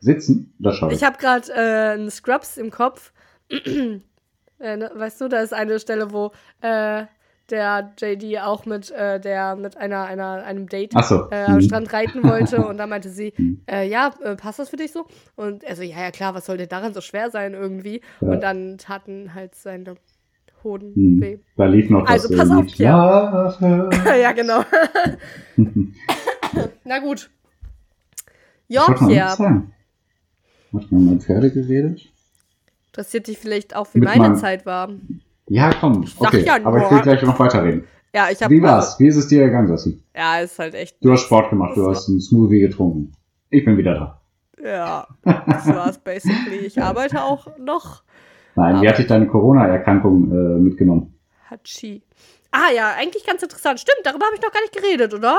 Sitzen, 0.00 0.54
das 0.58 0.76
schaffe 0.76 0.92
ich. 0.94 1.00
Ich 1.00 1.06
habe 1.06 1.16
gerade 1.18 1.50
äh, 1.52 1.92
einen 1.94 2.10
Scrubs 2.10 2.56
im 2.58 2.70
Kopf. 2.70 3.12
äh, 3.50 4.76
ne, 4.76 4.90
weißt 4.94 5.20
du, 5.20 5.28
da 5.28 5.40
ist 5.40 5.52
eine 5.52 5.78
Stelle, 5.80 6.12
wo 6.12 6.32
äh, 6.60 7.04
der 7.50 7.92
JD 7.98 8.40
auch 8.40 8.64
mit 8.66 8.90
äh, 8.90 9.20
der 9.20 9.54
mit 9.56 9.76
einer, 9.76 10.04
einer 10.04 10.44
einem 10.44 10.66
Date 10.68 10.94
so. 11.04 11.28
äh, 11.30 11.44
am 11.44 11.56
Mhm. 11.56 11.60
Strand 11.62 11.92
reiten 11.92 12.24
wollte 12.24 12.66
und 12.66 12.78
da 12.78 12.86
meinte 12.86 13.10
sie, 13.10 13.34
Mhm. 13.36 13.62
äh, 13.70 13.86
ja, 13.88 14.14
äh, 14.22 14.34
passt 14.36 14.58
das 14.58 14.70
für 14.70 14.76
dich 14.76 14.92
so? 14.92 15.06
Und 15.36 15.62
er 15.64 15.76
so, 15.76 15.82
ja, 15.82 16.00
ja 16.00 16.10
klar, 16.10 16.34
was 16.34 16.46
soll 16.46 16.56
denn 16.56 16.68
daran 16.68 16.94
so 16.94 17.00
schwer 17.00 17.30
sein 17.30 17.54
irgendwie? 17.54 18.00
Ja. 18.20 18.28
Und 18.28 18.40
dann 18.42 18.78
taten 18.78 19.34
halt 19.34 19.54
seine 19.54 19.96
Hoden 20.64 21.20
weh. 21.20 21.38
Da 21.56 21.66
lief 21.66 21.90
noch 21.90 22.06
Also, 22.06 22.28
das 22.28 22.38
pass 22.38 22.48
äh, 22.50 22.52
auf, 22.54 22.64
Lied. 22.64 22.74
Pierre. 22.76 23.90
Ja, 24.20 24.32
genau. 24.32 24.64
Na 26.84 26.98
gut. 27.00 27.30
Ja, 28.68 28.86
Pierre. 28.92 29.28
Hat 30.72 30.90
man 30.90 31.04
mit 31.10 31.22
Pferde 31.22 31.50
geredet? 31.52 32.10
interessiert 32.88 33.26
dich 33.26 33.38
vielleicht 33.38 33.74
auch, 33.74 33.88
wie 33.92 33.98
Mit 33.98 34.08
meine 34.08 34.20
meinem- 34.20 34.36
Zeit 34.36 34.64
war. 34.66 34.88
Ja, 35.48 35.72
komm. 35.72 36.04
Okay, 36.16 36.44
ja 36.44 36.54
aber 36.64 36.84
ich 36.84 36.90
will 36.92 37.00
gleich 37.02 37.22
noch 37.22 37.38
weiterreden. 37.40 37.84
Ja, 38.14 38.28
ich 38.30 38.40
habe. 38.40 38.54
Wie 38.54 38.62
war's? 38.62 38.98
Wie 39.00 39.08
ist 39.08 39.16
es 39.16 39.26
dir 39.26 39.42
ergangen, 39.42 39.66
Sassi? 39.66 40.00
Ja, 40.14 40.38
ist 40.38 40.56
halt 40.60 40.74
echt. 40.74 41.04
Du 41.04 41.10
hast 41.10 41.22
Sport 41.22 41.50
gemacht, 41.50 41.76
du 41.76 41.90
hast 41.90 42.08
einen 42.08 42.20
Smoothie 42.20 42.60
getrunken. 42.60 43.12
Ich 43.50 43.64
bin 43.64 43.76
wieder 43.76 43.94
da. 43.94 44.20
Ja, 44.64 45.08
das 45.24 45.66
war's 45.66 45.98
basically. 45.98 46.58
Ich 46.58 46.80
arbeite 46.80 47.22
auch 47.24 47.48
noch. 47.58 48.03
Nein, 48.56 48.74
wie 48.76 48.78
Aber- 48.78 48.88
hat 48.88 48.98
dich 48.98 49.06
deine 49.06 49.26
Corona-Erkrankung 49.26 50.30
äh, 50.30 50.58
mitgenommen? 50.60 51.18
Hatschi. 51.50 52.02
Ah 52.50 52.70
ja, 52.74 52.92
eigentlich 52.96 53.26
ganz 53.26 53.42
interessant. 53.42 53.80
Stimmt, 53.80 54.00
darüber 54.04 54.26
habe 54.26 54.36
ich 54.36 54.42
noch 54.42 54.52
gar 54.52 54.60
nicht 54.60 54.74
geredet, 54.76 55.12
oder? 55.14 55.38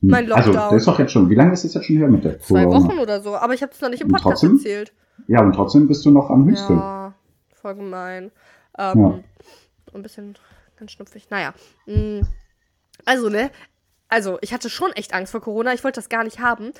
Hm. 0.00 0.10
Mein 0.10 0.32
Also, 0.32 0.50
Lockdown. 0.52 0.70
das 0.72 0.82
ist 0.82 0.88
doch 0.88 0.98
jetzt 0.98 1.12
schon, 1.12 1.30
wie 1.30 1.34
lange 1.34 1.52
ist 1.52 1.64
es 1.64 1.74
jetzt 1.74 1.86
schon 1.86 1.96
her 1.96 2.08
mit 2.08 2.24
der 2.24 2.38
Zwei 2.40 2.64
Corona? 2.64 2.84
Wochen 2.88 2.98
oder 2.98 3.20
so. 3.20 3.36
Aber 3.36 3.54
ich 3.54 3.62
habe 3.62 3.72
es 3.72 3.80
noch 3.80 3.88
nicht 3.90 4.00
im 4.02 4.08
Podcast 4.08 4.42
trotzdem? 4.42 4.56
erzählt. 4.56 4.92
Ja, 5.26 5.40
und 5.42 5.52
trotzdem 5.52 5.86
bist 5.88 6.04
du 6.04 6.10
noch 6.10 6.30
am 6.30 6.46
Hüsteln. 6.48 6.78
Ja, 6.78 7.14
voll 7.54 7.74
gemein. 7.76 8.30
Ähm, 8.78 9.00
Ja. 9.00 9.18
Ein 9.94 10.02
bisschen 10.02 10.34
ganz 10.78 10.92
schnupfig. 10.92 11.28
Naja. 11.30 11.52
mm, 11.86 12.20
Also, 13.04 13.28
ne? 13.28 13.50
Also, 14.08 14.38
ich 14.40 14.52
hatte 14.54 14.70
schon 14.70 14.92
echt 14.92 15.12
Angst 15.14 15.32
vor 15.32 15.40
Corona. 15.42 15.74
Ich 15.74 15.84
wollte 15.84 15.98
das 16.00 16.08
gar 16.08 16.24
nicht 16.24 16.38
haben. 16.40 16.72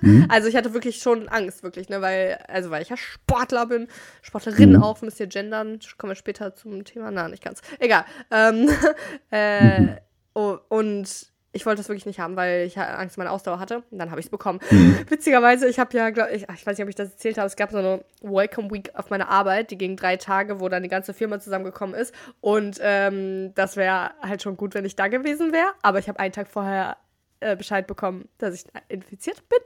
Mhm. 0.00 0.26
Also, 0.30 0.48
ich 0.48 0.56
hatte 0.56 0.72
wirklich 0.74 0.98
schon 0.98 1.28
Angst, 1.28 1.62
wirklich, 1.62 1.88
ne? 1.88 2.00
Weil, 2.00 2.38
also, 2.48 2.70
weil 2.70 2.82
ich 2.82 2.88
ja 2.88 2.96
Sportler 2.96 3.66
bin. 3.66 3.88
Sportlerin 4.22 4.72
Mhm. 4.72 4.82
auch, 4.82 5.02
müsst 5.02 5.20
ihr 5.20 5.26
gendern. 5.26 5.78
Kommen 5.98 6.10
wir 6.12 6.16
später 6.16 6.54
zum 6.54 6.84
Thema. 6.84 7.10
Na, 7.10 7.28
nicht 7.28 7.44
ganz. 7.44 7.60
Egal. 7.78 8.04
Ähm, 8.30 8.68
äh, 9.30 9.80
Mhm. 9.80 9.96
oh, 10.34 10.58
und 10.68 11.26
ich 11.56 11.66
wollte 11.66 11.78
das 11.78 11.88
wirklich 11.88 12.06
nicht 12.06 12.20
haben, 12.20 12.36
weil 12.36 12.66
ich 12.66 12.78
Angst 12.78 13.16
um 13.16 13.22
meine 13.22 13.32
Ausdauer 13.32 13.58
hatte. 13.58 13.82
Und 13.90 13.98
dann 13.98 14.10
habe 14.10 14.20
ich 14.20 14.26
es 14.26 14.30
bekommen. 14.30 14.60
Mhm. 14.70 14.98
Witzigerweise, 15.08 15.66
ich 15.68 15.78
habe 15.78 15.96
ja, 15.96 16.10
glaub, 16.10 16.28
ich, 16.30 16.42
ich 16.42 16.66
weiß 16.66 16.76
nicht, 16.76 16.82
ob 16.82 16.88
ich 16.88 16.94
das 16.94 17.10
erzählt 17.10 17.38
habe, 17.38 17.46
es 17.46 17.56
gab 17.56 17.72
so 17.72 17.78
eine 17.78 18.04
Welcome 18.20 18.70
Week 18.70 18.90
auf 18.94 19.10
meiner 19.10 19.28
Arbeit, 19.28 19.70
die 19.70 19.78
ging 19.78 19.96
drei 19.96 20.16
Tage, 20.16 20.60
wo 20.60 20.68
dann 20.68 20.82
die 20.82 20.88
ganze 20.88 21.14
Firma 21.14 21.40
zusammengekommen 21.40 21.94
ist. 21.94 22.14
Und 22.40 22.78
ähm, 22.82 23.52
das 23.54 23.76
wäre 23.76 24.10
halt 24.22 24.42
schon 24.42 24.56
gut, 24.56 24.74
wenn 24.74 24.84
ich 24.84 24.96
da 24.96 25.08
gewesen 25.08 25.52
wäre. 25.52 25.72
Aber 25.82 25.98
ich 25.98 26.08
habe 26.08 26.20
einen 26.20 26.32
Tag 26.32 26.48
vorher 26.48 26.98
äh, 27.40 27.56
Bescheid 27.56 27.86
bekommen, 27.86 28.28
dass 28.38 28.54
ich 28.54 28.64
infiziert 28.88 29.42
bin. 29.48 29.58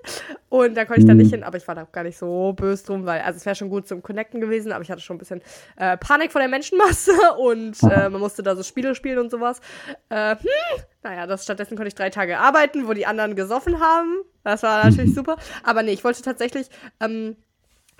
Und 0.49 0.77
da 0.77 0.85
konnte 0.85 1.01
ich 1.01 1.07
dann 1.07 1.19
nicht 1.19 1.33
hin, 1.33 1.45
aber 1.45 1.57
ich 1.57 1.67
war 1.69 1.75
da 1.75 1.85
auch 1.85 1.93
gar 1.93 2.03
nicht 2.03 2.19
so 2.19 2.53
böse 2.53 2.85
drum, 2.85 3.07
weil, 3.07 3.21
also 3.21 3.37
es 3.37 3.47
wäre 3.47 3.55
schon 3.57 3.71
gut 3.71 3.87
zum 3.87 4.03
Connecten 4.03 4.41
gewesen, 4.41 4.73
aber 4.73 4.83
ich 4.83 4.91
hatte 4.91 5.01
schon 5.01 5.17
ein 5.17 5.19
bisschen 5.19 5.41
äh, 5.77 5.97
Panik 5.97 6.33
vor 6.33 6.41
der 6.41 6.49
Menschenmasse 6.49 7.13
und 7.39 7.83
äh, 7.85 8.09
man 8.09 8.21
musste 8.21 8.43
da 8.43 8.57
so 8.57 8.63
Spiele 8.63 8.95
spielen 8.95 9.19
und 9.19 9.31
sowas. 9.31 9.61
Äh, 10.09 10.37
hm, 10.37 10.83
naja, 11.03 11.27
das 11.27 11.45
stattdessen 11.45 11.77
konnte 11.77 11.89
ich 11.89 11.95
drei 11.95 12.11
Tage 12.11 12.39
arbeiten, 12.39 12.89
wo 12.89 12.93
die 12.93 13.07
anderen 13.07 13.37
gesoffen 13.37 13.81
haben. 13.81 14.23
Das 14.45 14.63
war 14.63 14.85
natürlich 14.85 15.15
super. 15.15 15.37
Aber 15.63 15.83
nee, 15.83 15.93
ich 15.93 16.05
wollte 16.05 16.23
tatsächlich, 16.23 16.69
ähm, 17.01 17.37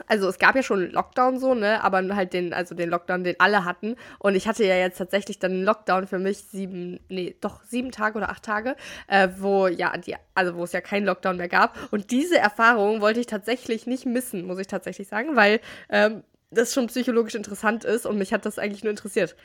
also 0.07 0.29
es 0.29 0.39
gab 0.39 0.57
ja 0.57 0.63
schon 0.63 0.91
Lockdown 0.91 1.39
so, 1.39 1.55
ne, 1.55 1.83
aber 1.83 2.03
halt 2.15 2.33
den, 2.33 2.53
also 2.53 2.75
den 2.75 2.91
Lockdown, 2.91 3.25
den 3.25 3.37
alle 3.39 3.65
hatten. 3.65 3.97
Und 4.19 4.35
ich 4.35 4.49
hatte 4.49 4.65
ja 4.65 4.77
jetzt 4.77 4.99
tatsächlich 4.99 5.39
dann 5.39 5.53
einen 5.53 5.65
Lockdown 5.65 6.07
für 6.07 6.19
mich 6.19 6.39
sieben, 6.45 7.01
nee, 7.09 7.37
doch 7.41 7.63
sieben 7.65 7.91
Tage 7.91 8.19
oder 8.19 8.31
acht 8.31 8.43
Tage, 8.43 8.77
äh, 9.09 9.29
wo 9.39 9.67
ja, 9.67 9.97
die, 9.97 10.17
also 10.35 10.57
wo 10.57 10.65
es 10.65 10.73
ja 10.73 10.81
keinen 10.81 11.07
Lockdown 11.07 11.37
mehr 11.37 11.49
gab. 11.49 11.77
Und 11.93 12.11
diese 12.11 12.39
Erfahrung 12.39 13.01
wollte 13.01 13.21
ich 13.21 13.27
tatsächlich 13.27 13.87
nicht 13.87 14.07
missen, 14.07 14.47
muss 14.47 14.59
ich 14.59 14.67
tatsächlich 14.67 15.09
sagen, 15.09 15.37
weil 15.37 15.61
ähm, 15.89 16.23
das 16.51 16.75
schon 16.75 16.89
psychologisch 16.89 17.35
interessant 17.35 17.85
ist 17.85 18.07
und 18.07 18.19
mich 18.19 18.33
hat 18.33 18.45
das 18.45 18.59
eigentlich 18.59 18.83
nur 18.83 18.91
interessiert. 18.91 19.37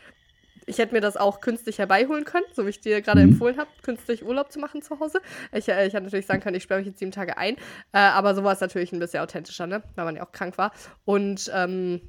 Ich 0.67 0.77
hätte 0.79 0.93
mir 0.93 1.01
das 1.01 1.15
auch 1.15 1.41
künstlich 1.41 1.77
herbeiholen 1.77 2.25
können, 2.25 2.45
so 2.53 2.65
wie 2.65 2.69
ich 2.69 2.81
dir 2.81 3.01
gerade 3.01 3.21
Mhm. 3.21 3.33
empfohlen 3.33 3.57
habe, 3.57 3.69
künstlich 3.83 4.25
Urlaub 4.25 4.51
zu 4.51 4.59
machen 4.59 4.81
zu 4.81 4.99
Hause. 4.99 5.21
Ich, 5.51 5.69
äh, 5.69 5.85
ich 5.85 5.93
hätte 5.93 6.03
natürlich 6.05 6.25
sagen 6.25 6.41
können, 6.41 6.55
ich 6.55 6.63
sperre 6.63 6.79
mich 6.79 6.87
jetzt 6.87 6.99
sieben 6.99 7.11
Tage 7.11 7.37
ein. 7.37 7.55
Äh, 7.91 7.99
aber 7.99 8.33
so 8.35 8.43
war 8.43 8.53
es 8.53 8.61
natürlich 8.61 8.91
ein 8.91 8.99
bisschen 8.99 9.21
authentischer, 9.21 9.67
ne? 9.67 9.83
Weil 9.95 10.05
man 10.05 10.15
ja 10.15 10.25
auch 10.25 10.31
krank 10.31 10.57
war. 10.57 10.71
Und 11.05 11.51
ähm, 11.53 12.01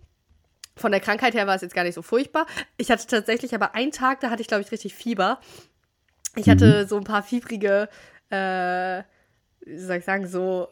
von 0.76 0.90
der 0.92 1.00
Krankheit 1.00 1.34
her 1.34 1.46
war 1.46 1.54
es 1.54 1.62
jetzt 1.62 1.74
gar 1.74 1.84
nicht 1.84 1.94
so 1.94 2.02
furchtbar. 2.02 2.46
Ich 2.76 2.90
hatte 2.90 3.06
tatsächlich 3.06 3.54
aber 3.54 3.74
einen 3.74 3.92
Tag, 3.92 4.20
da 4.20 4.30
hatte 4.30 4.42
ich, 4.42 4.48
glaube 4.48 4.62
ich, 4.62 4.72
richtig 4.72 4.94
Fieber. 4.94 5.40
Ich 6.34 6.50
hatte 6.50 6.86
so 6.86 6.98
ein 6.98 7.04
paar 7.04 7.22
fiebrige, 7.22 7.88
äh, 8.30 9.02
wie 9.60 9.78
soll 9.78 9.96
ich 9.96 10.04
sagen, 10.04 10.26
so 10.26 10.68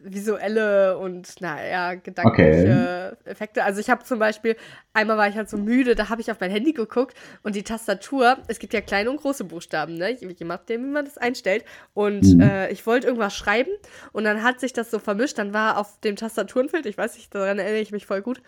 visuelle 0.00 0.96
und 0.98 1.40
naja, 1.40 1.94
gedankliche 1.94 3.16
Effekte. 3.24 3.64
Also 3.64 3.80
ich 3.80 3.90
habe 3.90 4.04
zum 4.04 4.18
Beispiel, 4.18 4.56
einmal 4.92 5.16
war 5.16 5.28
ich 5.28 5.36
halt 5.36 5.50
so 5.50 5.56
müde, 5.56 5.94
da 5.94 6.08
habe 6.08 6.20
ich 6.20 6.30
auf 6.30 6.38
mein 6.40 6.50
Handy 6.50 6.72
geguckt 6.72 7.16
und 7.42 7.54
die 7.56 7.62
Tastatur, 7.62 8.38
es 8.46 8.58
gibt 8.58 8.72
ja 8.72 8.80
kleine 8.80 9.10
und 9.10 9.16
große 9.16 9.44
Buchstaben, 9.44 9.94
ne? 9.94 10.10
Je 10.12 10.28
je 10.28 10.46
nachdem, 10.46 10.84
wie 10.84 10.90
man 10.90 11.04
das 11.04 11.18
einstellt. 11.18 11.64
Und 11.94 12.24
Mhm. 12.34 12.40
äh, 12.40 12.70
ich 12.70 12.86
wollte 12.86 13.06
irgendwas 13.06 13.34
schreiben 13.34 13.70
und 14.12 14.24
dann 14.24 14.42
hat 14.42 14.60
sich 14.60 14.72
das 14.72 14.90
so 14.90 14.98
vermischt. 14.98 15.38
Dann 15.38 15.52
war 15.52 15.78
auf 15.78 16.00
dem 16.00 16.16
Tastaturenfeld, 16.16 16.86
ich 16.86 16.96
weiß 16.98 17.16
nicht, 17.16 17.34
daran 17.34 17.58
erinnere 17.58 17.80
ich 17.80 17.92
mich 17.92 18.06
voll 18.06 18.22
gut, 18.22 18.40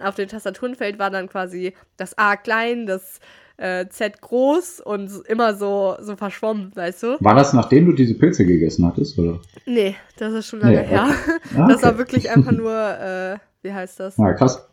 auf 0.00 0.14
dem 0.14 0.28
Tastaturenfeld 0.28 0.98
war 0.98 1.10
dann 1.10 1.28
quasi 1.28 1.74
das 1.96 2.16
A 2.18 2.36
klein, 2.36 2.86
das 2.86 3.20
äh, 3.56 3.86
Z 3.88 4.20
groß 4.20 4.80
und 4.80 5.10
immer 5.28 5.54
so, 5.54 5.96
so 6.00 6.16
verschwommen, 6.16 6.72
weißt 6.74 7.02
du? 7.04 7.16
War 7.20 7.34
das, 7.36 7.52
nachdem 7.52 7.86
du 7.86 7.92
diese 7.92 8.14
Pilze 8.14 8.44
gegessen 8.44 8.84
hattest, 8.86 9.16
oder? 9.18 9.38
Nee, 9.66 9.94
das 10.16 10.32
ist 10.32 10.46
schon 10.48 10.60
lange 10.60 10.80
Nee, 10.80 10.86
her. 10.86 11.08
Ah, 11.56 11.68
Das 11.68 11.82
war 11.82 11.90
okay. 11.90 11.98
wirklich 11.98 12.30
einfach 12.30 12.50
nur, 12.52 12.72
äh, 12.74 13.36
wie 13.62 13.72
heißt 13.72 14.00
das? 14.00 14.16
Ja, 14.16 14.32
krass. 14.32 14.68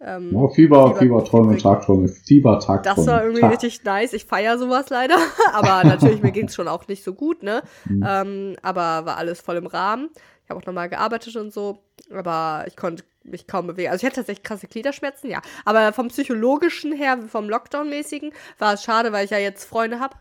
Ähm, 0.00 0.30
Ja, 0.32 0.48
Fieber, 0.50 0.88
Fieber- 0.88 0.98
Fieberträume, 0.98 1.54
Fieber- 1.54 1.62
Tagträume, 1.62 2.08
Fieber, 2.08 2.60
Tagträume. 2.60 2.96
Das 2.96 3.06
war 3.06 3.22
irgendwie 3.22 3.40
Tag. 3.40 3.52
richtig 3.52 3.82
nice. 3.84 4.12
Ich 4.12 4.26
feiere 4.26 4.58
sowas 4.58 4.90
leider. 4.90 5.16
aber 5.54 5.82
natürlich, 5.88 6.22
mir 6.22 6.30
ging 6.30 6.46
es 6.48 6.54
schon 6.54 6.68
auch 6.68 6.86
nicht 6.86 7.02
so 7.02 7.14
gut, 7.14 7.42
ne? 7.42 7.62
Mhm. 7.86 8.04
Ähm, 8.06 8.56
aber 8.62 9.06
war 9.06 9.16
alles 9.16 9.40
voll 9.40 9.56
im 9.56 9.66
Rahmen. 9.66 10.10
Ich 10.48 10.50
habe 10.50 10.62
auch 10.62 10.66
nochmal 10.66 10.88
gearbeitet 10.88 11.36
und 11.36 11.52
so. 11.52 11.82
Aber 12.10 12.64
ich 12.66 12.74
konnte 12.74 13.04
mich 13.22 13.46
kaum 13.46 13.66
bewegen. 13.66 13.90
Also 13.90 14.00
ich 14.00 14.06
hatte 14.06 14.20
tatsächlich 14.22 14.42
krasse 14.42 14.66
Gliederschmerzen, 14.66 15.28
ja. 15.28 15.42
Aber 15.66 15.92
vom 15.92 16.08
psychologischen 16.08 16.94
her, 16.94 17.18
vom 17.28 17.50
Lockdown-mäßigen, 17.50 18.32
war 18.58 18.72
es 18.72 18.82
schade, 18.82 19.12
weil 19.12 19.26
ich 19.26 19.30
ja 19.30 19.36
jetzt 19.36 19.66
Freunde 19.66 20.00
habe. 20.00 20.16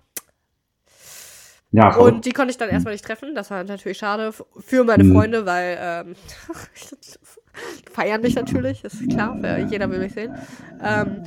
Ja, 1.71 1.91
voll. 1.91 2.11
Und 2.11 2.25
die 2.25 2.31
konnte 2.31 2.51
ich 2.51 2.57
dann 2.57 2.67
erstmal 2.67 2.93
nicht 2.93 3.05
treffen. 3.05 3.35
Das 3.35 3.49
war 3.51 3.63
natürlich 3.63 3.99
schade 3.99 4.33
für 4.33 4.83
meine 4.83 5.05
Mhm. 5.05 5.13
Freunde, 5.13 5.45
weil 5.45 5.77
ähm, 5.79 6.15
feiern 7.93 8.19
mich 8.19 8.35
natürlich, 8.35 8.83
ist 8.83 9.09
klar. 9.09 9.33
Jeder 9.69 9.89
will 9.89 9.99
mich 9.99 10.11
sehen. 10.11 10.35
Ähm, 10.83 11.23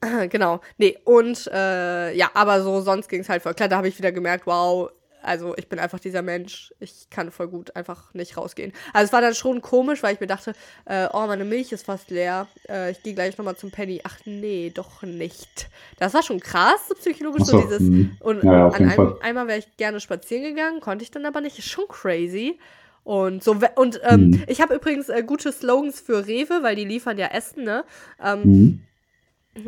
genau. 0.30 0.62
Nee, 0.78 0.98
und 1.04 1.46
äh, 1.52 2.12
ja, 2.12 2.28
aber 2.34 2.60
so 2.60 2.80
sonst 2.80 3.08
ging 3.08 3.20
es 3.20 3.28
halt 3.28 3.44
voll 3.44 3.54
klar. 3.54 3.68
Da 3.68 3.76
habe 3.76 3.86
ich 3.86 3.96
wieder 3.96 4.10
gemerkt, 4.10 4.48
wow, 4.48 4.90
also 5.22 5.56
ich 5.56 5.68
bin 5.68 5.78
einfach 5.78 6.00
dieser 6.00 6.22
Mensch. 6.22 6.72
Ich 6.80 7.08
kann 7.10 7.30
voll 7.30 7.48
gut 7.48 7.74
einfach 7.76 8.12
nicht 8.14 8.36
rausgehen. 8.36 8.72
Also 8.92 9.06
es 9.06 9.12
war 9.12 9.20
dann 9.20 9.34
schon 9.34 9.62
komisch, 9.62 10.02
weil 10.02 10.14
ich 10.14 10.20
mir 10.20 10.26
dachte, 10.26 10.54
äh, 10.86 11.08
oh, 11.12 11.26
meine 11.26 11.44
Milch 11.44 11.72
ist 11.72 11.86
fast 11.86 12.10
leer. 12.10 12.46
Äh, 12.68 12.92
ich 12.92 13.02
gehe 13.02 13.14
gleich 13.14 13.36
nochmal 13.38 13.56
zum 13.56 13.70
Penny. 13.70 14.00
Ach 14.04 14.18
nee, 14.24 14.70
doch 14.74 15.02
nicht. 15.02 15.68
Das 15.98 16.14
war 16.14 16.22
schon 16.22 16.40
krass, 16.40 16.88
so 16.88 16.94
psychologisch, 16.94 17.44
so 17.44 17.52
so, 17.52 17.60
dieses. 17.62 17.80
mhm. 17.80 18.16
Und 18.20 18.42
Ja, 18.44 18.68
an 18.68 18.84
einem, 18.84 19.14
einmal 19.20 19.46
wäre 19.48 19.58
ich 19.58 19.76
gerne 19.76 20.00
spazieren 20.00 20.44
gegangen, 20.44 20.80
konnte 20.80 21.02
ich 21.02 21.10
dann 21.10 21.26
aber 21.26 21.40
nicht. 21.40 21.58
Ist 21.58 21.68
schon 21.68 21.88
crazy. 21.88 22.58
Und 23.04 23.42
so 23.42 23.56
und 23.76 24.00
ähm, 24.04 24.28
Mhm. 24.30 24.44
ich 24.48 24.60
habe 24.60 24.74
übrigens 24.74 25.08
äh, 25.08 25.22
gute 25.22 25.50
Slogans 25.50 26.00
für 26.00 26.26
Rewe, 26.26 26.62
weil 26.62 26.76
die 26.76 26.84
liefern 26.84 27.16
ja 27.18 27.28
Essen, 27.28 27.64
ne? 27.64 27.84
Ähm, 28.22 28.42
Mhm. 28.44 28.80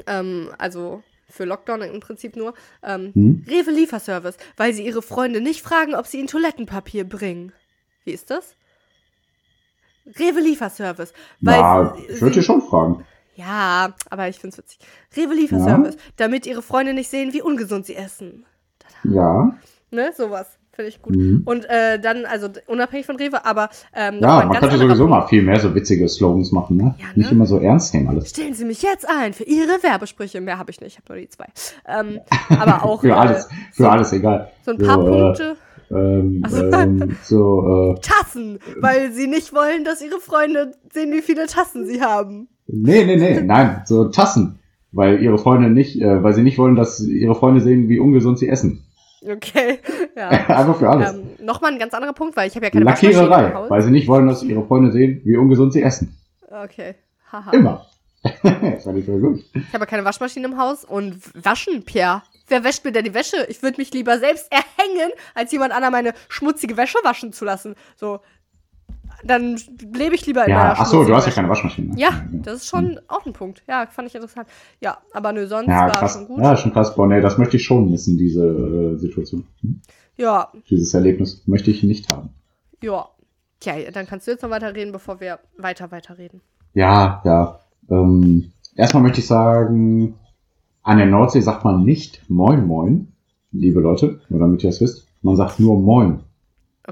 ähm, 0.06 0.50
also 0.58 1.02
für 1.31 1.45
Lockdown 1.45 1.83
im 1.83 2.01
Prinzip 2.01 2.37
nur. 2.37 2.55
Ähm, 2.83 3.12
Mhm. 3.14 3.45
Rewe 3.49 3.71
Lieferservice, 3.71 4.37
weil 4.57 4.73
sie 4.75 4.85
ihre 4.85 5.03
Freunde 5.03 5.40
nicht 5.40 5.62
fragen, 5.62 5.95
ob 5.95 6.07
sie 6.07 6.19
ihnen 6.19 6.27
Toilettenpapier 6.29 7.05
bringen. 7.09 7.53
Wie 8.05 8.12
ist 8.12 8.31
das? 8.31 8.55
Rewe 10.19 10.40
Lieferservice. 10.40 11.12
Weil 11.40 11.59
Ja, 11.61 11.95
sie- 11.97 12.07
ich 12.14 12.21
würde 12.21 12.35
dir 12.37 12.43
schon 12.43 12.62
fragen. 12.62 13.05
Ja, 13.37 13.95
aber 14.11 14.29
ich 14.29 14.38
find's 14.38 14.59
witzig. 14.59 14.79
Rewe 15.16 15.35
Lieferservice, 15.35 15.97
damit 16.16 16.47
ihre 16.47 16.62
Freunde 16.62 16.93
nicht 16.95 17.09
sehen, 17.09 17.33
wie 17.33 17.43
ungesund 17.43 17.87
sie 17.87 17.95
essen. 17.97 18.45
Ja. 19.05 19.57
Ne, 19.90 20.12
sowas. 20.16 20.59
Finde 20.81 20.88
ich 20.88 21.03
gut. 21.03 21.14
Mhm. 21.14 21.43
Und 21.45 21.66
äh, 21.69 21.99
dann, 22.01 22.25
also 22.25 22.49
unabhängig 22.66 23.05
von 23.05 23.16
Rewe, 23.16 23.45
aber 23.45 23.69
ähm, 23.95 24.19
Ja, 24.21 24.47
man 24.47 24.57
könnte 24.59 24.79
sowieso 24.79 25.07
mal 25.07 25.27
viel 25.29 25.43
mehr 25.43 25.61
so 25.61 25.75
witzige 25.75 26.09
Slogans 26.09 26.53
machen, 26.53 26.79
ne? 26.79 26.95
Ja, 26.99 27.05
ne? 27.09 27.12
Nicht 27.16 27.33
immer 27.33 27.45
so 27.45 27.59
ernst 27.59 27.93
nehmen 27.93 28.09
alles. 28.09 28.31
Stellen 28.31 28.55
Sie 28.55 28.64
mich 28.64 28.81
jetzt 28.83 29.07
ein 29.07 29.35
für 29.35 29.45
Ihre 29.45 29.83
Werbesprüche. 29.83 30.40
Mehr 30.40 30.59
habe 30.59 30.71
ich 30.71 30.81
nicht, 30.81 30.93
ich 30.93 30.99
habe 31.05 31.12
nur 31.12 31.21
die 31.23 31.29
zwei. 31.29 31.45
Ähm, 31.87 32.21
aber 32.49 32.83
auch 32.85 33.03
Für 33.03 33.14
alles, 33.14 33.45
Äh, 33.45 33.49
für 33.73 33.83
so, 33.83 33.88
alles, 33.90 34.12
egal. 34.14 34.51
so 34.64 34.71
ein 34.71 34.79
paar 34.79 34.95
So, 34.97 35.07
äh, 35.07 35.21
Punkte. 35.21 35.57
Ähm, 35.93 36.43
Ach 36.47 36.51
so. 36.51 36.64
ähm, 36.64 37.16
so, 37.25 37.95
äh, 37.97 38.01
Tassen, 38.01 38.59
weil 38.81 39.12
sie 39.12 39.27
nicht 39.27 39.53
wollen, 39.55 39.85
dass 39.85 40.01
ihre 40.01 40.19
Freunde 40.21 40.73
sehen, 40.95 41.12
wie 41.12 41.21
viele 41.21 41.47
Tassen 41.47 41.85
sie 41.85 42.01
haben. 42.01 42.49
nee, 42.66 43.05
nee, 43.05 43.16
nee, 43.16 43.43
nein, 43.43 43.83
so 43.85 44.05
Tassen. 44.09 44.61
Weil 44.93 45.23
ihre 45.23 45.37
Freunde 45.38 45.69
nicht, 45.69 46.01
äh, 46.01 46.23
weil 46.23 46.33
sie 46.35 46.43
nicht 46.43 46.57
wollen, 46.59 46.75
dass 46.75 47.01
ihre 47.01 47.35
Freunde 47.35 47.61
sehen, 47.61 47.88
wie 47.90 47.99
ungesund 48.01 48.38
sie 48.38 48.49
essen. 48.49 48.83
Okay, 49.22 49.80
ja. 50.16 50.28
Einfach 50.48 50.76
für 50.78 50.88
alles. 50.88 51.12
ähm, 51.12 51.30
Nochmal 51.40 51.72
ein 51.72 51.78
ganz 51.78 51.92
anderer 51.94 52.12
Punkt, 52.12 52.37
weil 52.37 52.48
ich 52.48 52.54
habe 52.54 52.66
ja 52.66 52.70
keine 52.70 52.85
Lackiererei, 52.85 53.68
weil 53.68 53.83
sie 53.83 53.90
nicht 53.90 54.09
wollen, 54.09 54.26
dass 54.26 54.42
ihre 54.42 54.64
Freunde 54.66 54.92
sehen, 54.92 55.20
wie 55.24 55.37
ungesund 55.37 55.72
sie 55.72 55.83
essen. 55.83 56.16
Okay, 56.48 56.94
haha. 57.30 57.50
Immer. 57.52 57.87
das 58.22 58.85
fand 58.85 58.98
ich 58.98 59.06
voll 59.06 59.20
gut. 59.20 59.44
Ich 59.54 59.72
habe 59.72 59.80
ja 59.80 59.87
keine 59.87 60.04
Waschmaschine 60.04 60.46
im 60.46 60.59
Haus 60.59 60.85
und 60.85 61.20
waschen, 61.35 61.85
Pierre. 61.85 62.22
Wer 62.48 62.64
wäscht 62.64 62.85
mir 62.85 62.92
denn 62.92 63.04
die 63.04 63.14
Wäsche? 63.14 63.46
Ich 63.48 63.62
würde 63.62 63.80
mich 63.80 63.92
lieber 63.92 64.18
selbst 64.18 64.50
erhängen, 64.50 65.12
als 65.35 65.52
jemand 65.52 65.72
anderer 65.72 65.90
meine 65.90 66.12
schmutzige 66.28 66.76
Wäsche 66.76 66.98
waschen 67.02 67.33
zu 67.33 67.44
lassen. 67.44 67.76
So. 67.96 68.20
Dann 69.24 69.59
lebe 69.94 70.14
ich 70.14 70.26
lieber 70.26 70.44
in 70.44 70.50
Ja, 70.50 70.56
meiner 70.59 70.80
ach 70.80 70.87
so, 70.87 71.04
du 71.04 71.14
hast 71.14 71.26
ja 71.26 71.33
keine 71.33 71.48
Waschmaschine. 71.48 71.94
Ja, 71.96 72.22
das 72.33 72.56
ist 72.62 72.68
schon 72.68 72.98
auch 73.09 73.24
ein 73.26 73.33
Punkt. 73.33 73.62
Ja, 73.68 73.87
fand 73.90 74.09
ich 74.09 74.14
interessant. 74.14 74.48
Ja, 74.80 74.98
aber 75.12 75.33
nö, 75.33 75.46
sonst 75.46 75.68
Ja, 75.68 75.80
war 75.83 75.90
krass. 75.90 76.14
schon 76.14 76.26
gut. 76.26 76.40
Ja, 76.40 76.56
schon 76.56 76.72
krass. 76.72 76.94
Boah, 76.94 77.06
nee, 77.06 77.20
das 77.20 77.38
möchte 77.38 77.56
ich 77.56 77.64
schon 77.64 77.90
missen, 77.90 78.16
diese 78.18 78.44
äh, 78.46 78.96
Situation. 78.98 79.46
Hm? 79.62 79.80
Ja, 80.16 80.48
Dieses 80.68 80.92
Erlebnis 80.94 81.42
möchte 81.46 81.70
ich 81.70 81.83
nicht 81.83 82.11
haben. 82.12 82.30
ja. 82.83 83.06
Tja, 83.62 83.74
dann 83.92 84.06
kannst 84.06 84.26
du 84.26 84.30
jetzt 84.30 84.42
noch 84.42 84.48
weiterreden, 84.48 84.90
bevor 84.90 85.20
wir 85.20 85.38
weiter, 85.59 85.90
weiterreden. 85.90 86.40
Ja, 86.72 87.20
ja. 87.26 87.61
Ähm, 87.90 88.52
erstmal 88.74 89.02
möchte 89.02 89.20
ich 89.20 89.26
sagen, 89.26 90.14
an 90.83 90.96
der 90.96 91.04
Nordsee 91.06 91.40
sagt 91.42 91.62
man 91.62 91.85
nicht 91.85 92.22
Moin 92.30 92.66
Moin, 92.66 93.12
liebe 93.52 93.80
Leute, 93.80 94.20
nur 94.30 94.40
damit 94.40 94.64
ihr 94.64 94.70
das 94.70 94.80
wisst. 94.80 95.06
Man 95.20 95.37
sagt 95.37 95.61
nur 95.61 95.78
Moin. 95.78 96.20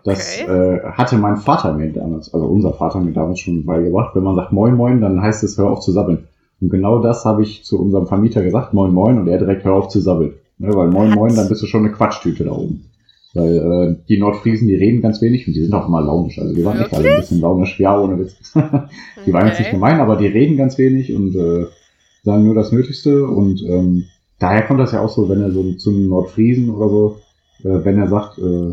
Das 0.04 0.40
Okay. 0.42 0.50
äh, 0.50 0.80
hatte 0.92 1.16
mein 1.18 1.36
Vater 1.36 1.72
mir 1.74 1.92
damals, 1.92 2.32
also 2.32 2.46
unser 2.46 2.72
Vater 2.72 3.00
mir 3.00 3.12
damals 3.12 3.40
schon 3.40 3.64
beigebracht. 3.64 4.14
Wenn 4.14 4.22
man 4.24 4.36
sagt 4.36 4.52
Moin 4.52 4.74
Moin, 4.74 5.00
dann 5.00 5.20
heißt 5.22 5.42
es 5.44 5.56
Hör 5.58 5.70
auf 5.70 5.80
zu 5.80 5.92
sabbeln. 5.92 6.24
Und 6.60 6.70
genau 6.70 7.00
das 7.00 7.24
habe 7.24 7.42
ich 7.42 7.64
zu 7.64 7.80
unserem 7.80 8.06
Vermieter 8.06 8.42
gesagt, 8.42 8.74
Moin 8.74 8.92
Moin, 8.92 9.18
und 9.18 9.28
er 9.28 9.38
direkt 9.38 9.64
Hör 9.64 9.74
auf 9.74 9.88
zu 9.88 10.00
sabbeln. 10.00 10.34
Ne, 10.58 10.74
weil 10.74 10.88
Moin 10.88 11.10
Moin, 11.12 11.34
dann 11.36 11.48
bist 11.48 11.62
du 11.62 11.66
schon 11.66 11.84
eine 11.84 11.92
Quatschtüte 11.92 12.44
da 12.44 12.52
oben. 12.52 12.84
Weil 13.34 13.56
äh, 13.56 13.96
die 14.08 14.18
Nordfriesen, 14.18 14.66
die 14.68 14.74
reden 14.74 15.02
ganz 15.02 15.20
wenig 15.22 15.46
und 15.46 15.54
die 15.54 15.62
sind 15.62 15.74
auch 15.74 15.86
immer 15.86 16.00
launisch. 16.00 16.38
Also 16.40 16.54
die 16.54 16.64
waren 16.64 16.80
echt 16.80 16.92
alle 16.94 17.10
ein 17.10 17.16
bisschen 17.16 17.40
launisch. 17.40 17.78
Ja, 17.78 18.00
ohne 18.00 18.18
Witz. 18.18 18.34
Die 19.26 19.32
waren 19.32 19.46
jetzt 19.46 19.58
nicht 19.58 19.68
Okay. 19.68 19.76
gemein, 19.76 20.00
aber 20.00 20.16
die 20.16 20.26
reden 20.26 20.56
ganz 20.56 20.78
wenig 20.78 21.14
und 21.14 21.36
äh, 21.36 21.66
sagen 22.24 22.44
nur 22.44 22.54
das 22.54 22.72
Nötigste. 22.72 23.26
Und 23.26 23.62
ähm, 23.68 24.04
daher 24.38 24.62
kommt 24.62 24.80
das 24.80 24.92
ja 24.92 25.02
auch 25.02 25.10
so, 25.10 25.28
wenn 25.28 25.42
er 25.42 25.50
so 25.52 25.74
zu 25.74 25.90
einem 25.90 26.08
Nordfriesen 26.08 26.70
oder 26.70 26.88
so, 26.88 27.16
äh, 27.64 27.84
wenn 27.84 27.98
er 27.98 28.08
sagt, 28.08 28.38
äh, 28.38 28.72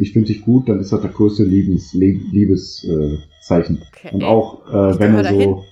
ich 0.00 0.12
finde 0.12 0.28
dich 0.28 0.42
gut, 0.42 0.68
dann 0.68 0.80
ist 0.80 0.92
das 0.92 1.02
das 1.02 1.12
größte 1.12 1.44
Liebes, 1.44 1.92
Liebeszeichen. 1.94 3.78
Äh. 3.78 3.86
Okay. 3.92 4.10
Und 4.12 4.24
auch 4.24 4.66
äh, 4.68 4.98
wenn 4.98 5.14
er 5.14 5.24
so 5.24 5.64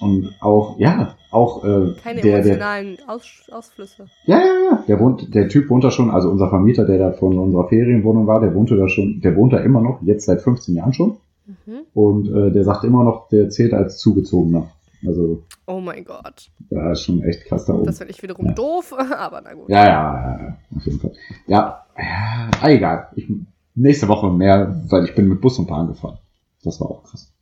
und 0.00 0.34
auch, 0.40 0.78
ja, 0.78 1.16
auch 1.30 1.64
äh, 1.64 1.94
Keine 2.02 2.20
der, 2.20 2.42
der, 2.42 2.54
emotionalen 2.54 2.96
Aus 3.06 3.42
Ausflüsse. 3.50 4.06
ja, 4.26 4.38
ja, 4.38 4.70
ja, 4.70 4.84
der 4.86 5.00
wohnt, 5.00 5.34
der 5.34 5.48
Typ 5.48 5.68
wohnt 5.70 5.84
da 5.84 5.90
schon, 5.90 6.10
also 6.10 6.30
unser 6.30 6.48
Vermieter, 6.48 6.84
der 6.84 6.98
da 6.98 7.12
von 7.12 7.38
unserer 7.38 7.68
Ferienwohnung 7.68 8.26
war, 8.26 8.40
der 8.40 8.54
wohnte 8.54 8.76
da 8.76 8.88
schon, 8.88 9.20
der 9.20 9.36
wohnt 9.36 9.52
da 9.52 9.58
immer 9.58 9.80
noch, 9.80 10.02
jetzt 10.02 10.26
seit 10.26 10.40
15 10.40 10.76
Jahren 10.76 10.92
schon. 10.92 11.16
Mhm. 11.46 11.80
Und 11.94 12.28
äh, 12.28 12.52
der 12.52 12.64
sagt 12.64 12.84
immer 12.84 13.04
noch, 13.04 13.28
der 13.28 13.50
zählt 13.50 13.74
als 13.74 13.98
Zugezogener. 13.98 14.68
Also, 15.06 15.44
Oh 15.66 15.80
mein 15.80 16.04
Gott. 16.04 16.50
da 16.70 16.92
ist 16.92 17.02
schon 17.02 17.22
echt 17.22 17.44
krass 17.46 17.66
da 17.66 17.74
oben. 17.74 17.84
Das 17.84 17.98
finde 17.98 18.12
ich 18.12 18.22
wiederum 18.22 18.46
Ja. 18.46 18.52
doof, 18.52 18.92
aber 19.16 19.40
na 19.40 19.52
gut. 19.54 19.68
Ja, 19.68 19.84
ja, 19.84 19.90
ja, 19.90 20.40
ja, 20.40 20.58
auf 20.76 20.84
jeden 20.84 21.00
Fall. 21.00 21.12
Ja, 21.46 21.84
ja 21.96 22.50
ah, 22.60 22.68
egal. 22.68 23.08
Ich, 23.16 23.30
nächste 23.74 24.08
Woche 24.08 24.30
mehr, 24.30 24.82
weil 24.88 25.04
ich 25.04 25.14
bin 25.14 25.28
mit 25.28 25.40
Bus 25.40 25.58
und 25.58 25.66
Bahn 25.68 25.88
gefahren. 25.88 26.18
Das 26.64 26.80
war 26.80 26.90
auch 26.90 27.04
krass. 27.04 27.32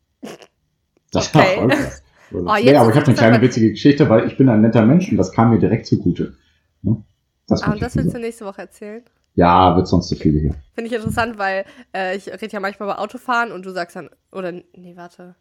Das 1.12 1.28
Okay. 1.34 1.38
war 1.38 1.68
voll 1.68 1.68
krass. 1.68 2.02
Also, 2.02 2.02
Oh, 2.32 2.54
nee, 2.60 2.74
aber 2.74 2.90
ich 2.90 2.96
habe 2.96 3.06
eine 3.06 3.14
kleine 3.14 3.40
witzige 3.40 3.70
Geschichte, 3.70 4.08
weil 4.08 4.26
ich 4.26 4.36
bin 4.36 4.48
ein 4.48 4.60
netter 4.60 4.84
Mensch 4.84 5.08
und 5.10 5.16
das 5.16 5.30
kam 5.30 5.50
mir 5.50 5.60
direkt 5.60 5.86
zugute. 5.86 6.34
Ne? 6.82 7.04
Das 7.46 7.62
Ah, 7.62 7.76
das 7.76 7.96
willst 7.96 8.14
du 8.14 8.18
nächste 8.18 8.44
Woche 8.44 8.62
erzählen? 8.62 9.04
Ja, 9.36 9.76
wird 9.76 9.86
sonst 9.86 10.08
zu 10.08 10.16
viele 10.16 10.40
hier. 10.40 10.54
Finde 10.74 10.88
ich 10.88 10.92
interessant, 10.96 11.38
weil 11.38 11.64
äh, 11.94 12.16
ich 12.16 12.26
rede 12.26 12.48
ja 12.48 12.58
manchmal 12.58 12.88
über 12.88 12.98
Autofahren 12.98 13.52
und 13.52 13.64
du 13.64 13.70
sagst 13.70 13.94
dann, 13.94 14.10
oder 14.32 14.50
nee, 14.50 14.96
warte. 14.96 15.36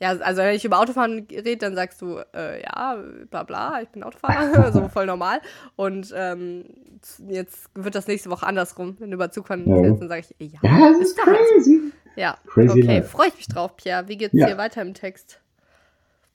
Ja, 0.00 0.10
also 0.10 0.42
wenn 0.42 0.54
ich 0.54 0.64
über 0.64 0.78
Autofahren 0.78 1.26
rede, 1.30 1.56
dann 1.56 1.74
sagst 1.74 2.00
du, 2.00 2.18
äh, 2.34 2.62
ja, 2.62 2.96
bla 3.30 3.42
bla, 3.42 3.80
ich 3.82 3.88
bin 3.88 4.04
Autofahrer, 4.04 4.70
so 4.72 4.88
voll 4.88 5.06
normal. 5.06 5.40
Und 5.74 6.12
ähm, 6.16 6.66
jetzt 7.28 7.68
wird 7.74 7.94
das 7.96 8.06
nächste 8.06 8.30
Woche 8.30 8.46
andersrum. 8.46 8.96
Wenn 9.00 9.10
du 9.10 9.16
über 9.16 9.30
Zugfahren 9.32 9.68
Ja. 9.68 9.76
erzählst, 9.76 10.00
dann 10.02 10.08
sage 10.08 10.22
ich, 10.38 10.52
ja, 10.52 10.58
Ja, 10.62 10.88
das 10.90 11.00
ist 11.00 11.18
crazy. 11.18 11.92
Ja, 12.14 12.36
Crazy 12.46 12.82
okay, 12.82 13.02
freue 13.02 13.28
ich 13.28 13.36
mich 13.36 13.48
drauf, 13.48 13.76
Pierre. 13.76 14.06
Wie 14.08 14.16
geht's 14.16 14.34
Ja. 14.34 14.46
dir 14.46 14.56
weiter 14.58 14.82
im 14.82 14.94
Text? 14.94 15.40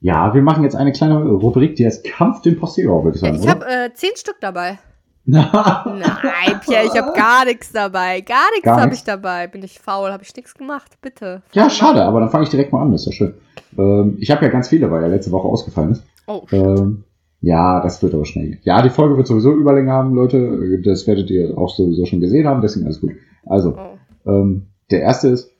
Ja, 0.01 0.33
wir 0.33 0.41
machen 0.41 0.63
jetzt 0.63 0.75
eine 0.75 0.91
kleine 0.91 1.23
Rubrik, 1.23 1.75
die 1.77 1.85
heißt 1.85 2.03
Kampf 2.03 2.41
den 2.41 2.59
Postillon, 2.59 3.03
würde 3.05 3.15
ich 3.15 3.21
sagen, 3.21 3.35
ich 3.35 3.47
habe 3.47 3.65
äh, 3.65 3.93
zehn 3.93 4.11
Stück 4.15 4.35
dabei. 4.41 4.77
Nein, 5.25 6.59
Pierre, 6.59 6.85
ich 6.85 6.97
habe 6.97 7.13
gar 7.15 7.45
nichts 7.45 7.71
dabei. 7.71 8.19
Gar 8.19 8.51
nichts 8.51 8.67
habe 8.67 8.93
ich 8.93 9.03
dabei. 9.05 9.47
Bin 9.47 9.63
ich 9.63 9.79
faul, 9.79 10.11
habe 10.11 10.23
ich 10.23 10.35
nichts 10.35 10.53
gemacht, 10.53 10.97
bitte. 11.01 11.41
ja, 11.53 11.69
schade, 11.69 12.03
aber 12.03 12.19
dann 12.19 12.29
fange 12.29 12.43
ich 12.43 12.49
direkt 12.49 12.73
mal 12.73 12.81
an, 12.81 12.91
das 12.91 13.01
ist 13.01 13.05
ja 13.07 13.11
schön. 13.13 13.33
Ähm, 13.77 14.17
ich 14.19 14.31
habe 14.31 14.45
ja 14.45 14.51
ganz 14.51 14.69
viele, 14.69 14.89
weil 14.91 15.03
er 15.03 15.09
letzte 15.09 15.31
Woche 15.31 15.47
ausgefallen 15.47 15.91
ist. 15.91 16.03
Oh, 16.27 16.43
Ähm, 16.51 17.03
ja, 17.41 17.81
das 17.81 18.01
wird 18.01 18.13
aber 18.13 18.25
schnell 18.25 18.47
gehen. 18.47 18.59
Ja, 18.63 18.81
die 18.81 18.89
Folge 18.89 19.17
wird 19.17 19.27
sowieso 19.27 19.51
Überlänge 19.53 19.91
haben, 19.91 20.13
Leute. 20.13 20.79
Das 20.81 21.07
werdet 21.07 21.29
ihr 21.29 21.57
auch 21.57 21.75
sowieso 21.75 22.05
schon 22.05 22.21
gesehen 22.21 22.47
haben, 22.47 22.61
deswegen 22.61 22.85
alles 22.85 23.01
gut. 23.01 23.11
Also, 23.45 23.75
oh. 23.77 24.29
ähm, 24.29 24.67
der 24.91 25.01
erste 25.01 25.27
ist 25.27 25.51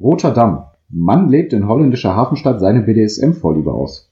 Rotterdam. 0.00 0.64
Mann 0.88 1.28
lebt 1.28 1.52
in 1.52 1.68
holländischer 1.68 2.16
Hafenstadt 2.16 2.60
seine 2.60 2.80
BDSM-Vorliebe 2.80 3.72
aus. 3.72 4.08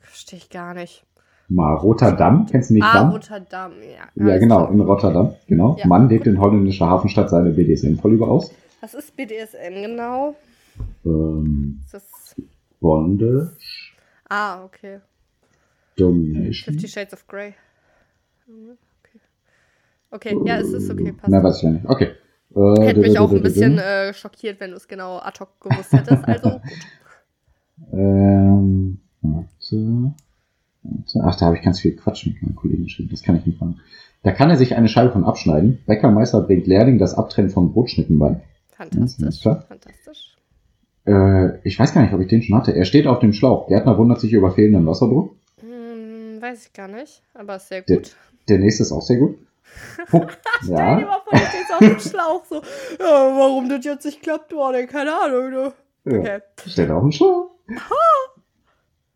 Verstehe 0.00 0.38
ich 0.38 0.50
gar 0.50 0.74
nicht. 0.74 1.04
Mal 1.48 1.74
Rotterdam, 1.74 2.46
kennst 2.50 2.68
du 2.68 2.74
nicht 2.74 2.84
ah, 2.84 2.92
Damm? 2.92 3.10
Rotterdam, 3.10 3.72
ja. 3.80 4.26
Ja, 4.26 4.38
genau, 4.38 4.66
in 4.66 4.80
Rotterdam. 4.80 5.34
Genau. 5.46 5.76
Ja. 5.78 5.86
Mann 5.86 6.10
lebt 6.10 6.26
in 6.26 6.38
holländischer 6.38 6.88
Hafenstadt 6.88 7.30
seine 7.30 7.50
BDSM-Vorliebe 7.50 8.26
aus. 8.26 8.52
Was 8.80 8.94
ist 8.94 9.16
BDSM 9.16 9.82
genau? 9.82 10.36
Ähm, 11.04 11.80
Ist 11.84 11.94
das. 11.94 12.36
Bondage, 12.80 13.50
Ah, 14.28 14.62
okay. 14.62 15.00
Domination. 15.96 16.74
Fifty 16.74 16.86
Shades 16.86 17.12
of 17.12 17.26
Grey. 17.26 17.54
Okay. 18.46 19.20
Okay, 20.10 20.36
ja, 20.44 20.58
es 20.58 20.72
ist 20.72 20.88
okay, 20.90 21.12
passt. 21.12 21.28
Na, 21.28 21.42
weiß 21.42 21.56
ich 21.56 21.62
ja 21.64 21.70
nicht. 21.70 21.86
Okay. 21.86 22.12
Äh, 22.54 22.80
Hätte 22.82 23.00
mich 23.00 23.18
auch 23.18 23.32
ein 23.32 23.42
bisschen 23.42 23.78
äh, 23.78 24.14
schockiert, 24.14 24.60
wenn 24.60 24.70
du 24.70 24.76
es 24.76 24.86
genau 24.86 25.18
ad 25.18 25.40
hoc 25.40 25.60
gewusst 25.60 25.92
hättest. 25.92 26.24
Also, 26.24 26.50
gut. 26.50 26.60
Ähm, 27.92 29.00
warte. 29.22 30.14
Ach, 31.22 31.36
da 31.36 31.46
habe 31.46 31.56
ich 31.56 31.62
ganz 31.62 31.80
viel 31.80 31.96
Quatsch 31.96 32.26
mit 32.26 32.40
meinen 32.42 32.54
Kollegen 32.54 32.84
geschrieben. 32.84 33.08
Das 33.10 33.22
kann 33.22 33.36
ich 33.36 33.44
nicht 33.46 33.60
machen. 33.60 33.80
Da 34.22 34.30
kann 34.32 34.50
er 34.50 34.56
sich 34.56 34.74
eine 34.76 34.88
Scheibe 34.88 35.10
von 35.12 35.24
abschneiden. 35.24 35.78
Bäckermeister 35.86 36.40
bringt 36.42 36.66
Lehrling 36.66 36.98
das 36.98 37.14
Abtrennen 37.14 37.50
von 37.50 37.72
Brotschnitten 37.72 38.18
bei. 38.18 38.40
Fantastisch. 38.78 39.40
klar. 39.42 39.64
Fantastisch. 39.68 40.36
Äh, 41.06 41.58
ich 41.66 41.78
weiß 41.78 41.92
gar 41.94 42.02
nicht, 42.02 42.12
ob 42.14 42.20
ich 42.20 42.28
den 42.28 42.42
schon 42.42 42.56
hatte. 42.56 42.74
Er 42.74 42.84
steht 42.84 43.06
auf 43.06 43.18
dem 43.18 43.32
Schlauch. 43.32 43.68
Gärtner 43.68 43.96
wundert 43.98 44.20
sich 44.20 44.32
über 44.32 44.50
fehlenden 44.52 44.86
Wasserdruck. 44.86 45.34
Hm, 45.60 46.40
weiß 46.40 46.66
ich 46.66 46.72
gar 46.72 46.88
nicht, 46.88 47.22
aber 47.34 47.56
ist 47.56 47.68
sehr 47.68 47.82
Der, 47.82 47.96
gut. 47.98 48.16
der 48.48 48.58
nächste 48.58 48.82
ist 48.84 48.92
auch 48.92 49.02
sehr 49.02 49.18
gut. 49.18 49.36
Stell 50.08 50.20
dir 50.62 50.72
ja. 50.72 51.00
mal 51.00 51.20
vor, 51.24 51.38
du 51.38 51.44
stehst 51.44 51.72
auf 51.72 51.78
dem 51.78 51.98
Schlauch 52.10 52.44
so. 52.48 52.56
Ja, 52.98 53.36
warum 53.36 53.68
das 53.68 53.84
jetzt 53.84 54.04
nicht 54.06 54.22
klappt, 54.22 54.54
war 54.54 54.72
denn 54.72 54.86
keine 54.88 55.12
Ahnung. 55.12 55.50
Ne? 55.50 55.72
ja. 56.06 56.18
Okay. 56.18 56.40
Steht 56.66 56.90
auf 56.90 57.02
dem 57.02 57.12
Schlauch. 57.12 57.50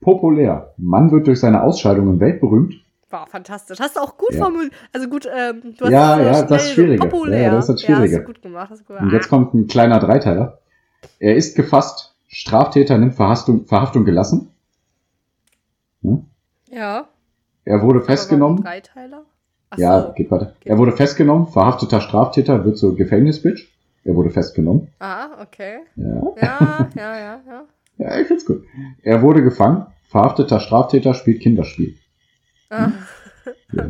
Populär. 0.00 0.74
Mann 0.76 1.10
wird 1.10 1.26
durch 1.26 1.40
seine 1.40 1.62
Ausscheidungen 1.62 2.20
weltberühmt. 2.20 2.74
War 3.12 3.26
fantastisch. 3.26 3.78
Hast 3.78 3.96
du 3.96 4.00
auch 4.00 4.16
gut 4.16 4.32
Ja. 4.32 4.44
formuliert. 4.44 4.72
Also 4.92 5.08
gut, 5.08 5.26
ähm, 5.26 5.74
du 5.76 5.84
hast 5.84 5.92
Ja, 5.92 6.16
so 6.16 6.22
ja, 6.22 6.42
das 6.44 6.70
Schwierige. 6.70 7.02
So 7.02 7.08
populär. 7.08 7.42
Ja, 7.42 7.50
das 7.50 7.68
ist 7.68 7.74
das 7.74 7.82
Ja, 7.82 7.86
Schwierige. 7.96 8.16
hast 8.16 8.22
du 8.22 8.26
gut 8.32 8.42
gemacht. 8.42 8.70
Hast 8.70 8.86
gut 8.86 9.00
Und 9.00 9.10
jetzt 9.12 9.28
kommt 9.28 9.52
ein 9.54 9.66
kleiner 9.66 9.98
Dreiteiler. 9.98 10.58
Er 11.18 11.36
ist 11.36 11.54
gefasst. 11.54 12.14
Straftäter 12.28 12.96
nimmt 12.96 13.14
Verhaftung, 13.14 13.66
Verhaftung 13.66 14.04
gelassen. 14.06 14.50
Hm? 16.02 16.26
Ja. 16.70 17.08
Er 17.64 17.82
wurde 17.82 18.00
festgenommen. 18.00 18.62
Dreiteiler? 18.62 19.24
Ach 19.70 19.78
Ja, 19.78 20.02
so. 20.06 20.12
geht 20.14 20.30
weiter. 20.30 20.54
Geht 20.60 20.70
Er 20.72 20.78
wurde 20.78 20.92
festgenommen. 20.92 21.46
Verhafteter 21.48 22.00
Straftäter 22.00 22.64
wird 22.64 22.78
zur 22.78 22.96
Gefängnisbitch. 22.96 23.68
Er 24.04 24.14
wurde 24.16 24.30
festgenommen. 24.30 24.88
Ah, 24.98 25.28
okay. 25.42 25.80
Ja. 25.96 26.22
Ja, 26.40 26.88
ja, 26.96 27.16
ja, 27.18 27.40
ja. 27.46 27.64
ja, 27.98 28.18
ich 28.20 28.26
find's 28.26 28.46
gut. 28.46 28.64
Er 29.02 29.22
wurde 29.22 29.42
gefangen. 29.42 29.86
Verhafteter 30.08 30.60
Straftäter 30.60 31.14
spielt 31.14 31.40
Kinderspiel. 31.42 31.96
Ah, 32.72 32.92
Ja. 33.72 33.84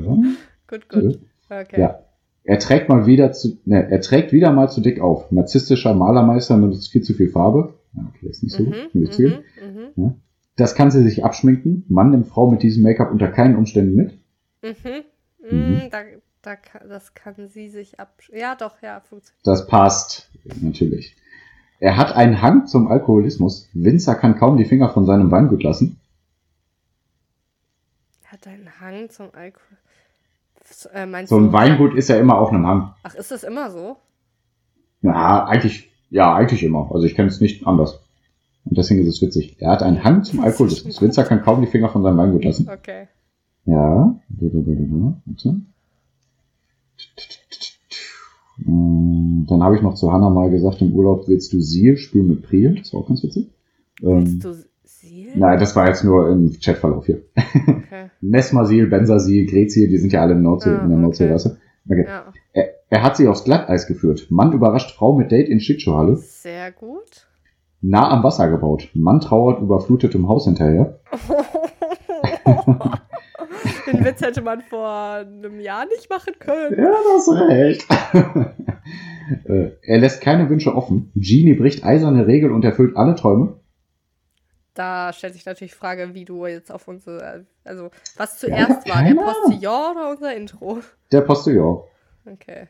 gut, 0.69 0.89
gut. 0.89 1.19
Okay. 1.49 1.81
ja. 1.81 1.99
Er 2.45 2.59
trägt 2.59 2.89
mal 2.89 3.07
wieder 3.07 3.31
zu, 3.33 3.59
ne, 3.67 3.89
er 3.89 4.01
trägt 4.01 4.33
wieder 4.33 4.51
mal 4.53 4.69
zu 4.69 4.81
dick 4.81 5.01
auf. 5.01 5.31
Narzisstischer 5.31 5.95
Malermeister 5.95 6.57
benutzt 6.57 6.91
viel 6.91 7.03
zu 7.03 7.15
viel 7.15 7.29
Farbe. 7.29 7.75
Ja, 7.95 8.03
okay, 8.09 8.29
ist 8.29 8.43
nicht 8.43 8.57
so 8.57 8.65
gut. 8.65 8.75
Mhm, 8.95 9.01
Nicht 9.01 9.19
mhm, 9.19 9.35
mhm, 9.95 10.15
Das 10.57 10.75
kann 10.75 10.91
sie 10.91 11.03
sich 11.05 11.25
abschminken. 11.25 11.85
Mann 11.89 12.11
nimmt 12.11 12.27
Frau 12.27 12.51
mit 12.51 12.63
diesem 12.65 12.83
Make-up 12.83 13.13
unter 13.13 13.29
keinen 13.29 13.55
Umständen 13.57 13.95
mit. 13.95 14.19
mhm. 14.63 15.03
Mhm. 15.49 15.59
Mm, 15.59 15.91
Da, 15.91 15.99
da, 16.43 16.57
das 16.89 17.15
kann 17.15 17.35
sie 17.49 17.69
sich 17.69 18.01
ab. 18.01 18.15
Ja, 18.33 18.57
doch, 18.57 18.81
ja, 18.83 19.01
funktioniert. 19.01 19.47
Das 19.47 19.67
passt. 19.69 20.29
Natürlich. 20.61 21.15
Er 21.79 21.97
hat 21.97 22.15
einen 22.17 22.41
Hang 22.43 22.67
zum 22.67 22.89
Alkoholismus. 22.89 23.69
Winzer 23.73 24.15
kann 24.17 24.37
kaum 24.37 24.57
die 24.57 24.65
Finger 24.65 24.89
von 24.89 25.05
seinem 25.05 25.31
Weingut 25.31 25.63
lassen. 25.63 25.99
Er 28.45 28.53
hat 28.53 28.59
einen 28.59 28.81
Hang 28.81 29.11
zum 29.11 29.27
Alkohol. 29.35 29.77
Äh, 30.93 31.27
So 31.27 31.37
ein 31.39 31.47
du- 31.47 31.53
Weingut 31.53 31.95
ist 31.95 32.09
ja 32.09 32.17
immer 32.17 32.39
auf 32.39 32.51
einem 32.51 32.67
Hang. 32.67 32.95
Ach, 33.03 33.15
ist 33.15 33.31
das 33.31 33.43
immer 33.45 33.71
so? 33.71 33.97
Ja, 35.03 35.45
eigentlich, 35.47 35.91
ja, 36.11 36.35
eigentlich 36.35 36.63
immer. 36.63 36.91
Also 36.93 37.07
ich 37.07 37.15
kenne 37.15 37.29
es 37.29 37.41
nicht 37.41 37.67
anders. 37.67 38.01
Und 38.65 38.79
deswegen 38.79 39.01
ist 39.03 39.09
es 39.17 39.23
witzig. 39.23 39.57
Er 39.61 39.73
hat 39.73 39.83
einen 39.83 40.05
Hang 40.05 40.23
zum 40.25 40.41
Alkoholismus. 40.41 41.01
Winzer 41.03 41.25
kann 41.25 41.43
kaum 41.43 41.61
die 41.61 41.67
Finger 41.67 41.89
von 41.89 42.03
seinem 42.03 42.17
Weingut 42.19 42.45
lassen. 42.45 42.69
Okay. 42.69 43.09
Ja. 43.65 44.17
Warte. 44.29 45.57
Ähm, 48.67 49.47
Dann 49.49 49.63
habe 49.63 49.77
ich 49.77 49.83
noch 49.83 49.95
zu 49.95 50.13
Hannah 50.13 50.31
mal 50.31 50.51
gesagt, 50.51 50.81
im 50.81 50.93
Urlaub 50.95 51.27
willst 51.29 51.53
du 51.53 51.61
Sil 51.61 51.97
spielen 51.97 52.29
mit 52.29 52.43
Priel. 52.43 52.77
Das 52.79 52.93
war 52.93 53.01
auch 53.01 53.09
ganz 53.09 53.23
witzig. 53.23 53.51
Ähm, 54.03 54.41
Willst 54.41 54.45
du 54.45 54.55
sie? 55.03 55.31
nein, 55.35 55.59
das 55.59 55.77
war 55.77 55.89
jetzt 55.89 56.05
nur 56.05 56.29
im 56.31 56.57
Chatverlauf 56.61 57.05
hier. 57.07 57.23
Okay. 57.37 58.11
Nesmasil, 58.21 58.87
Bensasil, 58.87 59.47
Grezil, 59.47 59.89
die 59.89 59.99
sind 59.99 60.13
ja 60.13 60.23
alle 60.23 60.33
in, 60.35 60.43
Nordsee, 60.43 60.71
Ah, 60.71 60.75
in 60.83 60.89
der 60.89 60.97
okay. 60.97 61.03
Nordseerasse. 61.03 61.59
Okay. 61.89 62.05
Ja, 62.09 62.25
Er, 62.53 62.69
er 62.89 63.03
hat 63.03 63.17
sie 63.17 63.27
aufs 63.29 63.45
Glatteis 63.45 63.87
geführt. 63.87 64.29
Mann 64.31 64.53
überrascht 64.53 64.93
Frau 64.93 65.17
mit 65.17 65.31
Date 65.33 65.49
in 65.49 65.61
Schlittschuhhalle. 65.61 66.17
sehr 66.17 66.71
gut. 66.73 67.27
Nah 67.81 68.09
am 68.11 68.23
Wasser 68.23 68.49
gebaut. 68.49 68.89
Mann 68.95 69.19
trauert 69.21 69.61
überflutetem 69.61 70.29
Haus 70.29 70.45
hinterher. 70.45 71.01
Den 73.87 74.05
Witz 74.05 74.21
hätte 74.21 74.43
man 74.43 74.61
vor 74.63 74.89
einem 74.89 75.59
Jahr 75.61 75.85
nicht 75.87 76.09
machen 76.09 76.35
können. 76.39 76.77
Ja, 76.79 76.91
das 76.93 77.27
ist 77.29 77.41
recht. 77.49 77.87
Äh, 79.45 79.71
er 79.83 79.99
lässt 79.99 80.21
keine 80.21 80.51
Wünsche 80.51 80.75
offen. 80.75 81.11
Genie 81.15 81.55
bricht 81.55 81.85
eiserne 81.85 82.27
Regel 82.27 82.51
und 82.53 82.65
erfüllt 82.67 82.97
alle 82.97 83.15
Träume. 83.15 83.55
Da 84.75 85.13
stellt 85.13 85.35
sich 85.35 85.45
natürlich 85.45 85.73
die 85.73 85.79
Frage, 85.79 86.15
wie 86.15 86.25
du 86.25 86.47
jetzt 86.47 86.73
auf 86.73 86.89
unsere, 86.89 87.47
also 87.65 87.91
was 88.17 88.39
zuerst 88.39 88.89
war, 88.89 88.95
keine 88.97 89.15
der. 89.15 89.23
Postillon 89.23 89.97
oder 89.97 90.11
unser 90.11 90.35
Intro? 90.35 90.79
Der 91.11 91.21
Postillon. 91.21 91.83
Okay. 92.25 92.69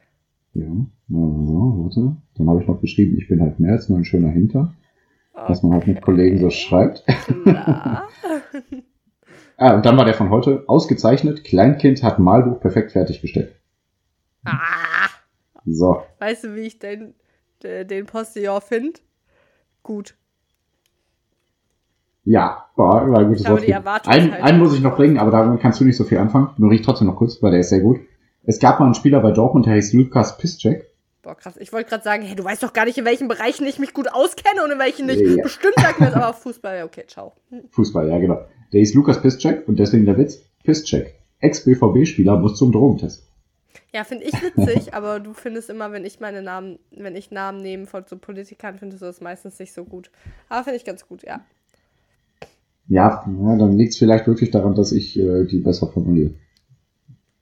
Ja, 0.54 0.64
also, 0.64 1.82
warte. 1.84 2.16
Dann 2.34 2.48
habe 2.50 2.60
ich 2.60 2.66
noch 2.68 2.80
geschrieben, 2.80 3.16
ich 3.18 3.28
bin 3.28 3.40
halt 3.40 3.60
mehr 3.60 3.72
als 3.72 3.88
nur 3.88 3.98
ein 3.98 4.04
schöner 4.04 4.30
Hinter. 4.30 4.74
Was 5.34 5.62
man 5.62 5.72
halt 5.72 5.86
mit 5.86 6.02
Kollegen 6.02 6.38
so 6.38 6.50
schreibt. 6.50 7.04
Klar. 7.44 8.08
Ah, 9.58 9.74
und 9.76 9.86
dann 9.86 9.96
war 9.96 10.04
der 10.04 10.14
von 10.14 10.30
heute 10.30 10.64
ausgezeichnet. 10.66 11.44
Kleinkind 11.44 12.02
hat 12.02 12.18
Malbuch 12.18 12.58
perfekt 12.58 12.90
fertiggestellt. 12.92 13.54
ah, 14.44 15.08
So. 15.64 16.02
weißt 16.18 16.44
du, 16.44 16.56
wie 16.56 16.62
ich 16.62 16.80
den, 16.80 17.14
den 17.62 18.06
Postillon 18.06 18.60
finde? 18.60 18.98
Gut. 19.84 20.16
Ja, 22.24 22.66
war, 22.76 23.10
war 23.10 23.18
ein 23.20 23.28
gutes 23.28 23.42
Ich 23.42 23.68
Erwartungshaltung. 23.68 24.32
Einen, 24.32 24.42
einen 24.42 24.58
muss 24.58 24.74
ich 24.74 24.80
noch 24.80 24.96
bringen, 24.96 25.18
aber 25.18 25.30
damit 25.30 25.60
kannst 25.60 25.80
du 25.80 25.84
nicht 25.84 25.96
so 25.96 26.04
viel 26.04 26.18
anfangen. 26.18 26.50
Nur 26.56 26.70
riech 26.70 26.82
trotzdem 26.82 27.08
noch 27.08 27.16
kurz, 27.16 27.42
weil 27.42 27.50
der 27.50 27.60
ist 27.60 27.70
sehr 27.70 27.80
gut. 27.80 27.98
Es 28.44 28.58
gab 28.58 28.80
mal 28.80 28.86
einen 28.86 28.94
Spieler 28.94 29.20
bei 29.20 29.32
Dortmund, 29.32 29.66
der 29.66 29.74
hieß 29.74 29.92
Lukas 29.92 30.38
Piszczek. 30.38 30.88
Boah, 31.22 31.36
krass. 31.36 31.56
Ich 31.58 31.72
wollte 31.72 31.88
gerade 31.88 32.02
sagen, 32.02 32.22
hey, 32.24 32.34
du 32.34 32.44
weißt 32.44 32.62
doch 32.62 32.72
gar 32.72 32.84
nicht, 32.84 32.98
in 32.98 33.04
welchen 33.04 33.28
Bereichen 33.28 33.64
ich 33.66 33.78
mich 33.78 33.94
gut 33.94 34.12
auskenne 34.12 34.64
und 34.64 34.72
in 34.72 34.78
welchen 34.78 35.06
nicht. 35.06 35.20
Ja. 35.20 35.42
Bestimmt 35.42 35.74
sagt 35.76 36.00
mir 36.00 36.06
das, 36.06 36.14
aber 36.16 36.34
Fußball, 36.34 36.78
ja, 36.78 36.84
okay, 36.84 37.04
ciao. 37.06 37.34
Fußball, 37.70 38.08
ja 38.08 38.18
genau. 38.18 38.40
Der 38.72 38.80
hieß 38.80 38.94
Lukas 38.94 39.20
Piszczek 39.22 39.68
und 39.68 39.78
deswegen 39.78 40.04
der 40.04 40.18
Witz. 40.18 40.42
Piszczek. 40.64 41.14
Ex-BVB-Spieler 41.40 42.38
muss 42.38 42.56
zum 42.56 42.72
Drogentest. 42.72 43.28
Ja, 43.92 44.04
finde 44.04 44.24
ich 44.24 44.32
witzig, 44.42 44.94
aber 44.94 45.20
du 45.20 45.32
findest 45.32 45.70
immer, 45.70 45.92
wenn 45.92 46.04
ich 46.04 46.18
meine 46.18 46.42
Namen, 46.42 46.78
wenn 46.90 47.14
ich 47.14 47.30
Namen 47.30 47.60
nehme 47.60 47.86
von 47.86 48.04
so 48.06 48.16
Politikern, 48.16 48.78
findest 48.78 49.02
du 49.02 49.06
das 49.06 49.20
meistens 49.20 49.58
nicht 49.58 49.72
so 49.72 49.84
gut. 49.84 50.10
Aber 50.48 50.64
finde 50.64 50.76
ich 50.76 50.84
ganz 50.84 51.06
gut, 51.06 51.22
ja. 51.22 51.44
Ja, 52.92 53.24
ja 53.26 53.56
dann 53.56 53.78
liegt 53.78 53.92
es 53.92 53.98
vielleicht 53.98 54.26
wirklich 54.26 54.50
daran, 54.50 54.74
dass 54.74 54.92
ich 54.92 55.18
äh, 55.18 55.44
die 55.46 55.60
besser 55.60 55.88
formuliere. 55.88 56.34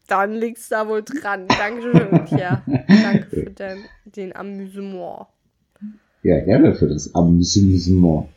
Dann 0.06 0.34
liegt's 0.34 0.68
da 0.68 0.86
wohl 0.86 1.02
dran. 1.02 1.46
Dankeschön, 1.48 2.24
Pierre. 2.24 2.62
Danke 2.88 3.26
für 3.28 3.50
den, 3.50 3.78
den 4.04 4.36
Amüsement. 4.36 5.26
Ja, 6.22 6.40
gerne 6.44 6.74
für 6.74 6.86
das 6.86 7.14
Amüsement. 7.16 8.28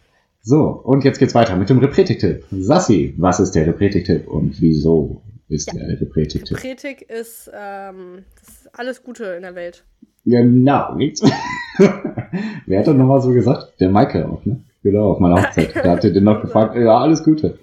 So, 0.42 0.64
und 0.70 1.04
jetzt 1.04 1.20
geht's 1.20 1.36
weiter 1.36 1.56
mit 1.56 1.70
dem 1.70 1.78
Repretik-Tipp. 1.78 2.46
Sassi, 2.52 3.14
was 3.18 3.40
ist 3.40 3.52
der 3.52 3.68
Repretik-Tipp 3.68 4.28
und 4.28 4.60
wieso 4.60 5.22
ist 5.50 5.72
Ja. 5.72 5.86
der 5.86 6.02
Repretik-Tipp? 6.02 6.58
Predigt 6.58 7.04
ist, 7.04 7.50
ähm, 7.54 8.24
ist 8.42 8.70
alles 8.74 9.04
Gute 9.04 9.26
in 9.26 9.44
der 9.44 9.54
Welt. 9.54 9.84
Genau. 10.26 10.98
Wer 12.66 12.80
hat 12.80 12.88
das 12.88 12.96
nochmal 12.96 13.22
so 13.22 13.32
gesagt? 13.32 13.80
Der 13.80 13.90
Michael 13.90 14.26
auch, 14.26 14.44
ne? 14.46 14.64
Genau, 14.84 15.12
auf 15.12 15.20
meiner 15.20 15.42
Hochzeit. 15.42 15.76
Da 15.76 15.92
habt 15.92 16.04
ihr 16.04 16.14
den 16.14 16.24
noch 16.26 16.42
gefragt, 16.42 16.76
ja, 16.76 16.98
alles 16.98 17.24
Gute. 17.24 17.58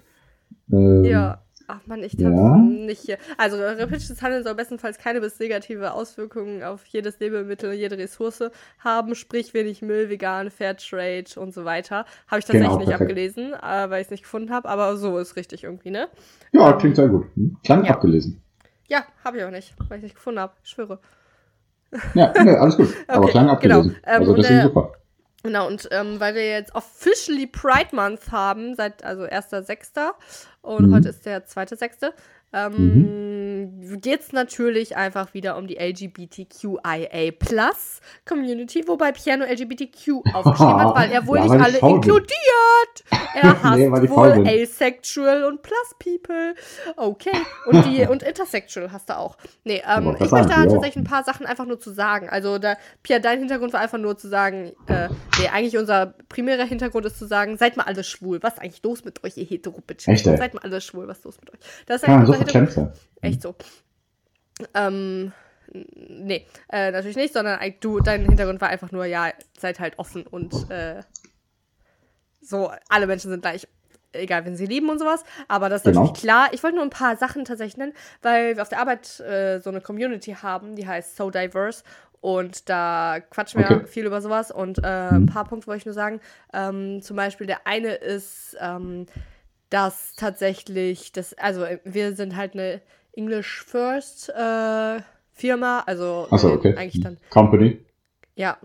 Ähm, 0.72 1.04
Ja. 1.04 1.38
Ach 1.72 1.78
man, 1.86 2.02
ich 2.02 2.14
Ja? 2.14 2.30
hab's 2.30 2.62
nicht 2.68 3.00
hier. 3.02 3.16
Also 3.38 3.56
repetitives 3.56 4.20
Handeln 4.22 4.42
soll 4.42 4.56
bestenfalls 4.56 4.98
keine 4.98 5.20
bis 5.20 5.38
negative 5.38 5.92
Auswirkungen 5.92 6.64
auf 6.64 6.84
jedes 6.86 7.20
Lebensmittel 7.20 7.70
und 7.70 7.76
jede 7.76 7.96
Ressource 7.96 8.42
haben, 8.80 9.14
sprich 9.14 9.54
wenig 9.54 9.80
Müll, 9.80 10.10
vegan, 10.10 10.50
Fairtrade 10.50 11.26
und 11.38 11.54
so 11.54 11.64
weiter. 11.64 12.06
Habe 12.26 12.40
ich 12.40 12.44
tatsächlich 12.44 12.70
Genau, 12.70 12.78
nicht 12.80 12.92
abgelesen, 12.92 13.52
äh, 13.52 13.88
weil 13.88 14.00
ich 14.00 14.06
es 14.06 14.10
nicht 14.10 14.24
gefunden 14.24 14.50
habe, 14.50 14.68
aber 14.68 14.96
so 14.96 15.16
ist 15.18 15.36
richtig 15.36 15.62
irgendwie, 15.62 15.92
ne? 15.92 16.08
Ja, 16.50 16.72
klingt 16.72 16.96
sehr 16.96 17.06
gut. 17.08 17.26
Hm? 17.36 17.56
Klang 17.62 17.84
Ja. 17.84 17.92
abgelesen. 17.92 18.42
Ja, 18.88 19.04
habe 19.24 19.38
ich 19.38 19.44
auch 19.44 19.52
nicht, 19.52 19.72
weil 19.88 19.98
ich 19.98 20.02
nicht 20.02 20.16
gefunden 20.16 20.40
habe. 20.40 20.54
Ich 20.64 20.70
schwöre. 20.70 20.98
Ja, 22.14 22.32
nee, 22.42 22.50
alles 22.50 22.76
gut. 22.78 22.88
Aber 23.06 23.22
Okay, 23.24 23.30
klang 23.30 23.48
abgelesen. 23.48 23.82
genau. 23.90 23.96
Ähm, 24.12 24.20
also 24.22 24.34
deswegen 24.34 24.56
der- 24.56 24.66
super. 24.66 24.92
Genau, 25.43 25.66
und 25.66 25.88
ähm, 25.91 26.20
weil 26.20 26.34
wir 26.34 26.47
jetzt 26.51 26.74
officially 26.74 27.47
Pride 27.47 27.95
Month 27.97 28.30
haben, 28.30 28.74
seit 28.74 29.03
also 29.05 29.22
1.6. 29.24 30.12
und 30.61 30.88
Mhm. 30.88 30.95
heute 30.95 31.09
ist 31.09 31.24
der 31.24 31.47
2.6., 31.47 32.12
ähm, 32.53 33.98
geht 34.01 34.20
es 34.20 34.32
natürlich 34.32 34.96
einfach 34.96 35.34
wieder 35.34 35.57
um 35.57 35.66
die 35.66 35.76
LGBTQIA 35.76 37.32
Plus 37.38 38.01
Community, 38.26 38.86
wobei 38.86 39.12
Piano 39.12 39.44
LGBTQ 39.44 40.22
aufgeschrieben 40.32 40.80
hat, 40.80 40.96
weil 40.96 41.11
er 41.11 41.26
wohl 41.26 41.38
Ja, 41.40 41.44
nicht 41.44 41.64
alle 41.64 41.78
inkludiert. 41.78 42.34
Er 43.34 43.62
hasst 43.62 43.78
Nee, 43.78 43.90
wohl 43.90 44.46
asexual 44.46 45.44
und 45.44 45.62
plus 45.62 45.94
people. 45.98 46.55
Okay. 46.96 47.30
Und 47.66 47.84
die 47.86 48.03
und 48.11 48.22
intersexual 48.22 48.92
hast 48.92 49.09
du 49.09 49.16
auch. 49.16 49.36
Nee, 49.64 49.82
ähm, 49.88 50.16
ich 50.20 50.30
möchte 50.30 50.48
da 50.48 50.64
ja. 50.64 50.66
tatsächlich 50.66 50.96
ein 50.96 51.05
paar 51.05 51.24
Sachen 51.24 51.46
einfach 51.46 51.66
nur 51.66 51.80
zu 51.80 51.92
sagen. 51.92 52.28
Also 52.28 52.59
da, 52.59 52.76
Pia, 53.03 53.18
dein 53.18 53.38
Hintergrund 53.38 53.72
war 53.72 53.80
einfach 53.80 53.98
nur 53.98 54.16
zu 54.16 54.28
sagen, 54.28 54.72
äh, 54.86 55.09
nee, 55.38 55.48
eigentlich 55.53 55.78
unser 55.78 56.14
primärer 56.28 56.64
Hintergrund 56.64 57.07
ist 57.07 57.18
zu 57.18 57.26
sagen, 57.26 57.57
seid 57.57 57.76
mal 57.76 57.84
alle 57.84 58.05
schwul. 58.05 58.42
Was 58.42 58.55
ist 58.55 58.61
eigentlich 58.61 58.82
los 58.82 59.05
mit 59.05 59.24
euch, 59.24 59.36
ihr 59.36 59.44
Hetero-Bitches? 59.44 60.09
Echt, 60.09 60.26
ey? 60.26 60.36
Seid 60.36 60.55
mal 60.55 60.62
alle 60.62 60.80
schwul, 60.80 61.09
was 61.09 61.18
ist 61.18 61.24
los 61.24 61.40
mit 61.40 61.53
euch? 61.53 61.61
Das 61.86 62.03
ist 62.03 62.09
eigentlich 62.09 62.28
unser 62.28 62.39
Verklemmt 62.45 62.72
sein. 62.72 62.93
Echt 63.20 63.43
so. 63.43 63.55
Ähm, 64.74 65.32
nee, 65.72 66.47
äh, 66.70 66.91
natürlich 66.91 67.16
nicht, 67.16 67.32
sondern 67.34 67.59
du, 67.80 68.01
dein 68.01 68.24
Hintergrund 68.26 68.61
war 68.61 68.68
einfach 68.68 68.93
nur, 68.93 69.05
ja, 69.05 69.30
seid 69.59 69.80
halt 69.80 69.99
offen 69.99 70.26
und 70.26 70.70
äh, 70.70 71.03
so, 72.43 72.70
alle 72.88 73.07
Menschen 73.07 73.30
sind 73.30 73.43
gleich, 73.43 73.68
egal, 74.12 74.45
wenn 74.45 74.57
sie 74.57 74.66
lieben 74.66 74.88
und 74.91 74.99
sowas. 74.99 75.24
Aber 75.49 75.68
das 75.68 75.82
ist 75.82 75.86
Genau. 75.86 76.01
natürlich 76.01 76.20
klar. 76.20 76.49
Ich 76.53 76.62
wollte 76.62 76.76
nur 76.76 76.84
ein 76.84 76.91
paar 76.91 77.16
Sachen 77.16 77.45
tatsächlich 77.45 77.76
nennen, 77.76 77.93
weil 78.22 78.57
wir 78.57 78.62
auf 78.62 78.68
der 78.68 78.80
Arbeit 78.80 79.20
äh, 79.20 79.61
so 79.61 79.70
eine 79.70 79.80
Community 79.80 80.32
haben, 80.32 80.74
die 80.76 80.86
heißt 80.86 81.16
So 81.16 81.30
Diverse. 81.30 81.84
Und 82.22 82.68
da 82.68 83.18
quatschen 83.30 83.61
wir 83.61 83.76
Okay. 83.76 83.86
viel 83.86 84.07
über 84.07 84.20
sowas. 84.20 84.51
Und 84.51 84.78
äh, 84.78 84.82
Mhm. 84.82 85.22
ein 85.22 85.26
paar 85.26 85.45
Punkte 85.45 85.66
wollte 85.68 85.78
ich 85.78 85.86
nur 85.86 85.95
sagen. 85.95 86.20
Ähm, 86.53 87.01
zum 87.03 87.16
Beispiel 87.16 87.47
der 87.47 87.66
eine 87.66 87.95
ist, 87.95 88.57
ähm, 88.61 89.07
dass 89.70 90.14
tatsächlich, 90.16 91.12
das, 91.12 91.34
also 91.34 91.64
äh, 91.64 91.78
wir 91.84 92.14
sind 92.14 92.36
halt 92.36 92.54
eine 92.54 92.80
English 93.12 93.64
First 93.64 94.28
äh, 94.30 95.00
Firma, 95.32 95.80
also 95.86 96.28
wir 96.30 96.44
okay. 96.52 96.76
eigentlich 96.76 97.02
dann 97.02 97.16
Company. 97.30 97.80
ja. 98.36 98.58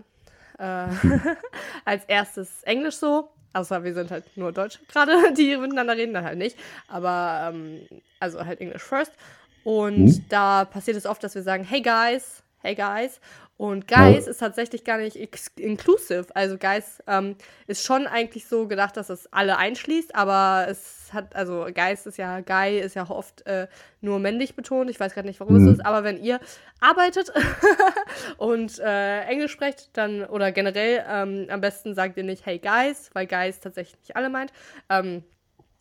Äh, 0.58 0.88
als 1.84 2.04
erstes 2.06 2.62
Englisch 2.62 2.96
so. 2.96 3.28
Außer 3.52 3.84
wir 3.84 3.94
sind 3.94 4.10
halt 4.10 4.24
nur 4.36 4.52
Deutsch 4.52 4.78
gerade, 4.88 5.32
die 5.36 5.56
miteinander 5.56 5.96
reden, 5.96 6.14
dann 6.14 6.24
halt 6.24 6.38
nicht. 6.38 6.58
Aber 6.88 7.50
ähm, 7.52 7.80
also 8.20 8.44
halt 8.44 8.60
English 8.60 8.82
first. 8.82 9.12
Und 9.64 10.04
Mhm. 10.04 10.24
da 10.28 10.64
passiert 10.64 10.96
es 10.96 11.06
oft, 11.06 11.22
dass 11.24 11.34
wir 11.34 11.42
sagen, 11.42 11.64
hey 11.64 11.82
guys, 11.82 12.42
hey 12.62 12.74
guys. 12.74 13.20
Und 13.58 13.88
guys 13.88 14.26
ist 14.26 14.38
tatsächlich 14.38 14.84
gar 14.84 14.98
nicht 14.98 15.16
inclusive. 15.58 16.26
Also 16.34 16.58
guys 16.58 17.02
ähm, 17.06 17.36
ist 17.66 17.84
schon 17.84 18.06
eigentlich 18.06 18.46
so 18.48 18.68
gedacht, 18.68 18.98
dass 18.98 19.08
es 19.08 19.32
alle 19.32 19.56
einschließt, 19.56 20.14
aber 20.14 20.66
es 20.68 21.08
hat, 21.12 21.34
also 21.34 21.66
guys 21.74 22.04
ist 22.04 22.18
ja, 22.18 22.40
guy 22.40 22.78
ist 22.78 22.94
ja 22.96 23.08
oft 23.08 23.46
äh, 23.46 23.66
nur 24.02 24.18
männlich 24.18 24.56
betont. 24.56 24.90
Ich 24.90 25.00
weiß 25.00 25.14
gerade 25.14 25.26
nicht, 25.26 25.40
warum 25.40 25.56
es 25.56 25.62
Mhm. 25.62 25.72
ist, 25.72 25.86
aber 25.86 26.04
wenn 26.04 26.22
ihr 26.22 26.38
arbeitet 26.80 27.32
und 28.36 28.78
äh, 28.78 29.22
Englisch 29.22 29.52
sprecht, 29.52 29.88
dann 29.94 30.24
oder 30.26 30.52
generell 30.52 31.02
ähm, 31.08 31.46
am 31.48 31.60
besten 31.62 31.94
sagt 31.94 32.16
ihr 32.18 32.24
nicht 32.24 32.44
Hey 32.44 32.58
Guys, 32.58 33.08
weil 33.14 33.26
Guys 33.26 33.60
tatsächlich 33.60 33.98
nicht 34.00 34.16
alle 34.16 34.28
meint. 34.28 34.52
Ähm, 34.90 35.24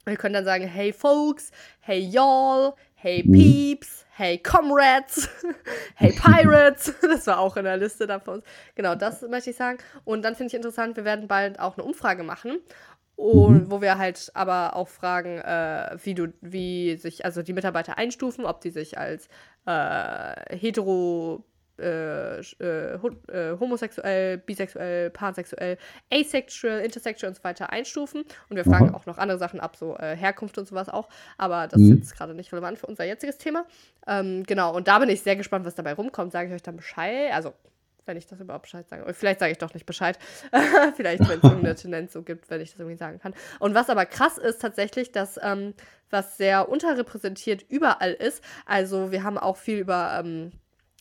wir 0.05 0.15
können 0.17 0.35
dann 0.35 0.45
sagen 0.45 0.65
Hey 0.67 0.93
Folks, 0.93 1.51
Hey 1.81 1.99
Y'all, 1.99 2.73
Hey 3.05 3.21
Mhm. 3.23 3.33
Peeps, 3.33 4.03
Hey 4.17 4.39
Comrades, 4.39 5.29
Hey 5.95 6.11
Pirates. 6.11 6.91
Das 7.03 7.27
war 7.27 7.37
auch 7.37 7.55
in 7.55 7.63
der 7.65 7.77
Liste 7.77 8.07
da 8.07 8.19
von 8.19 8.37
uns. 8.37 8.45
Genau, 8.73 8.95
das 8.95 9.21
möchte 9.21 9.51
ich 9.51 9.55
sagen. 9.57 9.77
Und 10.05 10.23
dann 10.25 10.33
finde 10.33 10.47
ich 10.47 10.55
interessant, 10.55 10.97
wir 10.97 11.05
werden 11.05 11.27
bald 11.27 11.59
auch 11.59 11.77
eine 11.77 11.83
Umfrage 11.83 12.23
machen. 12.23 12.57
Und 13.15 13.69
wo 13.69 13.79
wir 13.79 13.99
halt 13.99 14.31
aber 14.33 14.75
auch 14.75 14.87
fragen, 14.87 15.37
äh, 15.37 15.95
wie 16.03 16.15
du, 16.15 16.33
wie 16.41 16.95
sich 16.95 17.25
also 17.25 17.43
die 17.43 17.53
Mitarbeiter 17.53 17.99
einstufen, 17.99 18.43
ob 18.43 18.61
die 18.61 18.71
sich 18.71 18.97
als 18.97 19.27
äh, 19.67 20.55
hetero, 20.57 21.43
äh, 21.79 22.39
äh, 22.39 22.93
äh, 22.95 23.59
homosexuell, 23.59 24.37
bisexuell, 24.37 25.09
pansexuell, 25.09 25.77
asexual, 26.11 26.79
intersexual 26.79 27.29
und 27.29 27.35
so 27.35 27.43
weiter 27.43 27.71
einstufen. 27.71 28.23
Und 28.49 28.55
wir 28.55 28.63
fragen 28.63 28.89
Aha. 28.89 28.95
auch 28.95 29.05
noch 29.05 29.17
andere 29.17 29.37
Sachen 29.37 29.59
ab, 29.59 29.75
so 29.75 29.95
äh, 29.97 30.15
Herkunft 30.15 30.57
und 30.57 30.67
sowas 30.67 30.89
auch. 30.89 31.09
Aber 31.37 31.67
das 31.67 31.79
Mhm. 31.79 31.91
ist 31.93 31.97
jetzt 31.99 32.15
gerade 32.17 32.33
nicht 32.33 32.51
relevant 32.51 32.79
für 32.79 32.87
unser 32.87 33.03
jetziges 33.05 33.37
Thema. 33.37 33.65
Ähm, 34.07 34.43
genau, 34.43 34.75
und 34.75 34.87
da 34.87 34.99
bin 34.99 35.09
ich 35.09 35.21
sehr 35.21 35.35
gespannt, 35.35 35.65
was 35.65 35.75
dabei 35.75 35.93
rumkommt. 35.93 36.31
Sage 36.31 36.49
ich 36.49 36.53
euch 36.55 36.63
dann 36.63 36.77
Bescheid. 36.77 37.33
Also 37.33 37.53
wenn 38.07 38.17
ich 38.17 38.27
das 38.27 38.39
überhaupt 38.39 38.63
Bescheid 38.63 38.87
sage. 38.87 39.11
Vielleicht 39.15 39.39
sage 39.39 39.51
ich 39.51 39.57
doch 39.57 39.73
nicht 39.73 39.87
Bescheid. 39.87 40.19
vielleicht, 40.95 41.27
wenn 41.27 41.39
es 41.39 41.43
irgendeine 41.43 41.73
Tendenz 41.75 42.13
so 42.13 42.21
gibt, 42.21 42.49
wenn 42.49 42.61
ich 42.61 42.71
das 42.71 42.79
irgendwie 42.79 42.97
sagen 42.97 43.19
kann. 43.19 43.33
Und 43.59 43.73
was 43.73 43.89
aber 43.89 44.05
krass 44.05 44.37
ist 44.37 44.61
tatsächlich, 44.61 45.11
dass 45.11 45.39
ähm, 45.41 45.73
was 46.11 46.37
sehr 46.37 46.69
unterrepräsentiert 46.69 47.65
überall 47.67 48.13
ist. 48.13 48.43
Also 48.67 49.11
wir 49.11 49.23
haben 49.23 49.37
auch 49.39 49.57
viel 49.57 49.79
über 49.79 50.21
ähm, 50.23 50.51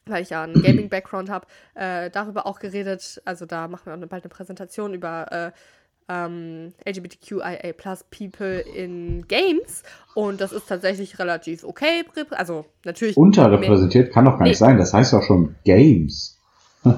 weil 0.06 0.22
ich 0.22 0.30
ja 0.30 0.42
einen 0.42 0.62
Gaming-Background 0.62 1.30
habe, 1.30 1.46
äh, 1.74 2.10
darüber 2.10 2.46
auch 2.46 2.58
geredet. 2.58 3.20
Also 3.24 3.46
da 3.46 3.68
machen 3.68 3.86
wir 3.86 3.94
auch 3.94 4.08
bald 4.08 4.24
eine 4.24 4.30
Präsentation 4.30 4.94
über 4.94 5.32
äh, 5.32 5.50
ähm, 6.08 6.74
LGBTQIA 6.86 7.72
Plus 7.76 8.04
People 8.10 8.60
in 8.60 9.26
Games. 9.28 9.82
Und 10.14 10.40
das 10.40 10.52
ist 10.52 10.68
tatsächlich 10.68 11.18
relativ 11.18 11.64
okay. 11.64 12.04
Also 12.30 12.66
natürlich. 12.84 13.16
Unterrepräsentiert 13.16 14.12
kann 14.12 14.24
doch 14.24 14.32
gar 14.32 14.42
nee. 14.42 14.50
nicht 14.50 14.58
sein. 14.58 14.78
Das 14.78 14.92
heißt 14.92 15.12
doch 15.12 15.22
schon 15.22 15.56
Games. 15.64 16.38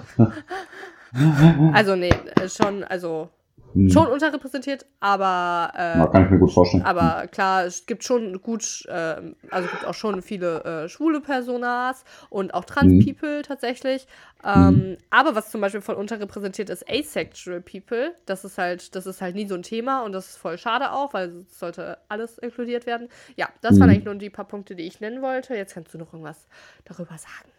also 1.73 1.95
nee, 1.95 2.11
äh, 2.11 2.49
schon, 2.49 2.83
also 2.83 3.29
hm. 3.77 3.91
schon 3.91 4.07
unterrepräsentiert, 4.07 4.87
aber 5.01 5.71
äh, 5.75 6.11
kann 6.11 6.25
ich 6.25 6.31
mir 6.31 6.39
gut 6.39 6.53
vorstellen. 6.53 6.83
Aber 6.83 7.27
klar, 7.27 7.67
es 7.67 7.85
gibt 7.85 8.05
schon 8.05 8.41
gut, 8.41 8.85
äh, 8.89 9.17
also 9.51 9.69
gibt 9.69 9.87
auch 9.87 9.95
schon 9.95 10.23
viele 10.23 10.65
äh, 10.65 10.89
schwule 10.89 11.21
Personas 11.21 12.05
und 12.31 12.55
auch 12.55 12.65
Trans-People 12.65 13.39
hm. 13.39 13.43
tatsächlich. 13.43 14.07
Ähm, 14.45 14.55
hm. 14.55 14.97
Aber 15.11 15.35
was 15.35 15.51
zum 15.51 15.61
Beispiel 15.61 15.83
voll 15.83 15.97
unterrepräsentiert 15.97 16.71
ist, 16.71 16.89
asexual 16.89 17.61
People. 17.61 18.15
Das 18.25 18.45
ist 18.45 18.57
halt, 18.57 18.95
das 18.97 19.07
ist 19.07 19.21
halt 19.21 19.35
nie 19.35 19.47
so 19.47 19.55
ein 19.55 19.63
Thema 19.63 20.03
und 20.05 20.13
das 20.13 20.31
ist 20.31 20.37
voll 20.37 20.57
schade 20.57 20.93
auch, 20.93 21.13
weil 21.13 21.45
es 21.47 21.59
sollte 21.59 21.99
alles 22.09 22.39
inkludiert 22.39 22.87
werden. 22.87 23.09
Ja, 23.37 23.49
das 23.61 23.79
waren 23.79 23.89
hm. 23.89 23.95
eigentlich 23.95 24.05
nur 24.07 24.15
die 24.15 24.31
paar 24.31 24.47
Punkte, 24.47 24.75
die 24.75 24.85
ich 24.85 25.01
nennen 25.01 25.21
wollte. 25.21 25.55
Jetzt 25.55 25.75
kannst 25.75 25.93
du 25.93 25.99
noch 25.99 26.15
irgendwas 26.15 26.47
darüber 26.87 27.19
sagen. 27.19 27.51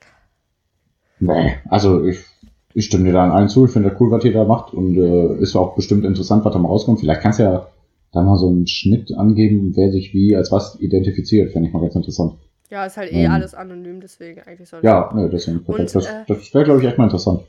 Nee, 1.20 1.58
also 1.70 2.04
ich 2.06 2.26
ich 2.78 2.86
stimme 2.86 3.06
dir 3.06 3.14
da 3.14 3.24
an 3.24 3.32
allen 3.32 3.50
zu. 3.50 3.66
Ich 3.66 3.72
finde 3.72 3.90
das 3.90 4.00
cool, 4.00 4.12
was 4.12 4.24
ihr 4.24 4.34
da 4.34 4.44
macht 4.44 4.72
und 4.72 4.96
äh, 4.96 5.42
ist 5.42 5.56
auch 5.56 5.76
bestimmt 5.76 6.06
interessant, 6.06 6.46
was 6.46 6.54
da 6.54 6.60
mal 6.60 6.68
rauskommt. 6.68 7.00
Vielleicht 7.00 7.22
kannst 7.22 7.40
du 7.40 7.44
ja 7.44 7.68
da 8.12 8.22
mal 8.22 8.38
so 8.38 8.50
einen 8.50 8.68
Schnitt 8.68 9.12
angeben, 9.18 9.76
wer 9.76 9.92
sich 9.92 10.14
wie 10.14 10.36
als 10.36 10.52
was 10.52 10.80
identifiziert. 10.80 11.52
Fände 11.52 11.70
ich 11.70 11.74
mal 11.74 11.82
ganz 11.82 11.96
interessant. 11.96 12.36
Ja, 12.70 12.86
ist 12.86 12.98
halt 12.98 13.12
eh 13.12 13.24
ähm, 13.24 13.32
alles 13.32 13.56
anonym, 13.56 14.00
deswegen 14.00 14.42
eigentlich 14.42 14.70
soll 14.70 14.82
Ja, 14.84 15.12
ne, 15.12 15.28
deswegen. 15.28 15.62
Und, 15.66 15.80
das 15.80 16.06
äh, 16.06 16.24
das 16.28 16.54
wäre, 16.54 16.66
glaube 16.66 16.80
ich, 16.80 16.88
echt 16.88 17.00
mal 17.00 17.06
interessant. 17.06 17.42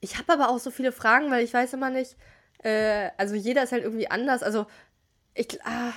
Ich 0.00 0.18
habe 0.18 0.30
aber 0.30 0.50
auch 0.50 0.58
so 0.58 0.70
viele 0.70 0.92
Fragen, 0.92 1.30
weil 1.30 1.42
ich 1.42 1.54
weiß 1.54 1.72
immer 1.72 1.88
nicht, 1.88 2.14
äh, 2.62 3.08
also 3.16 3.34
jeder 3.34 3.62
ist 3.62 3.72
halt 3.72 3.82
irgendwie 3.82 4.10
anders. 4.10 4.42
Also 4.42 4.66
ich, 5.34 5.58
ah, 5.64 5.92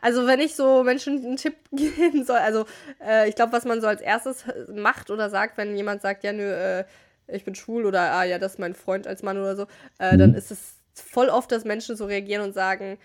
also 0.00 0.28
wenn 0.28 0.38
ich 0.38 0.54
so 0.54 0.84
Menschen 0.84 1.24
einen 1.24 1.36
Tipp 1.36 1.56
geben 1.72 2.24
soll, 2.24 2.38
also 2.38 2.66
äh, 3.04 3.28
ich 3.28 3.34
glaube, 3.34 3.52
was 3.52 3.64
man 3.64 3.80
so 3.80 3.88
als 3.88 4.00
erstes 4.00 4.44
macht 4.72 5.10
oder 5.10 5.28
sagt, 5.28 5.58
wenn 5.58 5.76
jemand 5.76 6.02
sagt, 6.02 6.22
ja, 6.22 6.32
nö, 6.32 6.44
äh, 6.44 6.84
ich 7.28 7.44
bin 7.44 7.54
schwul 7.54 7.86
oder 7.86 8.12
ah 8.12 8.24
ja, 8.24 8.38
das 8.38 8.54
ist 8.54 8.58
mein 8.58 8.74
Freund 8.74 9.06
als 9.06 9.22
Mann 9.22 9.38
oder 9.38 9.56
so, 9.56 9.66
äh, 9.98 10.14
mhm. 10.14 10.18
dann 10.18 10.34
ist 10.34 10.50
es 10.50 10.74
voll 10.94 11.28
oft, 11.28 11.50
dass 11.52 11.64
Menschen 11.64 11.96
so 11.96 12.06
reagieren 12.06 12.42
und 12.42 12.54
sagen, 12.54 12.98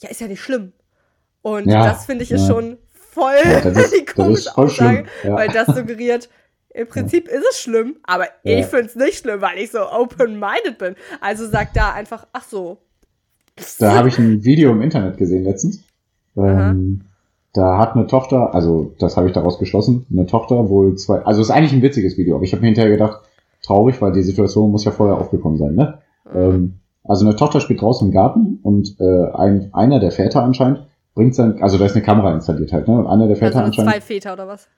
ja, 0.00 0.08
ist 0.08 0.20
ja 0.20 0.28
nicht 0.28 0.40
schlimm. 0.40 0.72
Und 1.42 1.66
ja, 1.68 1.84
das 1.84 2.06
finde 2.06 2.24
ich 2.24 2.30
ja. 2.30 2.36
ist 2.36 2.46
schon 2.46 2.78
voll 2.92 3.34
ist, 3.64 3.94
die 3.94 4.04
komische 4.04 4.56
Aussage, 4.56 5.06
weil 5.24 5.48
das 5.48 5.68
suggeriert, 5.68 6.28
im 6.74 6.86
Prinzip 6.88 7.28
ist 7.28 7.44
es 7.50 7.60
schlimm, 7.60 7.96
aber 8.02 8.26
ich 8.42 8.66
finde 8.66 8.86
es 8.86 8.96
nicht 8.96 9.18
schlimm, 9.18 9.40
weil 9.40 9.58
ich 9.58 9.70
so 9.70 9.90
open-minded 9.90 10.76
bin. 10.76 10.94
Also 11.22 11.46
sagt 11.48 11.74
da 11.74 11.94
einfach, 11.94 12.26
ach 12.34 12.44
so. 12.44 12.78
Da 13.78 13.94
habe 13.94 14.08
ich 14.08 14.18
ein 14.18 14.44
Video 14.44 14.72
im 14.72 14.82
Internet 14.82 15.16
gesehen 15.16 15.44
letztens. 15.44 15.82
Ähm, 16.36 17.06
da 17.54 17.78
hat 17.78 17.94
eine 17.94 18.06
Tochter, 18.06 18.54
also 18.54 18.94
das 18.98 19.16
habe 19.16 19.28
ich 19.28 19.32
daraus 19.32 19.58
geschlossen, 19.58 20.04
eine 20.12 20.26
Tochter 20.26 20.68
wohl 20.68 20.96
zwei, 20.96 21.20
also 21.20 21.40
es 21.40 21.48
ist 21.48 21.54
eigentlich 21.54 21.72
ein 21.72 21.80
witziges 21.80 22.18
Video, 22.18 22.34
aber 22.34 22.44
ich 22.44 22.52
habe 22.52 22.60
mir 22.60 22.66
hinterher 22.66 22.90
gedacht, 22.90 23.22
traurig, 23.66 24.00
weil 24.00 24.12
die 24.12 24.22
Situation 24.22 24.70
muss 24.70 24.84
ja 24.84 24.92
vorher 24.92 25.18
aufgekommen 25.18 25.58
sein, 25.58 25.74
ne? 25.74 25.98
Mhm. 26.32 26.40
Ähm, 26.40 26.74
also 27.04 27.24
eine 27.24 27.36
Tochter 27.36 27.60
spielt 27.60 27.80
draußen 27.80 28.08
im 28.08 28.12
Garten 28.12 28.58
und 28.62 28.96
äh, 29.00 29.30
ein, 29.32 29.70
einer 29.72 30.00
der 30.00 30.10
Väter 30.10 30.42
anscheinend 30.42 30.86
bringt 31.14 31.34
sein, 31.34 31.62
also 31.62 31.78
da 31.78 31.86
ist 31.86 31.94
eine 31.94 32.04
Kamera 32.04 32.32
installiert 32.32 32.72
halt, 32.72 32.88
ne? 32.88 32.98
Und 32.98 33.06
einer 33.06 33.26
der 33.26 33.36
Väter 33.36 33.56
also 33.56 33.66
anscheinend. 33.66 33.92
Zwei 33.92 34.00
Väter 34.00 34.32
oder 34.32 34.48
was? 34.48 34.68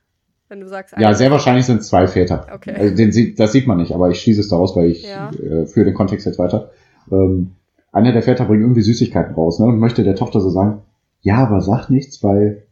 Wenn 0.48 0.60
du 0.60 0.68
sagst. 0.68 0.94
Ja, 0.98 1.12
sehr 1.12 1.30
wahrscheinlich 1.30 1.66
sind 1.66 1.82
es 1.82 1.88
zwei 1.88 2.06
Väter. 2.06 2.46
Okay. 2.54 2.74
Also 2.74 2.94
den 2.94 3.12
sieht, 3.12 3.38
das 3.38 3.52
sieht 3.52 3.66
man 3.66 3.78
nicht, 3.78 3.92
aber 3.92 4.08
ich 4.10 4.20
schließe 4.20 4.40
es 4.40 4.48
daraus, 4.48 4.74
weil 4.76 4.90
ich 4.90 5.06
ja. 5.06 5.30
äh, 5.30 5.66
für 5.66 5.84
den 5.84 5.94
Kontext 5.94 6.26
jetzt 6.26 6.38
weiter. 6.38 6.70
Ähm, 7.10 7.52
einer 7.92 8.12
der 8.12 8.22
Väter 8.22 8.44
bringt 8.44 8.62
irgendwie 8.62 8.80
Süßigkeiten 8.80 9.34
raus, 9.34 9.58
ne? 9.58 9.66
Und 9.66 9.78
möchte 9.78 10.04
der 10.04 10.14
Tochter 10.14 10.40
so 10.40 10.48
sagen, 10.48 10.82
ja, 11.20 11.38
aber 11.38 11.60
sag 11.60 11.90
nichts, 11.90 12.22
weil 12.22 12.62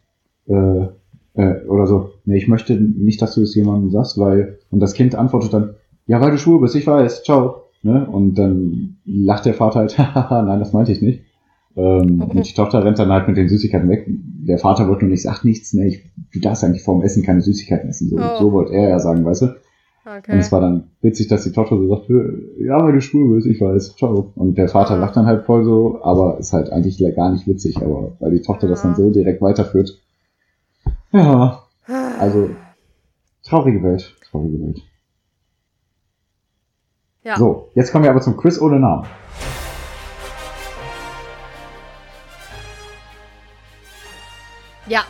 äh, 0.49 0.87
äh, 1.35 1.67
oder 1.67 1.87
so, 1.87 2.13
nee, 2.25 2.39
ich 2.39 2.49
möchte 2.49 2.75
nicht, 2.75 3.21
dass 3.21 3.35
du 3.35 3.43
es 3.43 3.55
jemandem 3.55 3.91
sagst, 3.91 4.19
weil 4.19 4.59
und 4.71 4.81
das 4.81 4.95
Kind 4.95 5.15
antwortet 5.15 5.53
dann, 5.53 5.75
ja, 6.07 6.21
weil 6.21 6.31
du 6.31 6.39
schwul 6.39 6.61
bist, 6.61 6.75
ich 6.75 6.87
weiß, 6.87 7.25
ciao. 7.25 7.65
Ne? 7.83 8.07
Und 8.09 8.35
dann 8.35 8.97
lacht 9.05 9.45
der 9.45 9.55
Vater 9.55 9.81
halt, 9.81 9.99
haha, 9.99 10.43
nein, 10.43 10.59
das 10.59 10.73
meinte 10.73 10.93
ich 10.93 11.03
nicht. 11.03 11.23
Ähm, 11.77 12.23
okay. 12.23 12.39
Und 12.39 12.49
die 12.49 12.55
Tochter 12.55 12.83
rennt 12.85 12.99
dann 12.99 13.13
halt 13.13 13.29
mit 13.29 13.37
den 13.37 13.49
Süßigkeiten 13.49 13.89
weg. 13.89 14.07
Der 14.09 14.59
Vater 14.59 14.89
wollte 14.89 15.05
nur 15.05 15.11
nicht, 15.11 15.23
sag 15.23 15.45
nichts, 15.45 15.75
ne, 15.75 15.87
ich, 15.87 16.05
du 16.33 16.41
darfst 16.41 16.65
eigentlich 16.65 16.83
vorm 16.83 17.03
Essen 17.03 17.23
keine 17.23 17.43
Süßigkeiten 17.43 17.91
essen. 17.91 18.09
So, 18.09 18.17
oh. 18.17 18.39
so 18.39 18.53
wollte 18.53 18.73
er 18.73 18.89
ja 18.89 18.99
sagen, 18.99 19.25
weißt 19.25 19.43
du? 19.43 19.47
Okay. 20.07 20.33
Und 20.33 20.39
es 20.39 20.53
war 20.53 20.61
dann 20.61 20.85
witzig, 21.03 21.27
dass 21.27 21.43
die 21.43 21.51
Tochter 21.51 21.77
so 21.77 21.89
sagt, 21.89 22.09
ja, 22.61 22.83
weil 22.83 22.93
du 22.93 23.01
schwul 23.01 23.35
bist, 23.35 23.47
ich 23.47 23.61
weiß, 23.61 23.97
ciao. 23.97 24.33
Und 24.37 24.57
der 24.57 24.69
Vater 24.69 24.95
ah. 24.95 24.99
lacht 24.99 25.17
dann 25.17 25.27
halt 25.27 25.45
voll 25.45 25.65
so, 25.65 26.01
aber 26.03 26.39
ist 26.39 26.53
halt 26.53 26.71
eigentlich 26.71 26.99
gar 27.15 27.33
nicht 27.33 27.47
witzig, 27.47 27.77
aber 27.79 28.13
weil 28.21 28.31
die 28.31 28.43
Tochter 28.43 28.69
das 28.69 28.83
dann 28.83 28.95
so 28.95 29.11
direkt 29.11 29.43
weiterführt. 29.43 30.01
Ja, 31.13 31.63
also 32.19 32.51
traurige 33.43 33.83
Welt, 33.83 34.15
traurige 34.31 34.61
Welt. 34.61 34.83
Ja. 37.27 37.37
So, 37.37 37.71
jetzt 37.75 37.91
kommen 37.91 38.05
wir 38.05 38.11
aber 38.13 38.21
zum 38.21 38.37
Quiz 38.37 38.61
ohne 38.61 38.79
Namen. 38.79 39.05
Ja. 44.89 45.01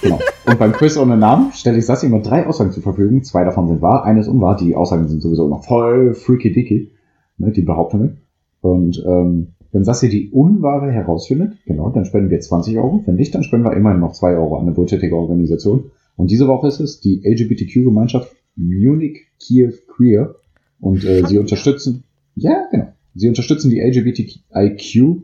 Genau. 0.00 0.18
Und 0.46 0.58
beim 0.58 0.72
Quiz 0.72 0.96
ohne 0.96 1.18
Namen 1.18 1.52
stelle 1.52 1.76
ich 1.76 1.84
Sassi 1.84 2.06
immer 2.06 2.20
drei 2.20 2.46
Aussagen 2.46 2.72
zur 2.72 2.82
Verfügung. 2.82 3.22
Zwei 3.22 3.44
davon 3.44 3.68
sind 3.68 3.82
wahr, 3.82 4.06
eine 4.06 4.20
ist 4.20 4.28
unwahr. 4.28 4.56
Die 4.56 4.74
Aussagen 4.74 5.08
sind 5.08 5.20
sowieso 5.20 5.44
immer 5.44 5.60
voll 5.60 6.14
freaky 6.14 6.54
dicky, 6.54 6.92
ne, 7.36 7.52
die 7.52 7.60
Behauptungen. 7.60 8.22
Und 8.62 9.04
ähm, 9.06 9.48
wenn 9.72 9.84
Sassi 9.84 10.08
die 10.08 10.30
unwahre 10.30 10.90
herausfindet, 10.90 11.58
genau, 11.66 11.90
dann 11.90 12.06
spenden 12.06 12.30
wir 12.30 12.40
20 12.40 12.78
Euro. 12.78 13.02
Wenn 13.04 13.16
nicht, 13.16 13.34
dann 13.34 13.42
spenden 13.42 13.66
wir 13.66 13.76
immerhin 13.76 14.00
noch 14.00 14.12
2 14.12 14.36
Euro 14.36 14.56
an 14.56 14.68
eine 14.68 14.76
wohltätige 14.78 15.14
Organisation. 15.14 15.90
Und 16.16 16.30
diese 16.30 16.48
Woche 16.48 16.68
ist 16.68 16.80
es 16.80 17.00
die 17.00 17.20
LGBTQ-Gemeinschaft 17.26 18.34
Munich 18.56 19.26
Kiew 19.38 19.72
Queer. 19.94 20.34
Und 20.82 21.04
äh, 21.04 21.24
sie 21.26 21.38
unterstützen, 21.38 22.02
ja, 22.34 22.66
genau, 22.72 22.92
sie 23.14 23.28
unterstützen 23.28 23.70
die 23.70 23.80
LGBTIQ, 23.80 25.22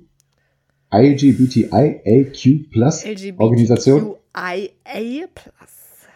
LGBTIAQ 0.93 2.71
Plus 2.71 3.05
Organisation. 3.37 4.15
LGBTQIA 4.33 5.27
Plus. 5.35 6.07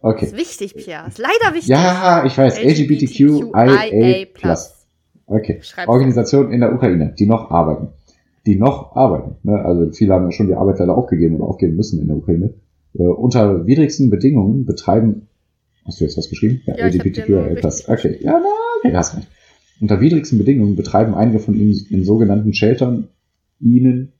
Okay. 0.00 0.20
Das 0.20 0.32
ist 0.32 0.38
wichtig, 0.38 0.76
Pierre. 0.76 1.08
Ist 1.08 1.18
leider 1.18 1.52
wichtig. 1.52 1.68
Ja, 1.68 2.24
ich 2.24 2.38
weiß. 2.38 2.62
LGBTQIA 2.62 4.26
Plus. 4.32 4.86
Okay. 5.26 5.60
Organisation 5.88 6.52
in 6.52 6.60
der 6.60 6.72
Ukraine, 6.72 7.12
die 7.18 7.26
noch 7.26 7.50
arbeiten. 7.50 7.88
Die 8.46 8.54
noch 8.54 8.94
arbeiten. 8.94 9.34
Ne? 9.42 9.60
Also 9.64 9.90
viele 9.90 10.14
haben 10.14 10.26
ja 10.26 10.30
schon 10.30 10.46
die 10.46 10.54
Arbeit 10.54 10.78
leider 10.78 10.96
aufgegeben 10.96 11.34
oder 11.34 11.46
aufgeben 11.46 11.74
müssen 11.74 12.00
in 12.00 12.06
der 12.06 12.16
Ukraine. 12.16 12.54
Äh, 12.94 13.02
unter 13.02 13.66
widrigsten 13.66 14.10
Bedingungen 14.10 14.64
betreiben 14.64 15.26
Hast 15.88 16.00
du 16.00 16.04
jetzt 16.04 16.18
was 16.18 16.28
geschrieben? 16.28 16.60
Ja, 16.66 16.76
ja 16.76 16.86
LGBTQ 16.86 17.30
etwas. 17.56 17.88
Okay, 17.88 18.18
ja, 18.20 18.40
okay, 18.84 18.94
hast 18.94 19.16
recht. 19.16 19.26
Unter 19.80 20.00
widrigsten 20.02 20.36
Bedingungen 20.36 20.76
betreiben 20.76 21.14
einige 21.14 21.38
von 21.38 21.54
ihnen 21.54 21.74
in 21.88 22.04
sogenannten 22.04 22.52
Sheltern 22.52 23.08
ihnen, 23.58 24.12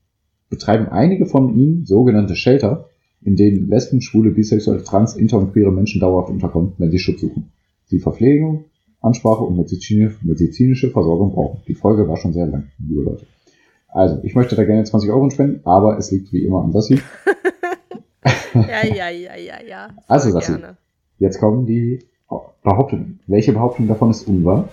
betreiben 0.48 0.88
einige 0.88 1.26
von 1.26 1.54
ihnen 1.54 1.84
sogenannte 1.84 2.36
Shelter, 2.36 2.88
in 3.20 3.36
denen 3.36 3.68
Lesben, 3.68 4.00
Schwule, 4.00 4.30
Bisexuelle, 4.30 4.82
Trans, 4.82 5.14
Inter 5.14 5.38
und 5.38 5.52
queere 5.52 5.70
Menschen 5.70 6.00
dauerhaft 6.00 6.30
unterkommen, 6.30 6.72
wenn 6.78 6.90
sie 6.90 6.98
Schutz 6.98 7.20
suchen. 7.20 7.50
Sie 7.84 7.98
Verpflegung, 7.98 8.64
Ansprache 9.02 9.44
und 9.44 9.56
medizinische 9.56 10.90
Versorgung 10.90 11.32
brauchen. 11.32 11.60
Die 11.68 11.74
Folge 11.74 12.08
war 12.08 12.16
schon 12.16 12.32
sehr 12.32 12.46
lang, 12.46 12.68
liebe 12.78 13.02
Leute. 13.02 13.26
Also, 13.88 14.20
ich 14.22 14.34
möchte 14.34 14.56
da 14.56 14.64
gerne 14.64 14.84
20 14.84 15.10
Euro 15.10 15.28
spenden, 15.28 15.60
aber 15.64 15.98
es 15.98 16.10
liegt 16.10 16.32
wie 16.32 16.44
immer 16.44 16.64
an 16.64 16.72
Sassi. 16.72 16.94
ja, 18.54 18.86
ja, 18.86 19.10
ja, 19.10 19.36
ja, 19.36 19.62
ja. 19.68 19.88
Also, 20.06 20.30
Sassi, 20.30 20.52
gerne. 20.52 20.78
Jetzt 21.18 21.40
kommen 21.40 21.66
die 21.66 22.00
Behauptungen. 22.62 23.20
Welche 23.26 23.52
Behauptung 23.52 23.88
davon 23.88 24.10
ist 24.10 24.28
unwahr? 24.28 24.68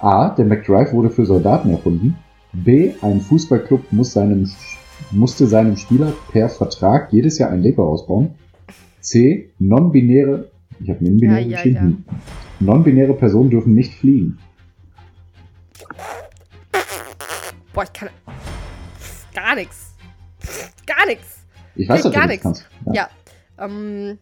A. 0.00 0.30
Der 0.30 0.44
McDrive 0.44 0.92
wurde 0.92 1.10
für 1.10 1.24
Soldaten 1.24 1.70
erfunden. 1.70 2.16
B. 2.52 2.92
Ein 3.02 3.20
Fußballclub 3.20 3.92
muss 3.92 4.12
seinem, 4.12 4.50
musste 5.10 5.46
seinem 5.46 5.76
Spieler 5.76 6.12
per 6.32 6.48
Vertrag 6.48 7.12
jedes 7.12 7.38
Jahr 7.38 7.50
ein 7.50 7.62
Lego 7.62 7.86
ausbauen. 7.86 8.34
C. 9.00 9.50
Non-binäre, 9.58 10.50
ich 10.80 10.90
habe 10.90 11.04
non-binäre 11.04 11.40
ja, 11.42 11.64
ja, 11.64 11.72
ja. 11.72 11.92
Non-binäre 12.60 13.14
Personen 13.14 13.50
dürfen 13.50 13.74
nicht 13.74 13.94
fliegen. 13.94 14.38
Boah, 17.72 17.84
ich 17.84 17.92
kann 17.92 18.08
gar 19.34 19.54
nichts. 19.54 19.94
Gar 20.86 21.06
nichts. 21.06 21.38
Ich 21.76 21.88
weiß, 21.88 22.02
dass 22.02 22.12
gar 22.12 22.26
nichts. 22.26 22.68
Ja. 22.86 22.92
ja 22.92 23.08
ähm, 23.60 24.18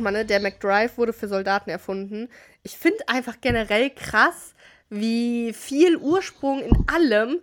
Mann, 0.00 0.14
ne, 0.14 0.24
der 0.24 0.40
McDrive 0.40 0.98
wurde 0.98 1.12
für 1.12 1.28
Soldaten 1.28 1.70
erfunden. 1.70 2.28
Ich 2.62 2.76
finde 2.76 3.08
einfach 3.08 3.36
generell 3.40 3.90
krass, 3.90 4.54
wie 4.90 5.52
viel 5.52 5.96
Ursprung 5.96 6.60
in 6.60 6.72
allem 6.92 7.40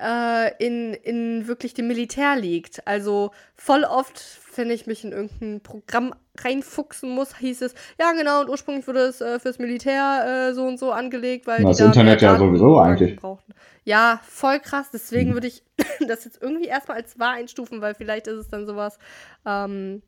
äh, 0.00 0.64
in, 0.64 0.94
in 0.94 1.46
wirklich 1.46 1.74
dem 1.74 1.88
Militär 1.88 2.36
liegt. 2.36 2.86
Also 2.86 3.32
voll 3.56 3.84
oft, 3.84 4.22
wenn 4.56 4.70
ich 4.70 4.86
mich 4.86 5.04
in 5.04 5.12
irgendein 5.12 5.60
Programm 5.60 6.14
reinfuchsen 6.38 7.10
muss, 7.10 7.36
hieß 7.38 7.62
es, 7.62 7.74
ja 8.00 8.12
genau, 8.12 8.42
und 8.42 8.48
ursprünglich 8.48 8.86
wurde 8.86 9.00
es 9.00 9.20
äh, 9.20 9.40
fürs 9.40 9.58
Militär 9.58 10.48
äh, 10.50 10.54
so 10.54 10.64
und 10.66 10.78
so 10.78 10.92
angelegt, 10.92 11.46
weil 11.46 11.64
Das 11.64 11.76
die 11.76 11.82
da 11.82 11.88
Internet 11.88 12.22
ja 12.22 12.36
sowieso 12.38 12.78
eigentlich. 12.78 13.16
brauchten. 13.16 13.54
Ja, 13.84 14.20
voll 14.24 14.60
krass. 14.60 14.90
Deswegen 14.92 15.30
Mhm. 15.30 15.34
würde 15.34 15.46
ich 15.48 15.62
das 16.06 16.24
jetzt 16.24 16.40
irgendwie 16.40 16.66
erstmal 16.66 16.98
als 16.98 17.18
wahr 17.18 17.32
einstufen, 17.32 17.80
weil 17.80 17.94
vielleicht 17.94 18.26
ist 18.28 18.36
es 18.38 18.48
dann 18.48 18.66
sowas, 18.66 18.98
ähm, 19.44 20.02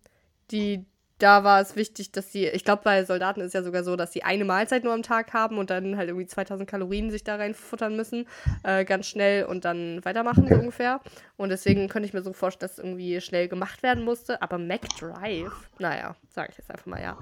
die 0.51 0.85
da 1.23 1.45
war 1.45 1.61
es 1.61 1.77
wichtig, 1.77 2.13
dass 2.13 2.33
sie, 2.33 2.47
ich 2.47 2.65
glaube, 2.65 2.83
bei 2.83 3.05
Soldaten 3.05 3.41
ist 3.41 3.49
es 3.49 3.53
ja 3.53 3.63
sogar 3.63 3.85
so, 3.85 3.95
dass 3.97 4.13
sie 4.13 4.23
eine 4.23 4.45
Mahlzeit 4.45 4.85
nur 4.85 4.93
am 4.93 5.03
Tag 5.03 5.33
haben 5.33 5.59
und 5.59 5.71
dann 5.71 5.97
halt 5.97 6.09
irgendwie 6.09 6.27
2000 6.27 6.69
Kalorien 6.69 7.11
sich 7.11 7.25
da 7.25 7.37
reinfuttern 7.37 7.95
müssen, 7.95 8.27
äh, 8.63 8.85
ganz 8.85 9.07
schnell 9.07 9.45
und 9.45 9.65
dann 9.65 10.05
weitermachen, 10.05 10.49
so 10.49 10.55
ungefähr. 10.55 11.01
Und 11.37 11.51
deswegen 11.51 11.89
könnte 11.89 12.09
ich 12.09 12.15
mir 12.15 12.23
so 12.23 12.33
vorstellen, 12.33 12.71
dass 12.71 12.79
irgendwie 12.79 13.21
schnell 13.21 13.49
gemacht 13.49 13.83
werden 13.83 14.05
musste. 14.05 14.41
Aber 14.43 14.59
McDrive, 14.59 15.71
naja, 15.79 16.17
sage 16.31 16.51
ich 16.53 16.59
jetzt 16.59 16.71
einfach 16.71 16.87
mal 16.87 17.03
ja. 17.03 17.19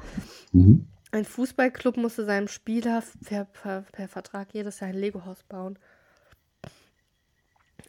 Mhm. 0.53 0.87
Ein 1.11 1.25
Fußballclub 1.25 1.97
musste 1.97 2.25
seinem 2.25 2.49
Spieler 2.49 3.03
per, 3.25 3.47
per, 3.47 3.83
per 3.93 4.09
Vertrag 4.09 4.49
jedes 4.53 4.81
Jahr 4.81 4.91
ein 4.91 4.97
Lego-Haus 4.97 5.43
bauen. 5.43 5.79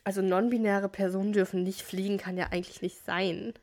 Also 0.03 0.21
non-binäre 0.21 0.89
Personen 0.89 1.33
dürfen 1.33 1.63
nicht 1.63 1.81
fliegen, 1.81 2.17
kann 2.17 2.37
ja 2.37 2.47
eigentlich 2.51 2.81
nicht 2.81 3.03
sein. 3.05 3.53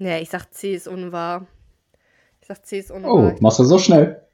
Nee, 0.00 0.18
ich 0.20 0.30
sag 0.30 0.52
C 0.54 0.74
ist 0.74 0.88
unwahr. 0.88 1.46
Ich 2.40 2.48
sag 2.48 2.64
C 2.64 2.78
ist 2.78 2.90
unwahr. 2.90 3.12
Oh, 3.12 3.36
machst 3.40 3.58
du 3.58 3.64
so 3.64 3.78
schnell? 3.78 4.26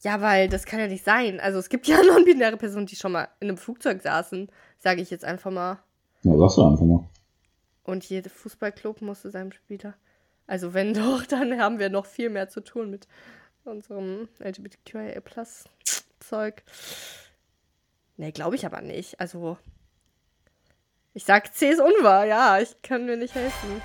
Ja, 0.00 0.20
weil 0.20 0.48
das 0.48 0.64
kann 0.64 0.80
ja 0.80 0.88
nicht 0.88 1.04
sein. 1.04 1.38
Also 1.38 1.60
es 1.60 1.68
gibt 1.68 1.86
ja 1.90 2.02
non-binäre 2.02 2.56
Personen, 2.56 2.86
die 2.86 2.96
schon 2.96 3.12
mal 3.12 3.28
in 3.38 3.48
einem 3.48 3.58
Flugzeug 3.58 4.02
saßen, 4.02 4.50
sage 4.80 5.00
ich 5.00 5.10
jetzt 5.10 5.24
einfach 5.24 5.52
mal. 5.52 5.78
Ja, 6.24 6.36
sagst 6.36 6.58
du 6.58 6.64
einfach 6.64 6.84
mal. 6.84 7.08
Und 7.84 8.02
jeder 8.04 8.28
Fußballclub 8.28 9.02
musste 9.02 9.30
seinem 9.30 9.52
Spieler. 9.52 9.94
Also 10.48 10.74
wenn 10.74 10.94
doch, 10.94 11.24
dann 11.26 11.60
haben 11.60 11.78
wir 11.78 11.88
noch 11.88 12.06
viel 12.06 12.28
mehr 12.28 12.48
zu 12.48 12.60
tun 12.60 12.90
mit 12.90 13.06
unserem 13.64 14.28
LGBTQIA-Plus-Zeug. 14.40 16.64
Nee, 18.16 18.32
glaube 18.32 18.56
ich 18.56 18.66
aber 18.66 18.80
nicht. 18.80 19.20
Also, 19.20 19.58
ich 21.14 21.24
sag 21.24 21.54
C 21.54 21.70
ist 21.70 21.80
unwahr, 21.80 22.24
ja, 22.24 22.58
ich 22.58 22.82
kann 22.82 23.06
mir 23.06 23.16
nicht 23.16 23.36
helfen. 23.36 23.80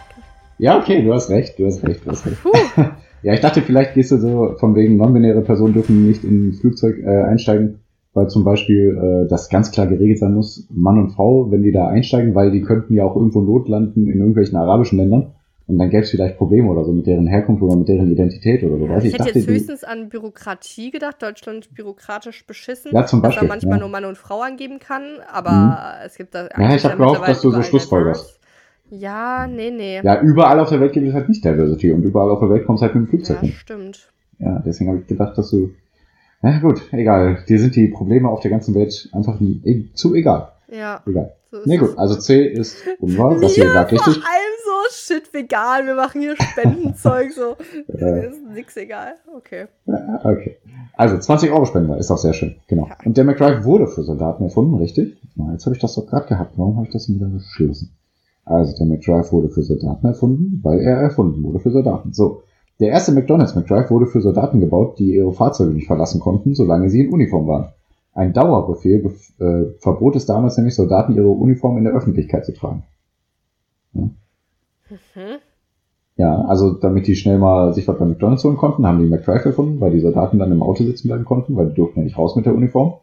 Ja, 0.58 0.80
okay, 0.80 1.04
du 1.04 1.14
hast 1.14 1.30
recht, 1.30 1.58
du 1.60 1.66
hast 1.66 1.84
recht, 1.84 2.06
du 2.06 2.12
hast 2.12 2.26
recht. 2.26 2.42
Puh, 2.42 2.52
Ja, 3.24 3.34
ich 3.34 3.42
dachte, 3.42 3.62
vielleicht 3.62 3.96
gehst 3.96 4.12
du 4.12 4.18
so 4.18 4.56
von 4.60 4.76
wegen 4.76 4.98
non-binäre 4.98 5.42
Personen 5.42 5.74
dürfen 5.74 6.08
nicht 6.08 6.24
in 6.24 6.50
ein 6.50 6.54
Flugzeug 6.54 7.00
äh, 7.00 7.24
einsteigen, 7.24 7.80
weil 8.14 8.30
zum 8.30 8.44
Beispiel 8.44 8.96
äh, 8.96 9.28
das 9.28 9.50
ganz 9.50 9.72
klar 9.72 9.88
geregelt 9.88 10.20
sein 10.20 10.34
muss, 10.34 10.68
Mann 10.70 11.00
und 11.00 11.10
Frau, 11.10 11.52
wenn 11.52 11.64
die 11.64 11.72
da 11.72 11.88
einsteigen, 11.88 12.36
weil 12.36 12.52
die 12.52 12.62
könnten 12.62 12.94
ja 12.94 13.04
auch 13.04 13.16
irgendwo 13.16 13.42
notlanden 13.42 14.08
in 14.08 14.20
irgendwelchen 14.20 14.56
arabischen 14.56 15.00
Ländern 15.00 15.34
und 15.68 15.80
dann 15.80 15.90
gäbe 15.90 16.04
es 16.04 16.12
vielleicht 16.12 16.38
Probleme 16.38 16.70
oder 16.70 16.86
so 16.86 16.94
mit 16.94 17.08
deren 17.08 17.28
Herkunft 17.28 17.62
oder 17.62 17.76
mit 17.76 17.90
deren 17.90 18.10
Identität 18.10 18.64
oder 18.64 18.78
so. 18.78 18.88
Weiß 18.88 19.04
ich 19.04 19.10
ich 19.10 19.14
hätte 19.14 19.26
dachte, 19.26 19.40
jetzt 19.40 19.50
höchstens 19.50 19.84
an 19.84 20.08
Bürokratie 20.08 20.92
gedacht. 20.92 21.22
Deutschland 21.22 21.74
bürokratisch 21.76 22.48
beschissen. 22.48 22.92
Ja, 22.94 23.06
zum 23.06 23.22
Dass 23.22 23.32
Beispiel, 23.32 23.48
er 23.48 23.50
manchmal 23.50 23.74
ja. 23.74 23.80
nur 23.82 23.90
Mann 23.90 24.06
und 24.06 24.18
Frau 24.18 24.42
angeben 24.42 24.80
kann, 24.80 25.04
aber 25.30 25.96
es 26.06 26.16
gibt 26.16 26.34
da. 26.34 26.44
Ja, 26.44 26.48
ich 26.52 26.58
eigentlich 26.58 26.86
hab 26.86 26.98
gehofft, 26.98 27.28
dass 27.28 27.42
du 27.42 27.52
so 27.52 27.62
Schlussfolgerst. 27.62 28.40
Ja, 28.90 29.48
nee, 29.48 29.72
nee. 29.72 30.02
ja, 30.02 30.22
überall 30.22 30.60
auf 30.60 30.70
der 30.70 30.80
Welt 30.80 30.94
gibt 30.94 31.08
es 31.08 31.14
halt 31.14 31.28
nicht 31.30 31.44
Diversity 31.44 31.92
und 31.92 32.04
überall 32.04 32.30
auf 32.32 32.40
der 32.40 32.50
Welt 32.50 32.66
kommst 32.66 32.82
halt 32.84 32.96
mit 32.96 33.06
dem 33.06 33.10
Flugzeug 33.10 33.38
Ja, 33.38 33.42
hin. 33.42 33.52
stimmt. 33.52 34.12
Ja, 34.40 34.62
deswegen 34.66 34.90
habe 34.90 35.00
ich 35.02 35.08
gedacht, 35.08 35.38
dass 35.38 35.50
du. 35.52 35.72
Na 36.42 36.60
gut, 36.60 36.82
egal. 36.94 37.44
Dir 37.50 37.60
sind 37.60 37.76
die 37.76 37.88
Probleme 37.88 38.30
auf 38.30 38.40
der 38.42 38.52
ganzen 38.52 38.76
Welt 38.76 39.10
einfach 39.12 39.40
nie, 39.40 39.90
zu 39.96 40.14
egal. 40.14 40.50
Ja. 40.72 41.02
Egal. 41.06 41.34
So 41.52 41.60
Nee, 41.66 41.76
es. 41.76 41.80
gut, 41.82 41.98
also 41.98 42.16
C 42.20 42.46
ist 42.46 42.78
unwahr, 43.00 43.36
das 43.42 43.56
hier 43.56 43.72
sagt 43.72 43.90
vor 43.92 44.06
richtig. 44.08 44.24
allem 44.24 44.56
so, 44.66 45.14
shit, 45.14 45.34
vegan, 45.34 45.86
wir 45.88 45.96
machen 45.96 46.22
hier 46.22 46.36
Spendenzeug, 46.36 47.32
so. 47.32 47.56
Ist 47.88 48.42
nix 48.54 48.78
egal. 48.78 49.14
Okay. 49.36 49.66
Ja, 49.86 50.20
Okay. 50.24 50.58
Also 51.00 51.18
20 51.20 51.52
Euro 51.52 51.66
Spender 51.66 51.98
ist 51.98 52.10
doch 52.10 52.18
sehr 52.18 52.34
schön. 52.34 52.56
Genau. 52.68 52.88
Ja. 52.88 52.98
Und 53.06 53.18
der 53.18 53.24
McDrive 53.24 53.64
wurde 53.64 53.88
für 53.88 54.02
Soldaten 54.04 54.44
erfunden, 54.44 54.76
richtig? 54.76 55.16
Na, 55.36 55.52
jetzt 55.54 55.66
habe 55.68 55.76
ich 55.76 55.82
das 55.82 55.94
doch 55.94 56.08
gerade 56.08 56.28
gehabt. 56.28 56.54
Warum 56.58 56.76
habe 56.78 56.88
ich 56.88 56.92
das 56.94 57.06
denn 57.06 57.16
wieder 57.18 57.30
geschlossen? 57.30 57.96
Also 58.48 58.76
der 58.78 58.88
McDrive 58.88 59.32
wurde 59.34 59.50
für 59.50 59.62
Soldaten 59.62 60.08
erfunden, 60.08 60.60
weil 60.64 60.80
er 60.80 60.98
erfunden 60.98 61.44
wurde 61.44 61.60
für 61.60 61.72
Soldaten. 61.72 62.14
So. 62.14 62.44
Der 62.80 62.90
erste 62.90 63.12
McDonald's 63.12 63.56
McDrive 63.56 63.90
wurde 63.90 64.06
für 64.06 64.22
Soldaten 64.22 64.60
gebaut, 64.60 65.00
die 65.00 65.16
ihre 65.16 65.34
Fahrzeuge 65.34 65.74
nicht 65.74 65.88
verlassen 65.88 66.22
konnten, 66.22 66.54
solange 66.54 66.90
sie 66.90 67.02
in 67.02 67.12
Uniform 67.12 67.48
waren. 67.48 67.70
Ein 68.14 68.34
Dauerbefehl 68.34 69.02
bef 69.02 69.34
äh, 69.40 69.66
verbot 69.80 70.16
es 70.16 70.26
damals 70.26 70.58
nämlich 70.58 70.76
Soldaten, 70.76 71.16
ihre 71.16 71.28
Uniform 71.28 71.78
in 71.78 71.84
der 71.84 71.94
Öffentlichkeit 71.94 72.46
zu 72.46 72.54
tragen. 72.54 72.84
Mhm. 73.94 74.12
Ja, 76.16 76.46
also 76.46 76.74
damit 76.74 77.08
die 77.08 77.16
schnell 77.16 77.38
mal 77.38 77.74
sich 77.74 77.88
was 77.88 77.98
bei 77.98 78.06
McDonalds 78.06 78.44
holen 78.44 78.58
konnten, 78.58 78.88
haben 78.88 79.00
die 79.00 79.10
McDrive 79.10 79.46
erfunden, 79.46 79.82
weil 79.82 79.92
die 79.92 80.00
Soldaten 80.00 80.40
dann 80.40 80.52
im 80.52 80.64
Auto 80.64 80.84
sitzen 80.84 81.10
bleiben 81.10 81.26
konnten, 81.26 81.56
weil 81.56 81.70
die 81.70 81.76
durften 81.76 82.00
ja 82.00 82.06
nicht 82.06 82.18
raus 82.18 82.36
mit 82.36 82.46
der 82.46 82.56
Uniform. 82.56 82.94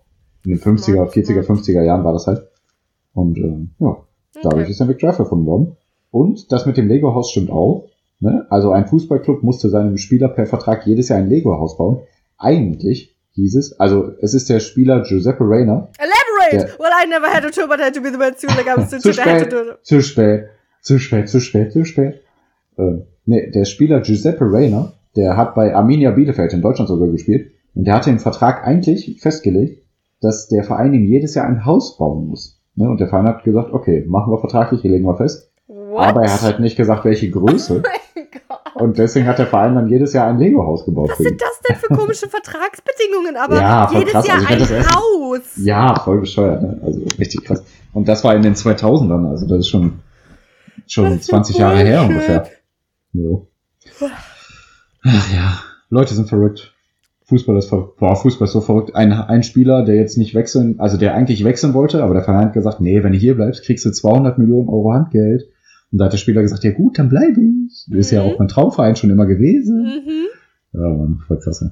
In 0.45 0.51
den 0.51 0.61
50er, 0.61 0.95
Smart, 0.95 1.13
40er, 1.13 1.43
smart. 1.43 1.61
50er 1.61 1.83
Jahren 1.83 2.05
war 2.05 2.13
das 2.13 2.27
halt. 2.27 2.49
Und 3.13 3.39
ähm, 3.39 3.71
ja, 3.79 3.99
dadurch 4.43 4.63
Okay. 4.63 4.71
ist 4.71 4.81
der 4.81 4.87
McDrive 4.87 5.19
erfunden 5.19 5.47
worden. 5.47 5.77
Und 6.11 6.53
das 6.53 6.67
mit 6.67 6.77
dem 6.77 6.89
Lego-Haus 6.89 7.31
stimmt 7.31 7.51
auch. 7.51 7.89
Ne? 8.21 8.47
Also 8.51 8.71
ein 8.71 8.87
Fußballclub 8.87 9.43
musste 9.43 9.69
seinem 9.69 9.99
Spieler 9.99 10.29
per 10.29 10.47
Vertrag 10.47 10.87
jedes 10.87 11.09
Jahr 11.09 11.19
ein 11.19 11.29
Lego-Haus 11.29 11.77
bauen. 11.77 12.01
Eigentlich 12.39 13.17
hieß 13.33 13.57
es, 13.57 13.79
also 13.81 14.13
es 14.21 14.33
ist 14.35 14.49
der 14.49 14.61
Spieler 14.61 15.03
Giuseppe 15.03 15.45
Reina. 15.45 15.89
Elaborate! 15.99 16.79
Well, 16.79 16.91
I 17.03 17.09
never 17.09 17.27
had 17.27 17.45
a 17.45 17.51
tour, 17.51 17.67
but 17.67 17.81
I 17.81 17.85
had 17.85 17.95
to 17.95 18.01
be 18.01 18.11
the 18.11 18.17
I 18.17 18.77
was 18.77 18.91
Zu 18.91 18.99
to 18.99 19.09
to 19.09 19.13
spät, 19.13 19.51
zu 19.83 20.03
spät, 20.03 20.45
zu 20.83 20.99
spät, 20.99 21.29
zu 21.29 21.41
spät, 21.41 21.73
zu 21.73 21.85
spät. 21.85 22.21
Äh, 22.77 22.99
nee, 23.27 23.51
der 23.51 23.65
Spieler 23.65 24.01
Giuseppe 24.01 24.45
Reina, 24.45 24.93
der 25.17 25.37
hat 25.37 25.55
bei 25.55 25.75
Arminia 25.75 26.13
Bielefeld 26.13 26.53
in 26.53 26.63
Deutschland 26.63 26.89
sogar 26.89 27.09
gespielt. 27.09 27.51
Und 27.75 27.87
der 27.87 27.95
hatte 27.95 28.11
im 28.11 28.21
Vertrag 28.21 28.65
eigentlich 28.65 29.21
festgelegt, 29.21 29.83
dass 30.21 30.49
der 30.49 30.63
Verein 30.63 30.95
ihm 30.95 31.05
jedes 31.05 31.35
Jahr 31.35 31.47
ein 31.47 31.67
Haus 31.67 31.99
bauen 31.99 32.29
muss. 32.29 32.61
Ne? 32.77 32.89
Und 32.89 33.01
der 33.01 33.09
Verein 33.09 33.27
hat 33.27 33.45
gesagt, 33.45 33.73
okay, 33.73 34.05
machen 34.09 34.33
wir 34.33 34.39
vertraglich, 34.39 34.83
legen 34.83 35.05
wir 35.05 35.17
fest. 35.17 35.51
What? 35.67 36.07
Aber 36.09 36.23
er 36.23 36.33
hat 36.33 36.43
halt 36.43 36.61
nicht 36.61 36.77
gesagt, 36.77 37.05
welche 37.05 37.31
Größe. 37.31 37.83
Gott. 37.83 38.59
Und 38.75 38.99
deswegen 38.99 39.27
hat 39.27 39.39
der 39.39 39.47
Verein 39.47 39.77
dann 39.77 39.89
jedes 39.89 40.13
Jahr 40.13 40.27
ein 40.27 40.39
Lego-Haus 40.39 40.85
gebaut. 40.85 41.11
Was 41.11 41.19
sind 41.19 41.41
das 41.41 41.61
denn 41.61 41.77
für 41.77 41.95
komische 41.95 42.29
Vertragsbedingungen? 42.29 43.37
Aber 43.37 43.57
Ja, 43.57 43.89
jedes 43.93 44.13
krass. 44.13 44.27
Jahr 44.27 44.39
Also 44.49 44.75
ein 44.75 44.87
Haus. 44.89 45.41
Ja, 45.57 45.95
voll 46.01 46.21
bescheuert, 46.21 46.63
ne? 46.63 46.81
Also 46.85 47.01
richtig 47.19 47.45
krass. 47.45 47.63
Und 47.93 48.09
das 48.09 48.25
war 48.25 48.35
in 48.35 48.43
den 48.43 48.55
2000ern, 48.55 49.29
also 49.31 49.47
das 49.47 49.61
ist 49.61 49.69
schon, 49.69 50.01
schon 50.89 51.05
Was 51.05 51.13
für 51.15 51.21
20 51.21 51.59
Jahre 51.59 51.79
her 51.79 52.03
ungefähr. 52.03 52.49
Jo. 53.13 53.47
Ach 55.05 55.33
ja, 55.33 55.61
Leute 55.91 56.15
sind 56.15 56.29
verrückt. 56.29 56.74
Fußball 57.27 57.57
ist 57.57 57.69
verrückt. 57.69 57.97
Boah, 57.99 58.17
Fußball 58.17 58.47
ist 58.47 58.53
so 58.53 58.61
verrückt. 58.61 58.95
Ein, 58.95 59.13
ein 59.13 59.43
Spieler, 59.43 59.85
der 59.85 59.95
jetzt 59.97 60.19
nicht 60.19 60.35
wechseln, 60.35 60.79
also 60.79 60.97
der 60.99 61.15
eigentlich 61.15 61.43
wechseln 61.45 61.73
wollte, 61.73 62.03
aber 62.03 62.13
der 62.15 62.23
Verein 62.23 62.47
hat 62.47 62.53
gesagt, 62.53 62.81
nee, 62.81 63.03
wenn 63.03 63.13
du 63.13 63.19
hier 63.19 63.35
bleibst, 63.35 63.65
kriegst 63.65 63.85
du 63.87 63.91
200 63.91 64.39
Millionen 64.39 64.69
Euro 64.69 64.93
Handgeld. 64.93 65.45
Und 65.91 65.99
da 65.99 66.07
hat 66.07 66.13
der 66.13 66.19
Spieler 66.19 66.43
gesagt, 66.43 66.65
ja 66.65 66.73
gut, 66.73 66.99
dann 66.99 67.09
bleibe 67.09 67.41
ich. 67.41 67.87
Ist 67.91 68.11
ja 68.11 68.23
Mhm. 68.23 68.31
auch 68.31 68.39
mein 68.39 68.49
Traumverein 68.49 68.97
schon 68.97 69.11
immer 69.11 69.27
gewesen. 69.27 69.83
Mhm. 69.85 70.81
Ja, 70.81 70.89
Mann, 70.89 71.21
voll 71.27 71.39
krass. 71.39 71.61
ja. 71.61 71.71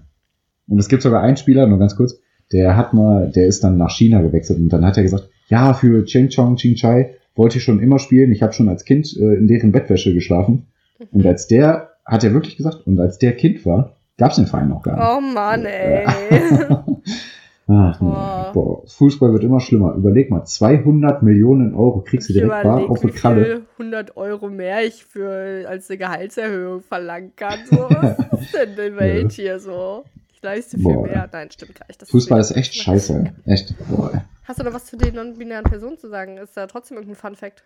Und 0.68 0.78
es 0.78 0.88
gibt 0.88 1.03
sogar 1.03 1.22
einen 1.22 1.36
Spieler, 1.36 1.66
nur 1.66 1.78
ganz 1.78 1.96
kurz, 1.96 2.18
der 2.53 2.76
hat 2.76 2.94
mal, 2.94 3.30
der 3.30 3.46
ist 3.46 3.64
dann 3.64 3.76
nach 3.76 3.90
China 3.90 4.22
gewechselt 4.22 4.59
und 4.59 4.72
dann 4.72 4.84
hat 4.86 4.96
er 4.96 5.03
gesagt, 5.03 5.28
ja, 5.48 5.74
für 5.74 6.05
Cheng 6.05 6.28
Chong 6.28 6.57
Ching 6.57 6.76
Chai 6.76 7.14
wollte 7.34 7.59
ich 7.59 7.64
schon 7.64 7.80
immer 7.80 7.98
spielen. 7.98 8.30
Ich 8.32 8.42
habe 8.42 8.53
schon 8.53 8.68
als 8.68 8.84
Kind 8.84 9.14
äh, 9.18 9.34
in 9.34 9.48
deren 9.48 9.72
Bettwäsche 9.72 10.14
geschlafen. 10.14 10.66
Und 11.11 11.26
als 11.26 11.46
der, 11.46 11.90
hat 12.07 12.24
er 12.24 12.32
wirklich 12.32 12.57
gesagt, 12.57 12.86
und 12.86 12.98
als 13.00 13.18
der 13.18 13.32
Kind 13.32 13.66
war, 13.66 13.96
gab's 14.18 14.36
den 14.36 14.46
Verein 14.46 14.68
noch 14.68 14.82
gar 14.82 14.96
nicht. 14.96 15.04
Oh 15.06 15.20
Mann, 15.34 15.64
ey. 15.64 16.04
Ach, 16.06 16.86
nee. 18.00 18.08
Boah. 18.08 18.50
Boah, 18.52 18.86
Fußball 18.86 19.32
wird 19.32 19.44
immer 19.44 19.60
schlimmer. 19.60 19.94
Überleg 19.94 20.30
mal, 20.30 20.44
200 20.44 21.22
Millionen 21.22 21.74
Euro 21.74 22.02
kriegst 22.02 22.28
du 22.28 22.32
direkt 22.32 22.50
bar 22.62 22.90
auf 22.90 23.00
die 23.00 23.08
Kralle. 23.08 23.44
viel 23.44 23.66
100 23.78 24.16
Euro 24.16 24.48
mehr 24.48 24.84
ich 24.84 25.04
für 25.04 25.66
als 25.68 25.88
eine 25.88 25.98
Gehaltserhöhung 25.98 26.80
verlangen 26.82 27.32
kann. 27.36 27.60
So, 27.70 27.76
was 27.88 28.40
ist 28.42 28.54
denn 28.54 28.70
die 28.76 28.96
Welt 28.96 29.32
hier 29.32 29.58
so? 29.58 30.04
Ich 30.32 30.42
leiste 30.42 30.76
viel 30.76 30.92
Boah. 30.92 31.06
mehr. 31.06 31.28
Nein, 31.32 31.50
stimmt 31.50 31.78
gar 31.78 31.86
nicht. 31.86 32.02
Das 32.02 32.10
Fußball 32.10 32.40
ist 32.40 32.56
echt 32.56 32.74
scheiße. 32.74 33.32
Echt. 33.46 33.74
Boah. 33.88 34.24
Hast 34.44 34.58
du 34.60 34.64
noch 34.64 34.74
was 34.74 34.86
zu 34.86 34.96
den 34.96 35.14
non-binären 35.14 35.64
Personen 35.64 35.96
zu 35.98 36.08
sagen? 36.08 36.36
Ist 36.36 36.56
da 36.56 36.66
trotzdem 36.66 36.96
irgendein 36.96 37.16
Fun-Fact? 37.16 37.62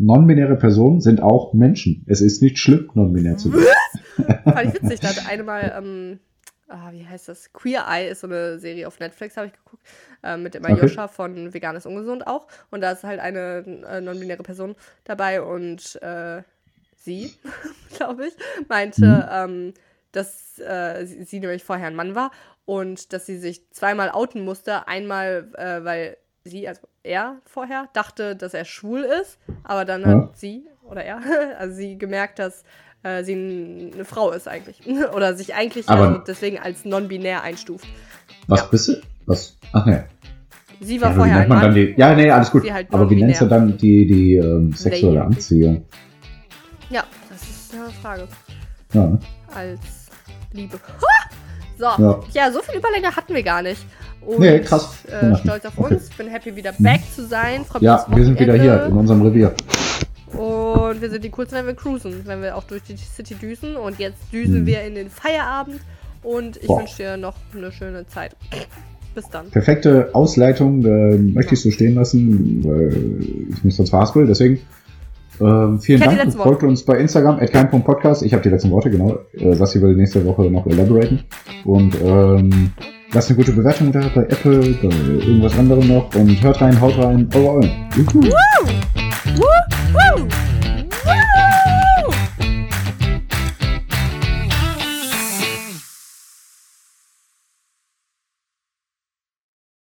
Non-binäre 0.00 0.56
Personen 0.56 1.00
sind 1.00 1.20
auch 1.22 1.52
Menschen. 1.52 2.04
Es 2.08 2.20
ist 2.20 2.40
nicht 2.42 2.58
schlimm, 2.58 2.90
non-binär 2.94 3.36
zu 3.36 3.50
sein. 3.50 3.62
Fand 4.44 4.74
ich 4.74 4.82
witzig. 4.82 5.00
Da 5.00 5.08
hatte 5.08 5.26
eine 5.28 5.42
mal, 5.42 5.74
ähm, 5.76 6.18
ah, 6.68 6.90
wie 6.92 7.06
heißt 7.06 7.28
das? 7.28 7.52
Queer 7.52 7.84
Eye 7.86 8.08
ist 8.08 8.20
so 8.20 8.26
eine 8.26 8.58
Serie 8.58 8.86
auf 8.86 8.98
Netflix, 8.98 9.36
habe 9.36 9.48
ich 9.48 9.52
geguckt. 9.52 9.82
Äh, 10.22 10.36
mit 10.38 10.54
dem 10.54 10.64
Okay. 10.64 10.72
Aljoscha 10.72 11.08
von 11.08 11.52
Vegan 11.52 11.76
ist 11.76 11.84
ungesund 11.86 12.26
auch. 12.26 12.46
Und 12.70 12.80
da 12.80 12.92
ist 12.92 13.04
halt 13.04 13.20
eine 13.20 13.64
äh, 13.90 14.00
non-binäre 14.00 14.42
Person 14.42 14.74
dabei 15.04 15.42
und 15.42 16.00
äh, 16.02 16.42
sie, 16.96 17.32
glaube 17.96 18.26
ich, 18.26 18.34
meinte, 18.68 19.04
Mhm. 19.04 19.24
ähm, 19.30 19.74
dass 20.12 20.58
äh, 20.58 21.04
sie, 21.06 21.24
sie 21.24 21.40
nämlich 21.40 21.62
vorher 21.62 21.86
ein 21.86 21.94
Mann 21.94 22.14
war 22.14 22.30
und 22.64 23.12
dass 23.12 23.26
sie 23.26 23.36
sich 23.38 23.70
zweimal 23.70 24.10
outen 24.10 24.44
musste. 24.44 24.88
Einmal, 24.88 25.48
äh, 25.56 25.84
weil 25.84 26.16
sie, 26.44 26.68
also 26.68 26.82
er 27.02 27.36
vorher, 27.44 27.88
dachte, 27.92 28.36
dass 28.36 28.54
er 28.54 28.64
schwul 28.64 29.00
ist, 29.22 29.38
aber 29.64 29.84
dann 29.84 30.02
Ja. 30.02 30.08
hat 30.08 30.38
sie 30.38 30.64
oder 30.82 31.04
er, 31.04 31.20
also 31.58 31.74
sie 31.74 31.98
gemerkt, 31.98 32.38
dass 32.38 32.64
äh, 33.02 33.22
sie 33.24 33.90
eine 33.94 34.04
Frau 34.04 34.30
ist 34.32 34.48
eigentlich. 34.48 34.82
oder 35.14 35.34
sich 35.34 35.54
eigentlich 35.54 35.88
also 35.88 36.18
deswegen 36.18 36.58
als 36.58 36.84
non-binär 36.84 37.42
einstuft. 37.42 37.86
Was 38.46 38.60
Ja. 38.60 38.66
bist 38.66 38.88
du? 38.88 38.94
Was? 39.26 39.56
Ach 39.72 39.86
ne. 39.86 40.06
Sie 40.82 41.00
war 41.00 41.10
Ja, 41.10 41.14
vorher 41.16 41.34
ein 41.34 41.38
nennt 41.40 41.48
man 41.50 41.58
Mann. 41.58 41.66
dann 41.66 41.74
die. 41.74 41.94
Ja, 41.96 42.14
nee, 42.14 42.30
alles 42.30 42.50
gut. 42.50 42.70
Halt 42.70 42.88
aber 42.90 43.08
wie 43.10 43.22
nennst 43.22 43.42
du 43.42 43.46
dann 43.46 43.76
die, 43.76 44.06
die 44.06 44.36
ähm, 44.36 44.72
sexuelle 44.72 45.16
Lady. 45.18 45.26
Anziehung? 45.26 45.84
Ja, 46.88 47.04
das 47.28 47.42
ist 47.42 47.74
eine 47.74 47.90
Frage. 47.90 48.26
Ja, 48.94 49.18
als 49.54 50.08
Liebe. 50.52 50.80
So, 51.80 51.86
ja. 52.02 52.20
Ja. 52.34 52.52
so 52.52 52.60
viel 52.60 52.78
Überlänge 52.78 53.16
hatten 53.16 53.34
wir 53.34 53.42
gar 53.42 53.62
nicht. 53.62 53.84
Und, 54.20 54.38
Nee, 54.40 54.60
krass. 54.60 54.90
Äh, 55.06 55.34
stolz 55.36 55.64
auf 55.64 55.72
Okay. 55.78 55.94
uns. 55.94 56.10
Bin 56.10 56.28
happy, 56.28 56.54
wieder 56.54 56.72
back 56.78 57.00
zu 57.14 57.26
sein. 57.26 57.62
Mich 57.72 57.82
ja 57.82 58.06
wir 58.14 58.24
sind 58.24 58.38
wieder 58.38 58.54
hier 58.54 58.84
in 58.84 58.92
unserem 58.92 59.22
Revier. 59.22 59.54
Und 60.32 61.00
wir 61.00 61.10
sind 61.10 61.24
die 61.24 61.30
coolsten, 61.30 61.56
wenn 61.56 61.66
wir 61.66 61.74
cruisen. 61.74 62.20
Wenn 62.26 62.42
wir 62.42 62.54
auch 62.56 62.64
durch 62.64 62.82
die 62.82 62.96
City 62.96 63.34
düsen. 63.34 63.76
Und 63.76 63.98
jetzt 63.98 64.18
düsen 64.32 64.60
Mhm. 64.62 64.66
wir 64.66 64.82
in 64.82 64.94
den 64.94 65.08
Feierabend. 65.10 65.80
Und 66.22 66.58
ich 66.58 66.68
wünsche 66.68 66.96
dir 66.98 67.16
noch 67.16 67.34
eine 67.56 67.72
schöne 67.72 68.06
Zeit. 68.06 68.36
Bis 69.14 69.28
dann. 69.30 69.50
Perfekte 69.50 70.10
Ausleitung, 70.12 70.84
äh, 70.84 71.16
möchte 71.16 71.54
ich 71.54 71.62
so 71.62 71.70
stehen 71.70 71.94
lassen, 71.96 72.62
weil 72.62 73.24
ich 73.56 73.64
mich 73.64 73.74
sonst 73.74 73.90
verhaspel. 73.90 74.26
Deswegen 74.26 74.60
ähm, 75.40 75.78
vielen 75.80 76.00
Dank. 76.00 76.32
Folgt 76.34 76.62
uns 76.62 76.84
bei 76.84 76.98
Instagram, 76.98 77.38
at 77.38 77.52
kein.podcast. 77.52 78.22
Ich 78.22 78.32
habe 78.32 78.42
die 78.42 78.48
letzten 78.48 78.70
Worte, 78.70 78.90
genau. 78.90 79.18
Äh, 79.32 79.54
Sassi 79.54 79.80
will 79.80 79.94
nächste 79.94 80.24
Woche 80.24 80.50
noch 80.50 80.66
elaboraten. 80.66 81.20
Und 81.64 81.94
ähm, 82.02 82.72
lasst 83.12 83.30
eine 83.30 83.36
gute 83.36 83.52
Bewertung 83.52 83.92
da 83.92 84.00
bei 84.14 84.22
Apple, 84.22 84.74
bei 84.82 84.88
irgendwas 84.88 85.58
anderem 85.58 85.88
noch. 85.88 86.14
Und 86.14 86.42
hört 86.42 86.60
rein, 86.60 86.80
haut 86.80 86.98
rein, 86.98 87.28
eure 87.34 87.50
Eulen. 87.50 87.70
Juhu. 87.96 88.22
Woo! 89.36 90.28